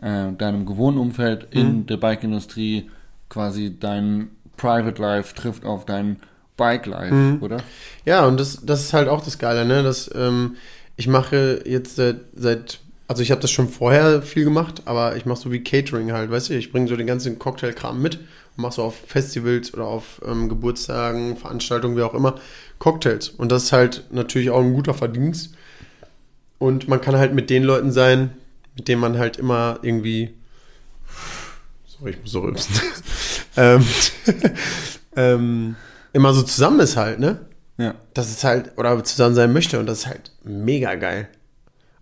äh, 0.00 0.32
deinem 0.32 0.64
gewohnten 0.64 0.98
Umfeld 1.00 1.48
in 1.50 1.66
Hm. 1.66 1.86
der 1.86 1.98
Bike-Industrie 1.98 2.90
quasi 3.28 3.76
dein 3.78 4.30
Private 4.56 5.00
Life 5.00 5.34
trifft 5.34 5.64
auf 5.64 5.84
dein 5.84 6.16
Bike 6.56 6.86
Life, 6.86 7.10
Hm. 7.10 7.42
oder? 7.42 7.58
Ja, 8.04 8.26
und 8.26 8.38
das, 8.38 8.60
das 8.62 8.80
ist 8.82 8.92
halt 8.92 9.08
auch 9.08 9.24
das 9.24 9.38
Geile, 9.38 9.64
ne? 9.64 9.82
Dass, 9.82 10.10
ähm, 10.14 10.56
ich 10.96 11.08
mache 11.08 11.62
jetzt 11.64 11.96
seit, 11.96 12.20
seit 12.34 12.80
also 13.08 13.22
ich 13.22 13.30
habe 13.30 13.40
das 13.40 13.50
schon 13.50 13.68
vorher 13.68 14.22
viel 14.22 14.44
gemacht, 14.44 14.82
aber 14.86 15.16
ich 15.16 15.26
mache 15.26 15.40
so 15.40 15.52
wie 15.52 15.62
Catering 15.62 16.12
halt, 16.12 16.30
weißt 16.30 16.50
du, 16.50 16.54
ich 16.54 16.72
bringe 16.72 16.88
so 16.88 16.96
den 16.96 17.06
ganzen 17.06 17.38
Cocktailkram 17.38 18.00
mit 18.00 18.16
und 18.16 18.62
mache 18.62 18.74
so 18.74 18.82
auf 18.84 18.96
Festivals 19.06 19.74
oder 19.74 19.84
auf 19.84 20.20
ähm, 20.26 20.48
Geburtstagen, 20.48 21.36
Veranstaltungen, 21.36 21.96
wie 21.96 22.02
auch 22.02 22.14
immer, 22.14 22.36
Cocktails. 22.78 23.28
Und 23.28 23.52
das 23.52 23.64
ist 23.64 23.72
halt 23.72 24.04
natürlich 24.10 24.50
auch 24.50 24.60
ein 24.60 24.74
guter 24.74 24.94
Verdienst. 24.94 25.54
Und 26.58 26.88
man 26.88 27.00
kann 27.00 27.16
halt 27.16 27.34
mit 27.34 27.50
den 27.50 27.64
Leuten 27.64 27.92
sein, 27.92 28.30
mit 28.76 28.88
denen 28.88 29.00
man 29.00 29.18
halt 29.18 29.36
immer 29.36 29.78
irgendwie. 29.82 30.32
Sorry, 31.86 32.12
ich 32.12 32.20
muss 32.20 32.30
so 32.32 32.40
rülpsen. 32.40 32.74
ähm, 33.56 33.84
ähm, 35.16 35.76
immer 36.12 36.32
so 36.34 36.42
zusammen 36.42 36.80
ist 36.80 36.96
halt, 36.96 37.18
ne? 37.18 37.38
Ja. 37.78 37.94
Das 38.14 38.30
ist 38.30 38.44
halt, 38.44 38.72
oder 38.76 39.02
zusammen 39.04 39.34
sein 39.34 39.52
möchte 39.52 39.78
und 39.78 39.86
das 39.86 40.00
ist 40.00 40.06
halt 40.06 40.32
mega 40.44 40.94
geil. 40.94 41.28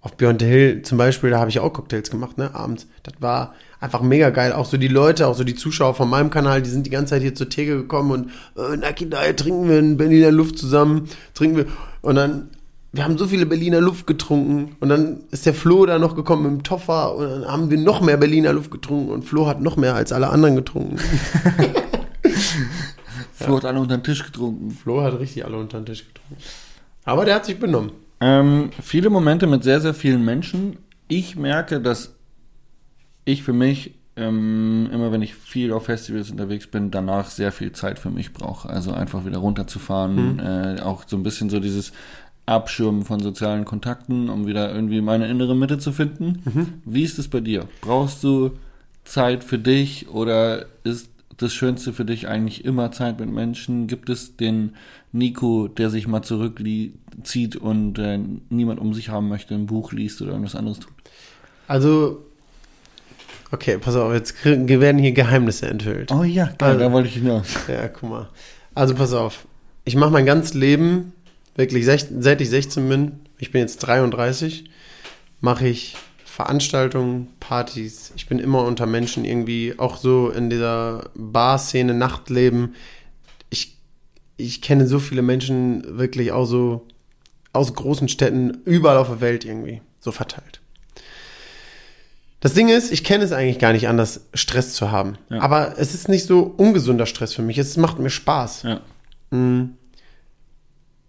Auf 0.03 0.17
Beyond 0.17 0.41
the 0.41 0.47
Hill 0.47 0.83
zum 0.83 0.99
Beispiel, 0.99 1.31
da 1.31 1.39
habe 1.39 1.51
ich 1.51 1.61
auch 1.61 1.73
Cocktails 1.73 2.11
gemacht, 2.11 2.39
ne, 2.39 2.55
abends. 2.55 2.87
Das 3.03 3.15
war 3.21 3.55
einfach 3.81 4.01
mega 4.01 4.31
geil. 4.31 4.53
Auch 4.53 4.65
so 4.65 4.79
die 4.79 4.89
Leute, 4.89 5.27
auch 5.27 5.35
so 5.35 5.45
die 5.45 5.55
Zuschauer 5.55 5.95
von 5.95 6.09
meinem 6.09 6.31
Kanal, 6.31 6.63
die 6.63 6.71
sind 6.71 6.87
die 6.87 6.91
ganze 6.91 7.15
Zeit 7.15 7.23
hier 7.23 7.35
zur 7.35 7.49
Theke 7.51 7.77
gekommen 7.77 8.11
und, 8.11 8.31
äh, 8.57 8.77
Naki, 8.77 9.09
da 9.09 9.31
trinken 9.33 9.69
wir 9.69 9.79
in 9.79 9.97
Berliner 9.97 10.31
Luft 10.31 10.59
zusammen, 10.59 11.09
trinken 11.35 11.59
wir. 11.59 11.67
Und 12.01 12.15
dann, 12.15 12.49
wir 12.93 13.05
haben 13.05 13.19
so 13.19 13.27
viele 13.27 13.45
Berliner 13.45 13.81
Luft 13.81 14.07
getrunken 14.07 14.75
und 14.81 14.89
dann 14.89 15.21
ist 15.31 15.45
der 15.45 15.55
Flo 15.55 15.85
da 15.85 15.99
noch 15.99 16.17
gekommen 16.17 16.43
mit 16.45 16.53
dem 16.53 16.63
Toffer 16.63 17.15
und 17.15 17.29
dann 17.29 17.45
haben 17.47 17.71
wir 17.71 17.79
noch 17.79 18.01
mehr 18.01 18.17
Berliner 18.17 18.55
Luft 18.55 18.71
getrunken 18.71 19.11
und 19.13 19.25
Flo 19.25 19.47
hat 19.47 19.61
noch 19.61 19.77
mehr 19.77 19.95
als 19.95 20.13
alle 20.13 20.31
anderen 20.31 20.57
getrunken. 20.57 20.97
Flo 23.45 23.57
hat 23.57 23.65
alle 23.65 23.81
unter 23.81 23.97
den 23.97 24.05
Tisch 24.05 24.25
getrunken. 24.25 24.71
Flo 24.71 25.03
hat 25.03 25.19
richtig 25.19 25.45
alle 25.45 25.57
unter 25.57 25.81
den 25.81 25.87
Tisch 25.87 26.07
getrunken. 26.07 26.43
Aber 27.05 27.25
der 27.25 27.37
hat 27.37 27.47
sich 27.47 27.59
benommen. 27.59 27.93
Ähm, 28.21 28.71
viele 28.83 29.11
Momente 29.11 29.47
mit 29.47 29.65
sehr, 29.65 29.81
sehr 29.81 29.95
vielen 29.95 30.25
Menschen. 30.25 30.77
Ich 31.09 31.37
merke, 31.37 31.81
dass 31.81 32.15
ich 33.25 33.43
für 33.43 33.53
mich, 33.53 33.95
ähm, 34.17 34.89
immer 34.93 35.11
wenn 35.11 35.23
ich 35.23 35.35
viel 35.35 35.73
auf 35.73 35.87
Festivals 35.87 36.31
unterwegs 36.31 36.67
bin, 36.67 36.91
danach 36.91 37.31
sehr 37.31 37.53
viel 37.53 37.73
Zeit 37.73 37.99
für 37.99 38.11
mich 38.11 38.33
brauche. 38.33 38.69
Also 38.69 38.93
einfach 38.93 39.25
wieder 39.25 39.39
runterzufahren, 39.39 40.39
äh, 40.39 40.83
auch 40.83 41.05
so 41.07 41.17
ein 41.17 41.23
bisschen 41.23 41.49
so 41.49 41.61
dieses 41.61 41.93
Abschirmen 42.47 43.05
von 43.05 43.21
sozialen 43.21 43.65
Kontakten, 43.65 44.29
um 44.29 44.47
wieder 44.47 44.75
irgendwie 44.75 45.01
meine 45.01 45.29
innere 45.29 45.55
Mitte 45.55 45.79
zu 45.79 45.93
finden. 45.93 46.81
Wie 46.85 47.05
ist 47.05 47.19
es 47.19 47.29
bei 47.29 47.41
dir? 47.41 47.67
Brauchst 47.81 48.23
du 48.25 48.53
Zeit 49.05 49.45
für 49.45 49.59
dich 49.59 50.09
oder 50.09 50.67
ist 50.85 51.10
das 51.43 51.53
Schönste 51.55 51.93
für 51.93 52.05
dich 52.05 52.29
eigentlich 52.29 52.65
immer 52.65 52.93
Zeit 52.93 53.19
mit 53.21 53.31
Menschen? 53.31 53.87
Gibt 53.87 54.09
es 54.11 54.37
den 54.37 54.75
Nico, 55.13 55.69
der 55.69 55.91
sich 55.91 56.07
mal 56.07 56.23
zurückzieht 56.23 57.57
und 57.57 57.99
äh, 57.99 58.19
niemand 58.49 58.81
um 58.81 58.95
sich 58.95 59.09
haben 59.09 59.29
möchte, 59.29 59.55
ein 59.55 59.67
Buch 59.67 59.93
liest 59.93 60.21
oder 60.23 60.33
irgendwas 60.33 60.55
anderes 60.55 60.79
tut? 60.81 60.93
Also, 61.69 62.25
okay, 63.53 63.79
pass 63.79 63.97
auf, 63.97 64.13
jetzt 64.13 64.45
werden 64.45 64.99
hier 64.99 65.13
Geheimnisse 65.13 65.69
enthüllt. 65.69 66.13
Oh 66.13 66.23
ja, 66.25 66.47
geil, 66.59 66.71
Also- 66.71 66.79
da 66.81 66.93
wollte 66.93 67.09
ich 67.09 67.15
hinaus. 67.15 67.47
Ja, 67.69 67.89
guck 67.89 68.11
mal. 68.11 68.29
Also, 68.75 68.95
pass 68.95 69.13
auf. 69.13 69.47
Ich 69.85 69.97
mache 69.97 70.11
mein 70.11 70.27
ganzes 70.27 70.55
Leben, 70.55 71.13
wirklich 71.57 71.85
seit 71.85 72.41
ich 72.41 72.51
16 72.51 72.89
bin, 72.89 73.13
ich 73.39 73.51
bin 73.51 73.61
jetzt 73.63 73.79
33, 73.79 74.71
mache 75.41 75.67
ich 75.69 75.97
Veranstaltungen, 76.41 77.29
Partys. 77.39 78.13
Ich 78.17 78.27
bin 78.27 78.39
immer 78.39 78.65
unter 78.65 78.87
Menschen 78.87 79.27
irgendwie, 79.27 79.75
auch 79.77 79.99
so 79.99 80.31
in 80.31 80.49
dieser 80.49 81.11
Bar-Szene, 81.15 81.93
Nachtleben. 81.93 82.77
Ich, 83.51 83.77
ich 84.39 84.63
kenne 84.63 84.87
so 84.87 85.01
viele 85.01 85.21
Menschen 85.21 85.99
wirklich 85.99 86.33
auch 86.33 86.47
so 86.47 86.87
aus 87.53 87.75
großen 87.75 88.09
Städten, 88.09 88.63
überall 88.65 88.97
auf 88.97 89.09
der 89.09 89.21
Welt 89.21 89.45
irgendwie, 89.45 89.83
so 89.99 90.13
verteilt. 90.13 90.63
Das 92.41 92.55
Ding 92.55 92.71
ist, 92.71 92.91
ich 92.91 93.05
kenne 93.05 93.23
es 93.23 93.33
eigentlich 93.33 93.59
gar 93.59 93.75
nicht 93.75 93.87
anders, 93.87 94.23
Stress 94.33 94.73
zu 94.73 94.91
haben. 94.91 95.19
Ja. 95.29 95.43
Aber 95.43 95.75
es 95.77 95.93
ist 95.93 96.09
nicht 96.09 96.27
so 96.27 96.55
ungesunder 96.57 97.05
Stress 97.05 97.35
für 97.35 97.43
mich. 97.43 97.59
Es 97.59 97.77
macht 97.77 97.99
mir 97.99 98.09
Spaß. 98.09 98.63
Ja. 98.63 98.81
Mm. 99.37 99.75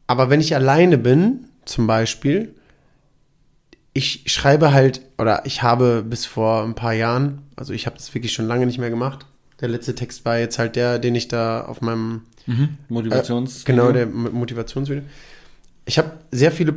Aber 0.07 0.29
wenn 0.29 0.41
ich 0.41 0.55
alleine 0.55 0.97
bin, 0.97 1.47
zum 1.63 1.87
Beispiel, 1.87 2.53
ich 3.93 4.23
schreibe 4.27 4.71
halt, 4.71 5.01
oder 5.17 5.45
ich 5.45 5.63
habe 5.63 6.03
bis 6.07 6.25
vor 6.25 6.63
ein 6.63 6.75
paar 6.75 6.93
Jahren, 6.93 7.41
also 7.55 7.73
ich 7.73 7.85
habe 7.85 7.97
das 7.97 8.13
wirklich 8.13 8.31
schon 8.33 8.47
lange 8.47 8.65
nicht 8.65 8.77
mehr 8.79 8.89
gemacht. 8.89 9.25
Der 9.59 9.67
letzte 9.69 9.93
Text 9.95 10.25
war 10.25 10.39
jetzt 10.39 10.57
halt 10.57 10.75
der, 10.75 10.97
den 10.97 11.13
ich 11.13 11.27
da 11.27 11.65
auf 11.65 11.81
meinem 11.81 12.21
Motivations. 12.89 13.61
äh, 13.61 13.65
genau, 13.65 13.91
der 13.91 14.07
Mo- 14.07 14.31
Motivationsvideo. 14.31 15.03
Ich 15.85 15.97
habe 15.97 16.11
sehr 16.31 16.51
viele 16.51 16.75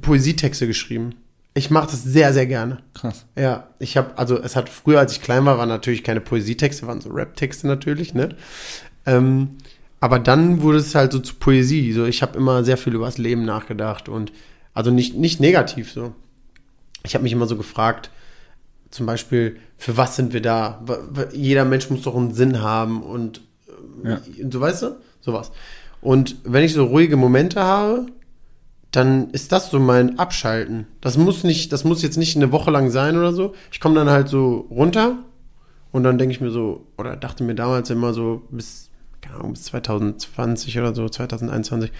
Poesietexte 0.00 0.66
geschrieben. 0.66 1.14
Ich 1.54 1.70
mache 1.70 1.90
das 1.90 2.04
sehr, 2.04 2.32
sehr 2.32 2.46
gerne. 2.46 2.78
Krass. 2.94 3.26
Ja, 3.36 3.68
ich 3.78 3.96
habe, 3.96 4.16
also 4.16 4.38
es 4.40 4.54
hat 4.54 4.68
früher, 4.68 5.00
als 5.00 5.12
ich 5.12 5.20
klein 5.22 5.44
war, 5.44 5.58
waren 5.58 5.68
natürlich 5.68 6.04
keine 6.04 6.20
Poesietexte, 6.20 6.86
waren 6.86 7.00
so 7.00 7.10
Rap-Texte 7.10 7.66
natürlich, 7.66 8.14
ne? 8.14 8.36
Ähm, 9.06 9.56
aber 10.00 10.18
dann 10.20 10.62
wurde 10.62 10.78
es 10.78 10.94
halt 10.94 11.12
so 11.12 11.18
zu 11.18 11.34
Poesie. 11.34 11.92
So, 11.92 12.04
ich 12.04 12.22
habe 12.22 12.38
immer 12.38 12.62
sehr 12.62 12.76
viel 12.76 12.94
über 12.94 13.06
das 13.06 13.18
Leben 13.18 13.44
nachgedacht 13.44 14.08
und 14.08 14.32
also 14.72 14.90
nicht, 14.92 15.16
nicht 15.16 15.40
negativ 15.40 15.90
so. 15.92 16.14
Ich 17.08 17.14
habe 17.14 17.22
mich 17.24 17.32
immer 17.32 17.46
so 17.46 17.56
gefragt, 17.56 18.10
zum 18.90 19.06
Beispiel, 19.06 19.56
für 19.76 19.96
was 19.96 20.16
sind 20.16 20.32
wir 20.32 20.42
da? 20.42 20.84
Jeder 21.32 21.64
Mensch 21.64 21.90
muss 21.90 22.02
doch 22.02 22.14
einen 22.14 22.34
Sinn 22.34 22.60
haben 22.62 23.02
und 23.02 23.40
Ja. 24.04 24.20
so 24.50 24.60
weißt 24.60 24.82
du, 24.82 24.96
sowas. 25.20 25.50
Und 26.00 26.36
wenn 26.44 26.62
ich 26.64 26.74
so 26.74 26.84
ruhige 26.84 27.16
Momente 27.16 27.62
habe, 27.62 28.06
dann 28.90 29.30
ist 29.30 29.52
das 29.52 29.70
so 29.70 29.80
mein 29.80 30.18
Abschalten. 30.18 30.86
Das 31.00 31.16
muss 31.16 31.44
nicht, 31.44 31.72
das 31.72 31.84
muss 31.84 32.02
jetzt 32.02 32.16
nicht 32.16 32.36
eine 32.36 32.52
Woche 32.52 32.70
lang 32.70 32.90
sein 32.90 33.16
oder 33.16 33.32
so. 33.32 33.54
Ich 33.72 33.80
komme 33.80 33.96
dann 33.96 34.08
halt 34.08 34.28
so 34.28 34.66
runter 34.70 35.16
und 35.90 36.04
dann 36.04 36.18
denke 36.18 36.32
ich 36.34 36.40
mir 36.40 36.50
so, 36.50 36.86
oder 36.96 37.16
dachte 37.16 37.42
mir 37.44 37.54
damals 37.54 37.90
immer 37.90 38.12
so 38.14 38.42
bis, 38.50 38.90
keine 39.20 39.36
Ahnung, 39.36 39.54
bis 39.54 39.64
2020 39.64 40.78
oder 40.78 40.94
so, 40.94 41.08
2021, 41.08 41.90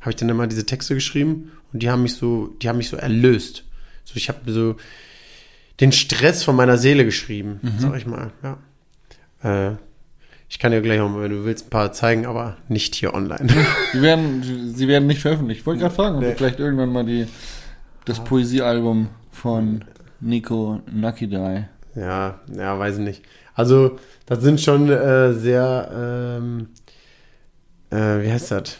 habe 0.00 0.10
ich 0.10 0.16
dann 0.16 0.28
immer 0.28 0.46
diese 0.46 0.66
Texte 0.66 0.94
geschrieben 0.94 1.52
und 1.72 1.82
die 1.82 1.90
haben 1.90 2.02
mich 2.02 2.14
so, 2.14 2.48
die 2.60 2.68
haben 2.68 2.78
mich 2.78 2.88
so 2.88 2.96
erlöst. 2.96 3.64
So, 4.04 4.14
ich 4.16 4.28
habe 4.28 4.38
so 4.52 4.76
den 5.80 5.92
Stress 5.92 6.42
von 6.44 6.54
meiner 6.56 6.76
Seele 6.78 7.04
geschrieben, 7.04 7.60
sag 7.78 7.96
ich 7.96 8.06
mal, 8.06 8.30
ja. 8.42 8.58
Äh, 9.72 9.76
ich 10.48 10.58
kann 10.60 10.70
dir 10.70 10.82
gleich 10.82 11.00
auch 11.00 11.08
mal, 11.08 11.22
wenn 11.22 11.32
du 11.32 11.44
willst, 11.44 11.66
ein 11.66 11.70
paar 11.70 11.92
zeigen, 11.92 12.26
aber 12.26 12.56
nicht 12.68 12.94
hier 12.94 13.12
online. 13.14 13.48
Sie 13.92 14.02
werden, 14.02 14.72
sie 14.74 14.86
werden 14.86 15.06
nicht 15.08 15.20
veröffentlicht. 15.20 15.60
Ich 15.60 15.66
wollte 15.66 15.80
gerade 15.80 15.94
fragen, 15.94 16.16
ob 16.16 16.22
Nee. 16.22 16.34
vielleicht 16.36 16.60
irgendwann 16.60 16.92
mal 16.92 17.04
die, 17.04 17.26
das 18.04 18.22
Poesiealbum 18.22 19.08
von 19.32 19.84
Nico 20.20 20.80
Nakidai. 20.92 21.68
Ja, 21.96 22.40
ja, 22.56 22.78
weiß 22.78 22.98
ich 22.98 23.04
nicht. 23.04 23.22
Also, 23.54 23.98
das 24.26 24.42
sind 24.42 24.60
schon 24.60 24.88
äh, 24.90 25.32
sehr, 25.32 25.90
ähm, 26.40 26.68
äh, 27.90 28.22
wie 28.22 28.30
heißt 28.30 28.50
das? 28.52 28.78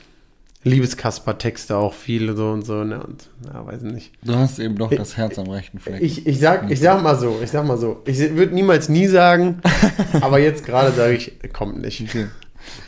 Liebeskasper-Texte 0.65 1.77
auch 1.77 1.93
viele 1.93 2.35
so 2.35 2.51
und 2.51 2.65
so, 2.65 2.85
ne? 2.85 3.03
Und, 3.03 3.29
ja, 3.47 3.67
weiß 3.67 3.83
ich 3.83 3.93
nicht. 3.93 4.13
Du 4.23 4.35
hast 4.35 4.59
eben 4.59 4.77
doch 4.77 4.91
das 4.91 5.17
Herz 5.17 5.39
am 5.39 5.49
rechten 5.49 5.79
Fleck. 5.79 6.03
Ich, 6.03 6.27
ich, 6.27 6.39
sag, 6.39 6.71
ich 6.71 6.81
sag 6.81 7.03
mal 7.03 7.19
so, 7.19 7.39
ich 7.43 7.51
sag 7.51 7.67
mal 7.67 7.77
so. 7.77 8.03
Ich 8.07 8.19
würde 8.19 8.55
niemals 8.55 8.89
nie 8.89 9.07
sagen, 9.07 9.61
aber 10.21 10.39
jetzt 10.39 10.65
gerade 10.65 10.93
sage 10.93 11.15
ich, 11.15 11.33
kommt 11.53 11.81
nicht. 11.83 12.01
Okay. 12.03 12.27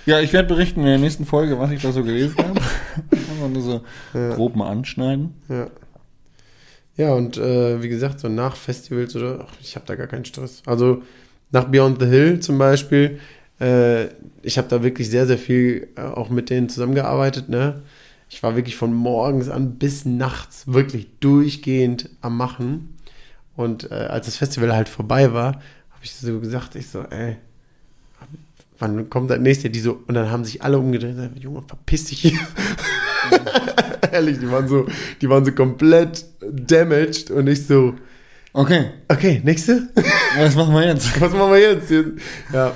Ja, 0.06 0.20
ich 0.20 0.32
werde 0.32 0.48
berichten 0.48 0.80
in 0.80 0.86
der 0.86 0.98
nächsten 0.98 1.26
Folge, 1.26 1.58
was 1.58 1.70
ich 1.70 1.82
da 1.82 1.92
so 1.92 2.02
gelesen 2.02 2.36
habe. 2.38 2.60
Einfach 3.10 3.48
nur 3.52 3.62
so 3.62 3.82
grob 4.34 4.56
mal 4.56 4.70
anschneiden. 4.70 5.34
Ja. 5.48 5.66
Ja, 6.96 7.12
und 7.12 7.36
äh, 7.36 7.82
wie 7.82 7.90
gesagt, 7.90 8.20
so 8.20 8.28
nach 8.28 8.56
Festivals 8.56 9.14
oder, 9.14 9.46
ach, 9.46 9.52
ich 9.60 9.76
habe 9.76 9.84
da 9.84 9.96
gar 9.96 10.06
keinen 10.06 10.24
Stress. 10.24 10.62
Also 10.64 11.02
nach 11.50 11.64
Beyond 11.64 12.00
the 12.00 12.06
Hill 12.06 12.40
zum 12.40 12.56
Beispiel, 12.56 13.20
äh, 13.60 14.06
ich 14.42 14.58
habe 14.58 14.68
da 14.68 14.82
wirklich 14.82 15.10
sehr, 15.10 15.26
sehr 15.26 15.38
viel 15.38 15.88
äh, 15.96 16.02
auch 16.02 16.30
mit 16.30 16.50
denen 16.50 16.68
zusammengearbeitet, 16.68 17.48
ne? 17.48 17.82
Ich 18.28 18.42
war 18.42 18.56
wirklich 18.56 18.76
von 18.76 18.92
morgens 18.92 19.48
an 19.48 19.76
bis 19.76 20.04
nachts 20.04 20.64
wirklich 20.66 21.06
durchgehend 21.20 22.10
am 22.22 22.36
Machen. 22.36 22.96
Und 23.54 23.90
äh, 23.90 23.94
als 23.94 24.26
das 24.26 24.36
Festival 24.36 24.74
halt 24.74 24.88
vorbei 24.88 25.32
war, 25.32 25.54
habe 25.92 26.02
ich 26.02 26.12
so 26.12 26.40
gesagt, 26.40 26.74
ich 26.74 26.88
so, 26.88 27.02
ey, 27.02 27.36
wann 28.78 29.08
kommt 29.08 29.30
das 29.30 29.38
nächste? 29.38 29.70
Die 29.70 29.78
so, 29.78 30.02
und 30.06 30.14
dann 30.14 30.30
haben 30.30 30.44
sich 30.44 30.62
alle 30.62 30.78
umgedreht 30.78 31.10
und 31.10 31.16
gesagt, 31.16 31.38
Junge, 31.38 31.62
verpiss 31.66 32.06
dich 32.06 32.20
hier. 32.20 32.38
Ehrlich, 34.12 34.40
die 34.40 34.50
waren 34.50 34.66
so, 34.66 34.86
die 35.20 35.28
waren 35.28 35.44
so 35.44 35.52
komplett 35.52 36.24
damaged 36.40 37.30
und 37.30 37.46
ich 37.46 37.66
so, 37.66 37.94
Okay, 38.52 38.86
okay, 39.08 39.42
nächste? 39.44 39.90
was 40.38 40.54
machen 40.54 40.72
wir 40.72 40.86
jetzt? 40.86 41.20
Was 41.20 41.30
machen 41.30 41.52
wir 41.52 41.60
jetzt? 41.60 41.92
Ja. 42.50 42.74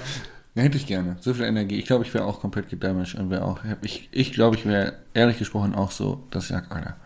Ja, 0.60 0.64
hätte 0.64 0.76
ich 0.76 0.86
gerne. 0.86 1.16
So 1.20 1.32
viel 1.32 1.46
Energie. 1.46 1.78
Ich 1.78 1.86
glaube, 1.86 2.04
ich 2.04 2.12
wäre 2.12 2.26
auch 2.26 2.40
komplett 2.40 2.68
gedamaged 2.68 3.14
und 3.14 3.30
wäre 3.30 3.46
auch. 3.46 3.60
Ich 3.80 4.10
ich 4.12 4.32
glaube, 4.34 4.56
ich 4.56 4.66
wäre 4.66 4.92
ehrlich 5.14 5.38
gesprochen 5.38 5.74
auch 5.74 5.90
so, 5.90 6.22
dass 6.30 6.44
ich 6.44 6.50
sage, 6.50 6.70
Alter, 6.70 6.96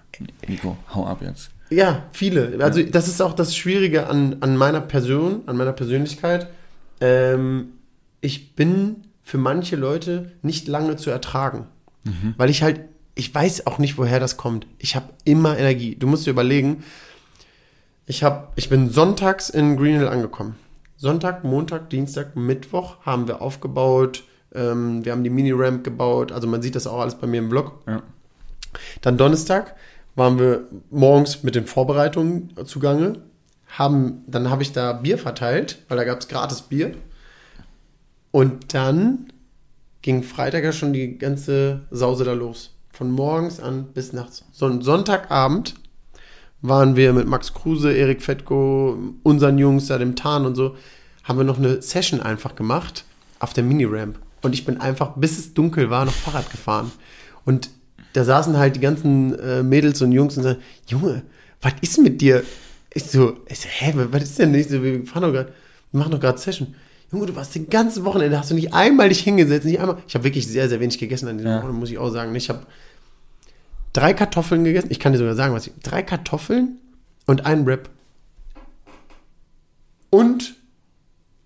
Nico, 0.49 0.77
hau 0.93 1.07
ab 1.07 1.23
jetzt. 1.23 1.51
Ja, 1.71 2.03
viele. 2.13 2.59
Also 2.59 2.83
das 2.83 3.07
ist 3.07 3.23
auch 3.23 3.33
das 3.33 3.57
Schwierige 3.57 4.09
an, 4.09 4.39
an 4.41 4.57
meiner 4.57 4.81
Person, 4.81 5.43
an 5.47 5.57
meiner 5.57 5.73
Persönlichkeit. 5.73 6.49
Ähm, 7.01 7.69
ich 8.21 8.57
bin 8.57 9.05
für 9.23 9.39
manche 9.39 9.77
Leute 9.77 10.33
nicht 10.43 10.67
lange 10.67 10.97
zu 10.97 11.11
ertragen. 11.11 11.69
Weil 12.37 12.51
ich 12.51 12.63
halt, 12.65 12.81
ich 13.15 13.33
weiß 13.33 13.69
auch 13.69 13.79
nicht, 13.79 13.97
woher 13.99 14.19
das 14.19 14.37
kommt. 14.37 14.67
Ich 14.79 14.97
habe 14.97 15.11
immer 15.25 15.57
Energie. 15.57 15.95
Du 15.95 16.09
musst 16.09 16.27
dir 16.27 16.33
überlegen, 16.33 16.83
ich, 18.07 18.25
hab, 18.25 18.53
ich 18.57 18.69
bin 18.69 18.91
sonntags 18.91 19.49
in 19.49 19.77
Green 19.77 19.97
Hill 19.97 20.09
angekommen. 20.09 20.57
Sonntag, 20.97 21.45
Montag, 21.45 21.91
Dienstag, 21.91 22.37
Mittwoch 22.37 23.01
haben 23.03 23.27
wir 23.29 23.43
aufgebaut. 23.43 24.25
Ähm, 24.55 25.05
wir 25.05 25.13
haben 25.13 25.25
die 25.25 25.31
Mini-Ramp 25.31 25.85
gebaut. 25.85 26.33
Also 26.33 26.47
man 26.47 26.63
sieht 26.63 26.77
das 26.77 26.87
auch 26.87 27.01
alles 27.01 27.17
bei 27.17 27.27
mir 27.27 27.39
im 27.39 27.51
Vlog. 27.51 27.83
Ja. 27.87 28.03
Dann 29.01 29.17
Donnerstag 29.17 29.75
waren 30.15 30.39
wir 30.39 30.69
morgens 30.91 31.43
mit 31.43 31.55
den 31.55 31.67
Vorbereitungen 31.67 32.55
zugange. 32.65 33.21
Haben, 33.67 34.23
dann 34.29 34.51
habe 34.51 34.63
ich 34.63 34.73
da 34.73 34.93
Bier 34.93 35.19
verteilt, 35.19 35.83
weil 35.89 35.97
da 35.97 36.05
gab 36.05 36.21
es 36.21 36.29
gratis 36.29 36.63
Bier. 36.63 36.95
Und 38.31 38.73
dann 38.73 39.33
ging 40.03 40.23
Freitag 40.23 40.63
ja 40.65 40.73
schon 40.73 40.93
die 40.93 41.19
ganze 41.19 41.83
Sause 41.91 42.25
da 42.25 42.33
los. 42.33 42.77
Von 42.93 43.11
morgens 43.11 43.59
an 43.59 43.87
bis 43.93 44.13
nachts. 44.13 44.45
So 44.53 44.67
ein 44.67 44.83
Sonntagabend 44.83 45.75
waren 46.65 46.97
wir 46.97 47.13
mit 47.13 47.27
Max 47.29 47.53
Kruse, 47.53 47.93
Erik 47.93 48.23
Fettko, 48.23 48.97
unseren 49.23 49.59
Jungs, 49.59 49.89
da 49.89 49.99
dem 49.99 50.17
Tarn 50.17 50.47
und 50.47 50.55
so, 50.55 50.77
haben 51.23 51.37
wir 51.39 51.45
noch 51.45 51.59
eine 51.59 51.83
Session 51.83 52.21
einfach 52.21 52.57
gemacht 52.57 53.05
auf 53.39 53.53
der 53.53 53.65
Mini-Ramp. 53.65 54.19
Und 54.41 54.55
ich 54.55 54.65
bin 54.65 54.81
einfach, 54.81 55.13
bis 55.15 55.39
es 55.39 55.53
dunkel 55.53 55.91
war, 55.91 56.07
noch 56.07 56.15
Fahrrad 56.15 56.51
gefahren. 56.51 56.91
Und 57.45 57.69
da 58.15 58.25
saßen 58.25 58.57
halt 58.57 58.77
die 58.77 58.81
ganzen 58.81 59.39
äh, 59.39 59.63
Mädels 59.63 60.01
und 60.01 60.13
Jungs 60.13 60.39
und 60.39 60.45
sagten, 60.45 60.63
Junge, 60.89 61.23
was 61.61 61.75
ist 61.83 61.99
mit 61.99 62.23
dir? 62.23 62.43
Ich 62.95 63.05
so, 63.05 63.37
ich 63.47 63.61
so, 63.61 63.69
hä, 63.69 63.93
was 64.11 64.23
ist 64.23 64.39
denn 64.39 64.53
nicht 64.53 64.71
so? 64.71 64.83
Wir 64.83 65.05
fahren 65.05 65.25
doch 65.25 65.33
gerade, 65.33 65.53
wir 65.93 65.99
machen 65.99 66.13
doch 66.13 66.21
gerade 66.21 66.39
Session. 66.39 66.75
Junge, 67.13 67.27
du 67.27 67.37
warst 67.37 67.55
den 67.55 67.69
ganzen 67.69 68.07
Wochenende, 68.07 68.39
hast 68.39 68.51
du 68.51 68.55
nicht 68.55 68.73
einmal 68.73 69.11
dich 69.11 69.21
hingesetzt, 69.21 69.67
nicht 69.67 69.81
einmal. 69.81 69.99
Ich 70.09 70.15
habe 70.15 70.25
wirklich 70.25 70.47
sehr, 70.47 70.71
sehr 70.71 70.81
wenig 70.81 70.99
gegessen 70.99 71.29
an 71.29 71.37
diesem 71.37 71.51
Ja. 71.51 71.59
Wochenende, 71.59 71.79
muss 71.79 71.91
ich 71.91 71.99
auch 71.99 72.11
sagen. 72.11 72.35
Ich 72.35 72.49
habe 72.49 72.61
drei 73.95 74.13
Kartoffeln 74.13 74.65
gegessen. 74.65 74.89
Ich 74.91 75.01
kann 75.01 75.13
dir 75.13 75.19
sogar 75.19 75.35
sagen, 75.35 75.55
was 75.55 75.67
ich. 75.67 75.73
Drei 75.83 76.03
Kartoffeln 76.03 76.79
und 77.27 77.47
einen 77.47 77.65
Wrap. 77.65 77.89
Und 80.11 80.57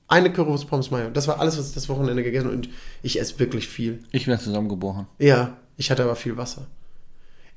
eine 0.09 0.33
Currywurst 0.33 0.69
Pommes 0.69 0.91
Mayo. 0.91 1.11
Das 1.11 1.29
war 1.29 1.39
alles, 1.39 1.59
was 1.59 1.69
ich 1.69 1.75
das 1.75 1.89
Wochenende 1.89 2.25
gegessen 2.25 2.47
habe. 2.47 2.57
Und 2.57 2.69
ich 3.03 3.21
esse 3.21 3.39
wirklich 3.39 3.69
viel. 3.69 4.01
Ich 4.11 4.27
wäre 4.27 4.41
zusammengebrochen. 4.41 5.07
Ja, 5.19 5.57
ich 5.77 5.91
hatte 5.91 6.03
aber 6.03 6.17
viel 6.17 6.37
Wasser. 6.37 6.67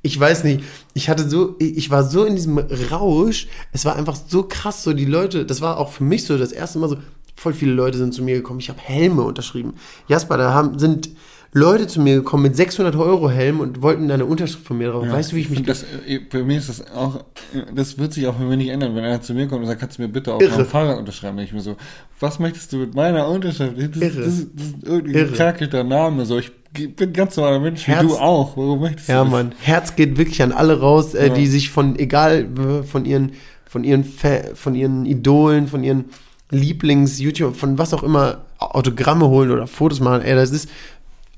Ich 0.04 0.20
weiß 0.20 0.44
nicht, 0.44 0.64
ich 0.94 1.10
hatte 1.10 1.30
so, 1.30 1.56
ich 1.60 1.90
war 1.92 2.04
so 2.04 2.26
in 2.26 2.36
diesem 2.36 2.58
Rausch, 2.58 3.48
es 3.72 3.86
war 3.86 3.96
einfach 3.96 4.16
so 4.16 4.44
krass, 4.44 4.84
so 4.84 4.94
die 4.94 5.06
Leute, 5.06 5.46
das 5.46 5.62
war 5.62 5.78
auch 5.78 5.92
für 5.92 6.04
mich 6.04 6.26
so 6.26 6.40
das 6.40 6.52
erste 6.52 6.80
Mal 6.80 6.90
so, 6.90 6.98
voll 7.36 7.54
viele 7.54 7.74
Leute 7.74 8.00
sind 8.00 8.12
zu 8.12 8.24
mir 8.24 8.36
gekommen, 8.36 8.60
ich 8.60 8.70
habe 8.70 8.80
Helme 8.80 9.22
unterschrieben. 9.22 9.76
Jasper, 10.08 10.38
da 10.38 10.54
haben, 10.56 10.80
sind 10.80 11.12
Leute 11.54 11.86
zu 11.88 12.00
mir 12.00 12.16
gekommen 12.16 12.44
mit 12.44 12.56
600 12.56 12.96
Euro 12.96 13.30
Helm 13.30 13.60
und 13.60 13.82
wollten 13.82 14.10
eine 14.10 14.26
Unterschrift 14.26 14.66
von 14.66 14.78
mir 14.78 14.90
drauf. 14.92 15.06
Ja, 15.06 15.12
weißt 15.12 15.32
du, 15.34 15.36
wie 15.36 15.42
ich 15.42 15.50
mich... 15.50 15.64
das, 15.64 15.84
äh, 16.08 16.20
Bei 16.32 16.44
mir 16.44 16.58
ist 16.58 16.70
das 16.70 16.90
auch, 16.96 17.18
äh, 17.54 17.64
das 17.76 17.98
wird 17.98 18.14
sich 18.14 18.26
auch 18.28 18.36
bei 18.36 18.46
mir 18.46 18.56
nicht 18.56 18.70
ändern, 18.70 18.96
wenn 18.96 19.04
einer 19.04 19.22
zu 19.22 19.34
mir 19.34 19.48
kommt 19.48 19.62
und 19.62 19.68
sagt, 19.68 19.82
kannst 19.82 19.98
du 19.98 20.02
mir 20.04 20.08
bitte 20.08 20.34
auf 20.34 20.42
meinem 20.42 20.66
Fahrrad 20.66 20.98
unterschreiben? 20.98 21.36
Dann 21.36 21.46
ich 21.46 21.52
mir 21.52 21.60
so, 21.60 21.76
was 22.22 22.40
möchtest 22.40 22.72
du 22.72 22.78
mit 22.78 22.96
meiner 22.96 23.28
Unterschrift? 23.28 23.74
Das, 23.78 24.02
Irre. 24.02 24.22
das, 24.24 24.46
das 24.56 24.68
ist 24.68 24.76
irgendwie 24.84 25.14
Irre. 25.14 25.28
ein 25.28 25.34
krakelter 25.34 25.84
Name. 25.84 26.26
So, 26.26 26.38
ich 26.40 26.52
bin 26.96 27.12
ganz 27.12 27.36
normaler 27.36 27.60
Mensch, 27.60 27.86
wie 27.86 27.92
Herz- 27.92 28.08
du 28.08 28.16
auch. 28.16 28.56
Warum 28.56 28.80
möchtest 28.80 29.10
Ja, 29.10 29.18
du 29.20 29.24
das? 29.26 29.32
Mann. 29.32 29.52
Herz 29.60 29.96
geht 29.98 30.18
wirklich 30.18 30.42
an 30.42 30.54
alle 30.54 30.80
raus, 30.80 31.14
äh, 31.16 31.28
Ja. 31.28 31.34
die 31.34 31.48
sich 31.48 31.70
von, 31.70 32.00
egal, 32.00 32.48
von 32.90 33.04
ihren, 33.04 33.34
von 33.66 33.84
ihren, 33.84 34.06
Fa 34.06 34.40
von 34.54 34.74
ihren 34.74 35.06
Idolen, 35.06 35.68
von 35.68 35.84
ihren 35.84 36.06
Lieblings-YouTube, 36.50 37.56
von 37.58 37.78
was 37.78 37.94
auch 37.94 38.04
immer, 38.04 38.46
Autogramme 38.60 39.28
holen 39.28 39.52
oder 39.52 39.68
Fotos 39.68 40.00
machen. 40.00 40.22
Ey, 40.22 40.36
das 40.36 40.52
ist, 40.52 40.70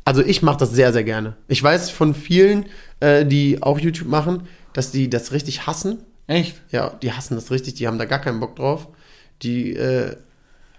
also 0.05 0.21
ich 0.21 0.41
mache 0.41 0.57
das 0.57 0.71
sehr, 0.71 0.91
sehr 0.93 1.03
gerne. 1.03 1.35
Ich 1.47 1.61
weiß 1.63 1.89
von 1.89 2.13
vielen, 2.13 2.65
äh, 2.99 3.25
die 3.25 3.61
auch 3.61 3.79
YouTube 3.79 4.07
machen, 4.07 4.43
dass 4.73 4.91
die 4.91 5.09
das 5.09 5.31
richtig 5.31 5.67
hassen. 5.67 5.99
Echt? 6.27 6.55
Ja, 6.71 6.89
die 7.01 7.11
hassen 7.13 7.35
das 7.35 7.51
richtig, 7.51 7.75
die 7.75 7.87
haben 7.87 7.97
da 7.97 8.05
gar 8.05 8.19
keinen 8.19 8.39
Bock 8.39 8.55
drauf. 8.55 8.87
Die, 9.41 9.73
äh, 9.75 10.15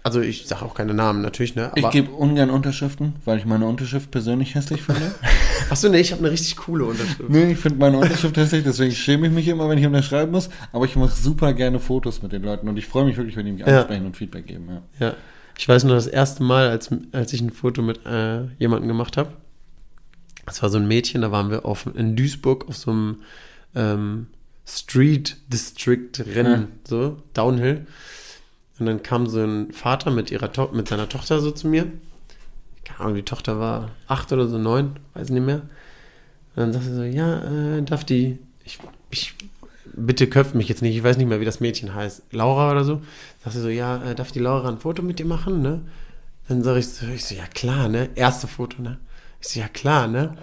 also 0.03 0.21
ich 0.21 0.45
sage 0.47 0.63
auch 0.65 0.75
keine 0.75 0.93
Namen 0.93 1.21
natürlich, 1.21 1.55
ne? 1.55 1.71
Ich 1.75 1.83
Aber, 1.83 1.91
gebe 1.91 2.11
ungern 2.11 2.49
Unterschriften, 2.51 3.15
weil 3.25 3.37
ich 3.39 3.45
meine 3.45 3.65
Unterschrift 3.65 4.11
persönlich 4.11 4.53
hässlich 4.53 4.81
finde. 4.83 5.01
achso, 5.69 5.89
ne, 5.89 5.99
ich 5.99 6.11
habe 6.11 6.19
eine 6.23 6.31
richtig 6.31 6.55
coole 6.57 6.85
Unterschrift. 6.85 7.29
nee, 7.29 7.51
ich 7.51 7.57
finde 7.57 7.79
meine 7.79 7.97
Unterschrift 7.97 8.37
hässlich, 8.37 8.63
deswegen 8.63 8.91
schäme 8.93 9.27
ich 9.27 9.33
mich 9.33 9.47
immer, 9.47 9.67
wenn 9.69 9.77
ich 9.79 9.85
unterschreiben 9.85 10.31
muss. 10.31 10.49
Aber 10.71 10.85
ich 10.85 10.95
mache 10.95 11.15
super 11.15 11.53
gerne 11.53 11.79
Fotos 11.79 12.21
mit 12.21 12.31
den 12.33 12.43
Leuten 12.43 12.67
und 12.69 12.77
ich 12.77 12.85
freue 12.87 13.05
mich 13.05 13.17
wirklich, 13.17 13.35
wenn 13.35 13.45
die 13.47 13.53
mich 13.53 13.61
Ja. 13.65 13.79
ansprechen 13.79 14.05
und 14.05 14.15
Feedback 14.17 14.45
geben. 14.45 14.67
Ja. 14.99 15.07
Ja. 15.07 15.13
Ich 15.57 15.67
weiß 15.67 15.83
nur 15.85 15.95
das 15.95 16.07
erste 16.07 16.43
Mal, 16.43 16.69
als, 16.69 16.89
als 17.11 17.33
ich 17.33 17.41
ein 17.41 17.51
Foto 17.51 17.81
mit 17.81 18.05
äh, 18.05 18.45
jemandem 18.59 18.87
gemacht 18.87 19.17
habe. 19.17 19.31
Das 20.45 20.61
war 20.61 20.69
so 20.69 20.77
ein 20.77 20.87
Mädchen, 20.87 21.21
da 21.21 21.31
waren 21.31 21.49
wir 21.49 21.65
auf, 21.65 21.87
in 21.95 22.15
Duisburg 22.15 22.67
auf 22.67 22.77
so 22.77 22.91
einem 22.91 23.17
ähm, 23.73 24.27
Street 24.65 25.37
District 25.47 26.11
Rennen, 26.19 26.67
so, 26.87 27.17
Downhill. 27.33 27.87
Und 28.79 28.85
dann 28.87 29.03
kam 29.03 29.27
so 29.27 29.41
ein 29.41 29.71
Vater 29.71 30.11
mit, 30.11 30.31
ihrer 30.31 30.51
to 30.51 30.69
mit 30.73 30.87
seiner 30.87 31.07
Tochter 31.07 31.39
so 31.39 31.51
zu 31.51 31.67
mir. 31.67 31.91
Keine 32.83 32.99
Ahnung, 32.99 33.15
die 33.15 33.23
Tochter 33.23 33.59
war 33.59 33.91
acht 34.07 34.31
oder 34.33 34.47
so, 34.47 34.57
neun, 34.57 34.99
weiß 35.13 35.29
nicht 35.29 35.45
mehr. 35.45 35.61
Und 36.55 36.57
dann 36.57 36.73
sagte 36.73 36.89
sie 36.89 36.95
so, 36.95 37.03
ja, 37.03 37.77
äh, 37.77 37.81
darf 37.83 38.03
die, 38.03 38.37
ich, 38.63 38.79
ich, 39.09 39.33
bitte 39.95 40.27
köpft 40.27 40.55
mich 40.55 40.69
jetzt 40.69 40.81
nicht, 40.81 40.95
ich 40.95 41.03
weiß 41.03 41.17
nicht 41.17 41.27
mehr, 41.27 41.39
wie 41.39 41.45
das 41.45 41.59
Mädchen 41.59 41.93
heißt, 41.93 42.23
Laura 42.31 42.71
oder 42.71 42.83
so. 42.83 43.01
Sagt 43.43 43.55
sie 43.55 43.61
so, 43.61 43.69
ja, 43.69 44.03
äh, 44.03 44.15
darf 44.15 44.31
die 44.31 44.39
Laura 44.39 44.67
ein 44.69 44.79
Foto 44.79 45.01
mit 45.01 45.19
dir 45.19 45.25
machen, 45.25 45.61
ne? 45.61 45.81
Dann 46.47 46.63
sage 46.63 46.79
ich 46.79 46.87
so, 46.87 47.07
ich 47.07 47.25
so, 47.25 47.35
ja 47.35 47.45
klar, 47.53 47.87
ne? 47.87 48.09
Erste 48.15 48.47
Foto, 48.47 48.81
ne? 48.81 48.97
Ich 49.41 49.47
so, 49.47 49.59
ja 49.59 49.67
klar, 49.67 50.07
ne? 50.07 50.35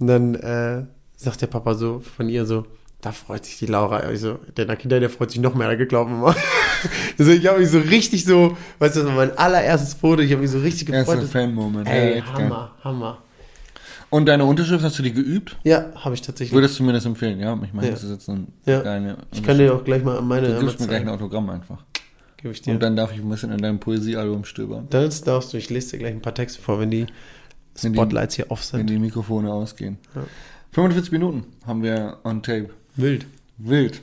Und 0.00 0.06
dann 0.06 0.34
äh, 0.34 0.84
sagt 1.16 1.42
der 1.42 1.46
Papa 1.48 1.74
so 1.74 2.00
von 2.00 2.28
ihr 2.28 2.46
so, 2.46 2.66
da 3.00 3.12
freut 3.12 3.44
sich 3.44 3.58
die 3.58 3.66
Laura. 3.66 3.98
Also, 3.98 4.40
der 4.56 4.66
Nakida, 4.66 4.98
der 4.98 5.10
freut 5.10 5.30
sich 5.30 5.40
noch 5.40 5.54
mehr, 5.54 5.68
der 5.68 5.76
geglaubt 5.76 6.10
immer. 6.10 6.34
also, 7.18 7.30
ich 7.30 7.46
habe 7.46 7.60
mich 7.60 7.70
so 7.70 7.78
richtig 7.78 8.24
so, 8.24 8.56
weißt 8.80 8.96
du, 8.96 9.04
mein 9.04 9.36
allererstes 9.38 9.94
Foto, 9.94 10.22
ich 10.22 10.32
habe 10.32 10.42
mich 10.42 10.50
so 10.50 10.58
richtig 10.58 10.88
gefreut. 10.88 11.18
Erster 11.18 11.30
Fan-Moment. 11.30 11.88
Ey, 11.88 12.10
Ja, 12.10 12.16
echt 12.16 12.34
geil. 12.34 12.44
Hammer, 12.44 12.74
Hammer. 12.82 13.18
Und 14.10 14.26
deine 14.26 14.44
Unterschrift, 14.46 14.82
hast 14.84 14.98
du 14.98 15.02
die 15.02 15.12
geübt? 15.12 15.56
Ja, 15.64 15.86
habe 15.96 16.14
ich 16.14 16.22
tatsächlich. 16.22 16.54
Würdest 16.54 16.78
du 16.78 16.82
mir 16.84 16.92
das 16.94 17.04
empfehlen? 17.04 17.38
Ja, 17.40 17.58
ich 17.62 17.72
meine, 17.74 17.88
Ja. 17.88 17.92
das 17.94 18.04
ist 18.04 18.10
jetzt 18.10 18.28
ein 18.30 18.48
Ja. 18.64 18.80
deine 18.82 19.18
ich 19.32 19.42
kann 19.42 19.58
dir 19.58 19.74
auch 19.74 19.84
gleich 19.84 20.02
mal 20.02 20.20
meine 20.22 20.48
Du 20.54 20.60
gibst 20.60 20.80
mir 20.80 20.86
gleich 20.86 21.02
ein. 21.02 21.08
Autogramm 21.10 21.50
einfach. 21.50 21.84
Gebe 22.38 22.52
ich 22.54 22.62
dir. 22.62 22.72
Und 22.72 22.82
dann 22.82 22.96
darf 22.96 23.12
ich 23.12 23.18
ein 23.20 23.28
bisschen 23.28 23.50
in 23.52 23.58
deinem 23.58 23.80
Poesiealbum 23.80 24.44
stöbern. 24.44 24.86
Das 24.90 25.22
darfst 25.22 25.52
du, 25.52 25.56
ich 25.58 25.68
lese 25.70 25.90
dir 25.92 25.98
gleich 25.98 26.12
ein 26.14 26.22
paar 26.22 26.34
Texte 26.34 26.62
vor, 26.62 26.80
wenn 26.80 26.90
die 26.90 27.06
Wenn 27.82 27.92
die- 27.92 27.98
Spotlights 27.98 28.36
hier 28.36 28.50
off 28.50 28.72
Wenn 28.72 28.80
sind. 28.80 28.90
die 28.90 28.98
Mikrofone 28.98 29.52
ausgehen. 29.52 29.98
Ja. 30.14 30.22
45 30.72 31.12
Minuten 31.12 31.44
haben 31.66 31.82
wir 31.82 32.18
on 32.24 32.42
tape. 32.42 32.70
Wild. 32.96 33.26
Wild. 33.58 34.00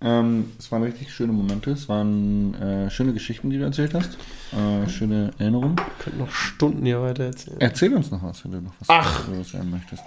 Ähm, 0.00 0.52
es 0.58 0.70
waren 0.70 0.82
richtig 0.82 1.12
schöne 1.12 1.32
Momente. 1.32 1.70
Es 1.70 1.88
waren 1.88 2.54
äh, 2.54 2.90
schöne 2.90 3.12
Geschichten, 3.12 3.48
die 3.50 3.58
du 3.58 3.64
erzählt 3.64 3.94
hast. 3.94 4.18
Äh, 4.52 4.88
schöne 4.88 5.30
Erinnerungen. 5.38 5.76
Könnten 5.98 6.18
noch 6.18 6.30
Stunden 6.30 6.84
hier 6.84 7.00
weiter 7.00 7.24
erzählen. 7.24 7.56
Erzähl 7.60 7.94
uns 7.94 8.10
noch 8.10 8.22
was, 8.22 8.44
wenn 8.44 8.52
du 8.52 8.60
noch 8.60 8.74
was 8.80 8.88
Ach. 8.90 9.28
loswerden 9.28 9.70
möchtest. 9.70 10.04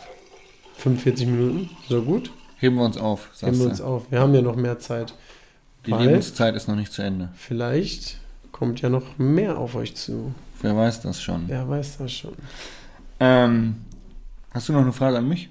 45 0.78 1.28
Minuten, 1.28 1.70
so 1.90 2.02
gut. 2.02 2.32
Heben 2.58 2.76
wir 2.76 2.86
uns 2.86 2.98
auf, 2.98 3.30
sagst 3.34 3.44
Heben 3.44 3.60
wir 3.60 3.70
uns 3.70 3.82
auf. 3.82 4.12
Wir 4.12 4.20
haben 4.20 4.34
ja 4.34 4.42
noch 4.42 4.56
mehr 4.56 4.80
Zeit. 4.80 5.14
Die 5.86 5.92
Lebenszeit 5.92 6.56
ist 6.56 6.68
noch 6.68 6.76
nicht 6.76 6.92
zu 6.92 7.02
Ende. 7.02 7.30
Vielleicht 7.36 8.18
kommt 8.52 8.82
ja 8.82 8.90
noch 8.90 9.18
mehr 9.18 9.58
auf 9.58 9.76
euch 9.76 9.96
zu. 9.96 10.34
Wer 10.62 10.76
weiß 10.76 11.02
das 11.02 11.22
schon. 11.22 11.48
Wer 11.48 11.68
weiß 11.68 11.98
das 11.98 12.12
schon. 12.12 12.34
Ähm, 13.20 13.76
hast 14.54 14.70
du 14.70 14.74
noch 14.74 14.82
eine 14.82 14.92
Frage 14.92 15.18
an 15.18 15.28
mich? 15.28 15.50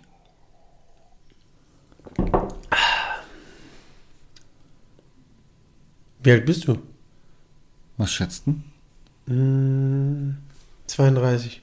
Wie 6.29 6.33
alt 6.33 6.45
bist 6.45 6.69
du? 6.69 6.77
Was 7.97 8.13
schätzt 8.13 8.43
du? 8.47 8.57
Hm, 9.29 10.37
32. 10.87 11.63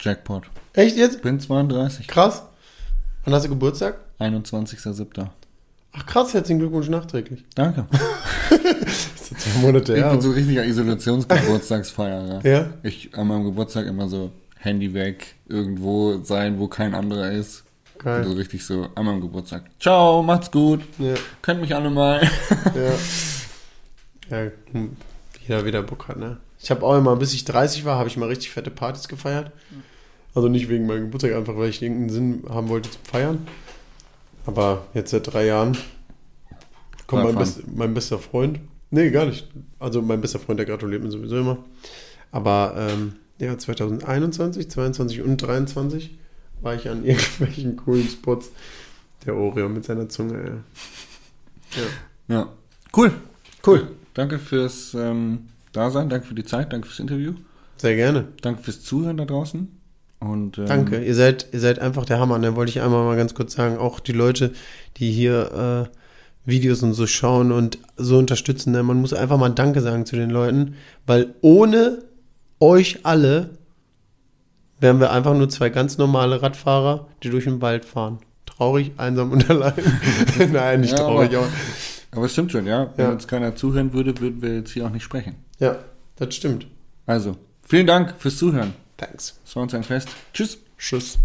Jackpot. 0.00 0.42
Echt 0.72 0.96
jetzt? 0.96 1.22
Bin 1.22 1.38
32. 1.38 2.08
Krass. 2.08 2.42
Wann 3.24 3.32
hast 3.32 3.44
du 3.44 3.48
Geburtstag? 3.50 3.98
21.07. 4.18 5.28
Ach 5.92 6.04
krass, 6.04 6.34
herzlichen 6.34 6.58
Glückwunsch 6.58 6.88
nachträglich. 6.88 7.44
Danke. 7.54 7.86
Das 8.50 8.58
ist 9.30 9.40
zwei 9.40 9.60
Monate 9.60 9.94
Ich 9.94 10.02
her. 10.02 10.10
bin 10.10 10.20
so 10.20 10.32
richtiger 10.32 10.64
Isolationsgeburtstagsfeierer. 10.64 12.40
ja? 12.44 12.66
Ich 12.82 13.14
an 13.16 13.28
meinem 13.28 13.44
Geburtstag 13.44 13.86
immer 13.86 14.08
so 14.08 14.32
Handy 14.58 14.94
weg, 14.94 15.36
irgendwo 15.48 16.20
sein, 16.24 16.58
wo 16.58 16.66
kein 16.66 16.92
anderer 16.92 17.30
ist. 17.30 17.62
Geil. 18.00 18.24
So 18.24 18.32
richtig 18.32 18.66
so 18.66 18.88
an 18.96 19.04
meinem 19.04 19.20
Geburtstag. 19.20 19.62
Ciao, 19.78 20.24
macht's 20.24 20.50
gut. 20.50 20.80
Ja, 20.98 21.14
Könnt 21.40 21.60
mich 21.60 21.72
alle 21.72 21.88
mal. 21.88 22.20
ja. 22.74 22.90
ja 24.30 24.50
hm, 24.72 24.96
jeder 25.46 25.64
wieder 25.64 25.82
Bock 25.82 26.08
hat, 26.08 26.18
ne? 26.18 26.38
Ich 26.58 26.70
habe 26.70 26.82
auch 26.84 26.96
immer, 26.96 27.16
bis 27.16 27.34
ich 27.34 27.44
30 27.44 27.84
war, 27.84 27.98
habe 27.98 28.08
ich 28.08 28.16
mal 28.16 28.28
richtig 28.28 28.50
fette 28.50 28.70
Partys 28.70 29.08
gefeiert. 29.08 29.52
Also 30.34 30.48
nicht 30.48 30.68
wegen 30.68 30.86
meinem 30.86 31.04
Geburtstag, 31.04 31.34
einfach 31.34 31.56
weil 31.56 31.68
ich 31.70 31.82
irgendeinen 31.82 32.10
Sinn 32.10 32.44
haben 32.48 32.68
wollte 32.68 32.90
zum 32.90 33.02
Feiern. 33.04 33.46
Aber 34.46 34.86
jetzt 34.94 35.10
seit 35.10 35.32
drei 35.32 35.46
Jahren 35.46 35.76
kommt 37.06 37.24
mein, 37.24 37.36
best, 37.36 37.62
mein 37.74 37.94
bester 37.94 38.18
Freund. 38.18 38.60
Nee, 38.90 39.10
gar 39.10 39.26
nicht. 39.26 39.48
Also 39.78 40.02
mein 40.02 40.20
bester 40.20 40.38
Freund, 40.38 40.58
der 40.58 40.66
gratuliert 40.66 41.02
mir 41.02 41.10
sowieso 41.10 41.38
immer. 41.38 41.58
Aber 42.32 42.74
ähm, 42.76 43.14
ja, 43.38 43.56
2021, 43.56 44.70
22 44.70 45.22
und 45.22 45.36
23 45.38 46.18
war 46.60 46.74
ich 46.74 46.88
an 46.88 47.04
irgendwelchen 47.04 47.76
coolen 47.76 48.08
Spots. 48.08 48.50
Der 49.24 49.34
Oreo 49.34 49.68
mit 49.68 49.84
seiner 49.84 50.08
Zunge. 50.08 50.62
Ja. 51.74 51.82
ja. 51.82 51.88
Ja. 52.28 52.52
Cool. 52.94 53.12
Cool. 53.66 53.95
Danke 54.16 54.38
fürs 54.38 54.94
ähm, 54.94 55.48
Dasein, 55.72 56.08
danke 56.08 56.26
für 56.26 56.34
die 56.34 56.42
Zeit, 56.42 56.72
danke 56.72 56.86
fürs 56.88 57.00
Interview. 57.00 57.34
Sehr 57.76 57.96
gerne. 57.96 58.28
Danke 58.40 58.62
fürs 58.62 58.82
Zuhören 58.82 59.18
da 59.18 59.26
draußen. 59.26 59.68
Und, 60.20 60.56
ähm, 60.56 60.64
Danke. 60.64 61.04
Ihr 61.04 61.14
seid, 61.14 61.48
ihr 61.52 61.60
seid 61.60 61.78
einfach 61.78 62.06
der 62.06 62.18
Hammer. 62.18 62.38
Ne? 62.38 62.56
Wollte 62.56 62.70
ich 62.70 62.80
einmal 62.80 63.04
mal 63.04 63.18
ganz 63.18 63.34
kurz 63.34 63.52
sagen. 63.52 63.76
Auch 63.76 64.00
die 64.00 64.12
Leute, 64.12 64.54
die 64.96 65.12
hier 65.12 65.86
äh, 65.86 66.50
Videos 66.50 66.82
und 66.82 66.94
so 66.94 67.06
schauen 67.06 67.52
und 67.52 67.78
so 67.98 68.16
unterstützen. 68.16 68.72
Ne? 68.72 68.82
Man 68.82 69.02
muss 69.02 69.12
einfach 69.12 69.36
mal 69.36 69.50
Danke 69.50 69.82
sagen 69.82 70.06
zu 70.06 70.16
den 70.16 70.30
Leuten, 70.30 70.76
weil 71.04 71.34
ohne 71.42 72.02
euch 72.58 73.00
alle 73.04 73.50
wären 74.80 74.98
wir 74.98 75.12
einfach 75.12 75.34
nur 75.34 75.50
zwei 75.50 75.68
ganz 75.68 75.98
normale 75.98 76.40
Radfahrer, 76.40 77.06
die 77.22 77.28
durch 77.28 77.44
den 77.44 77.60
Wald 77.60 77.84
fahren. 77.84 78.20
Traurig, 78.46 78.92
einsam 78.96 79.32
und 79.32 79.50
allein. 79.50 79.74
Nein, 80.52 80.80
nicht 80.80 80.92
Ja, 80.92 81.04
traurig, 81.04 81.36
aber, 81.36 81.48
Aber 82.12 82.24
es 82.26 82.32
stimmt 82.32 82.52
schon, 82.52 82.66
ja. 82.66 82.92
Wenn 82.96 83.06
Ja. 83.06 83.12
uns 83.12 83.26
keiner 83.28 83.54
zuhören 83.56 83.92
würde, 83.92 84.18
würden 84.20 84.40
wir 84.42 84.54
jetzt 84.56 84.70
hier 84.70 84.86
auch 84.86 84.90
nicht 84.90 85.02
sprechen. 85.04 85.36
ja, 85.58 85.78
das 86.16 86.34
stimmt. 86.34 86.66
Also, 87.06 87.36
vielen 87.62 87.86
Dank 87.86 88.14
fürs 88.18 88.36
Zuhören. 88.38 88.72
Thanks. 88.96 89.38
Es 89.44 89.54
war 89.54 89.62
uns 89.62 89.74
ein 89.74 89.84
Fest. 89.84 90.08
Tschüss. 90.32 90.58
Tschüss. 90.78 91.18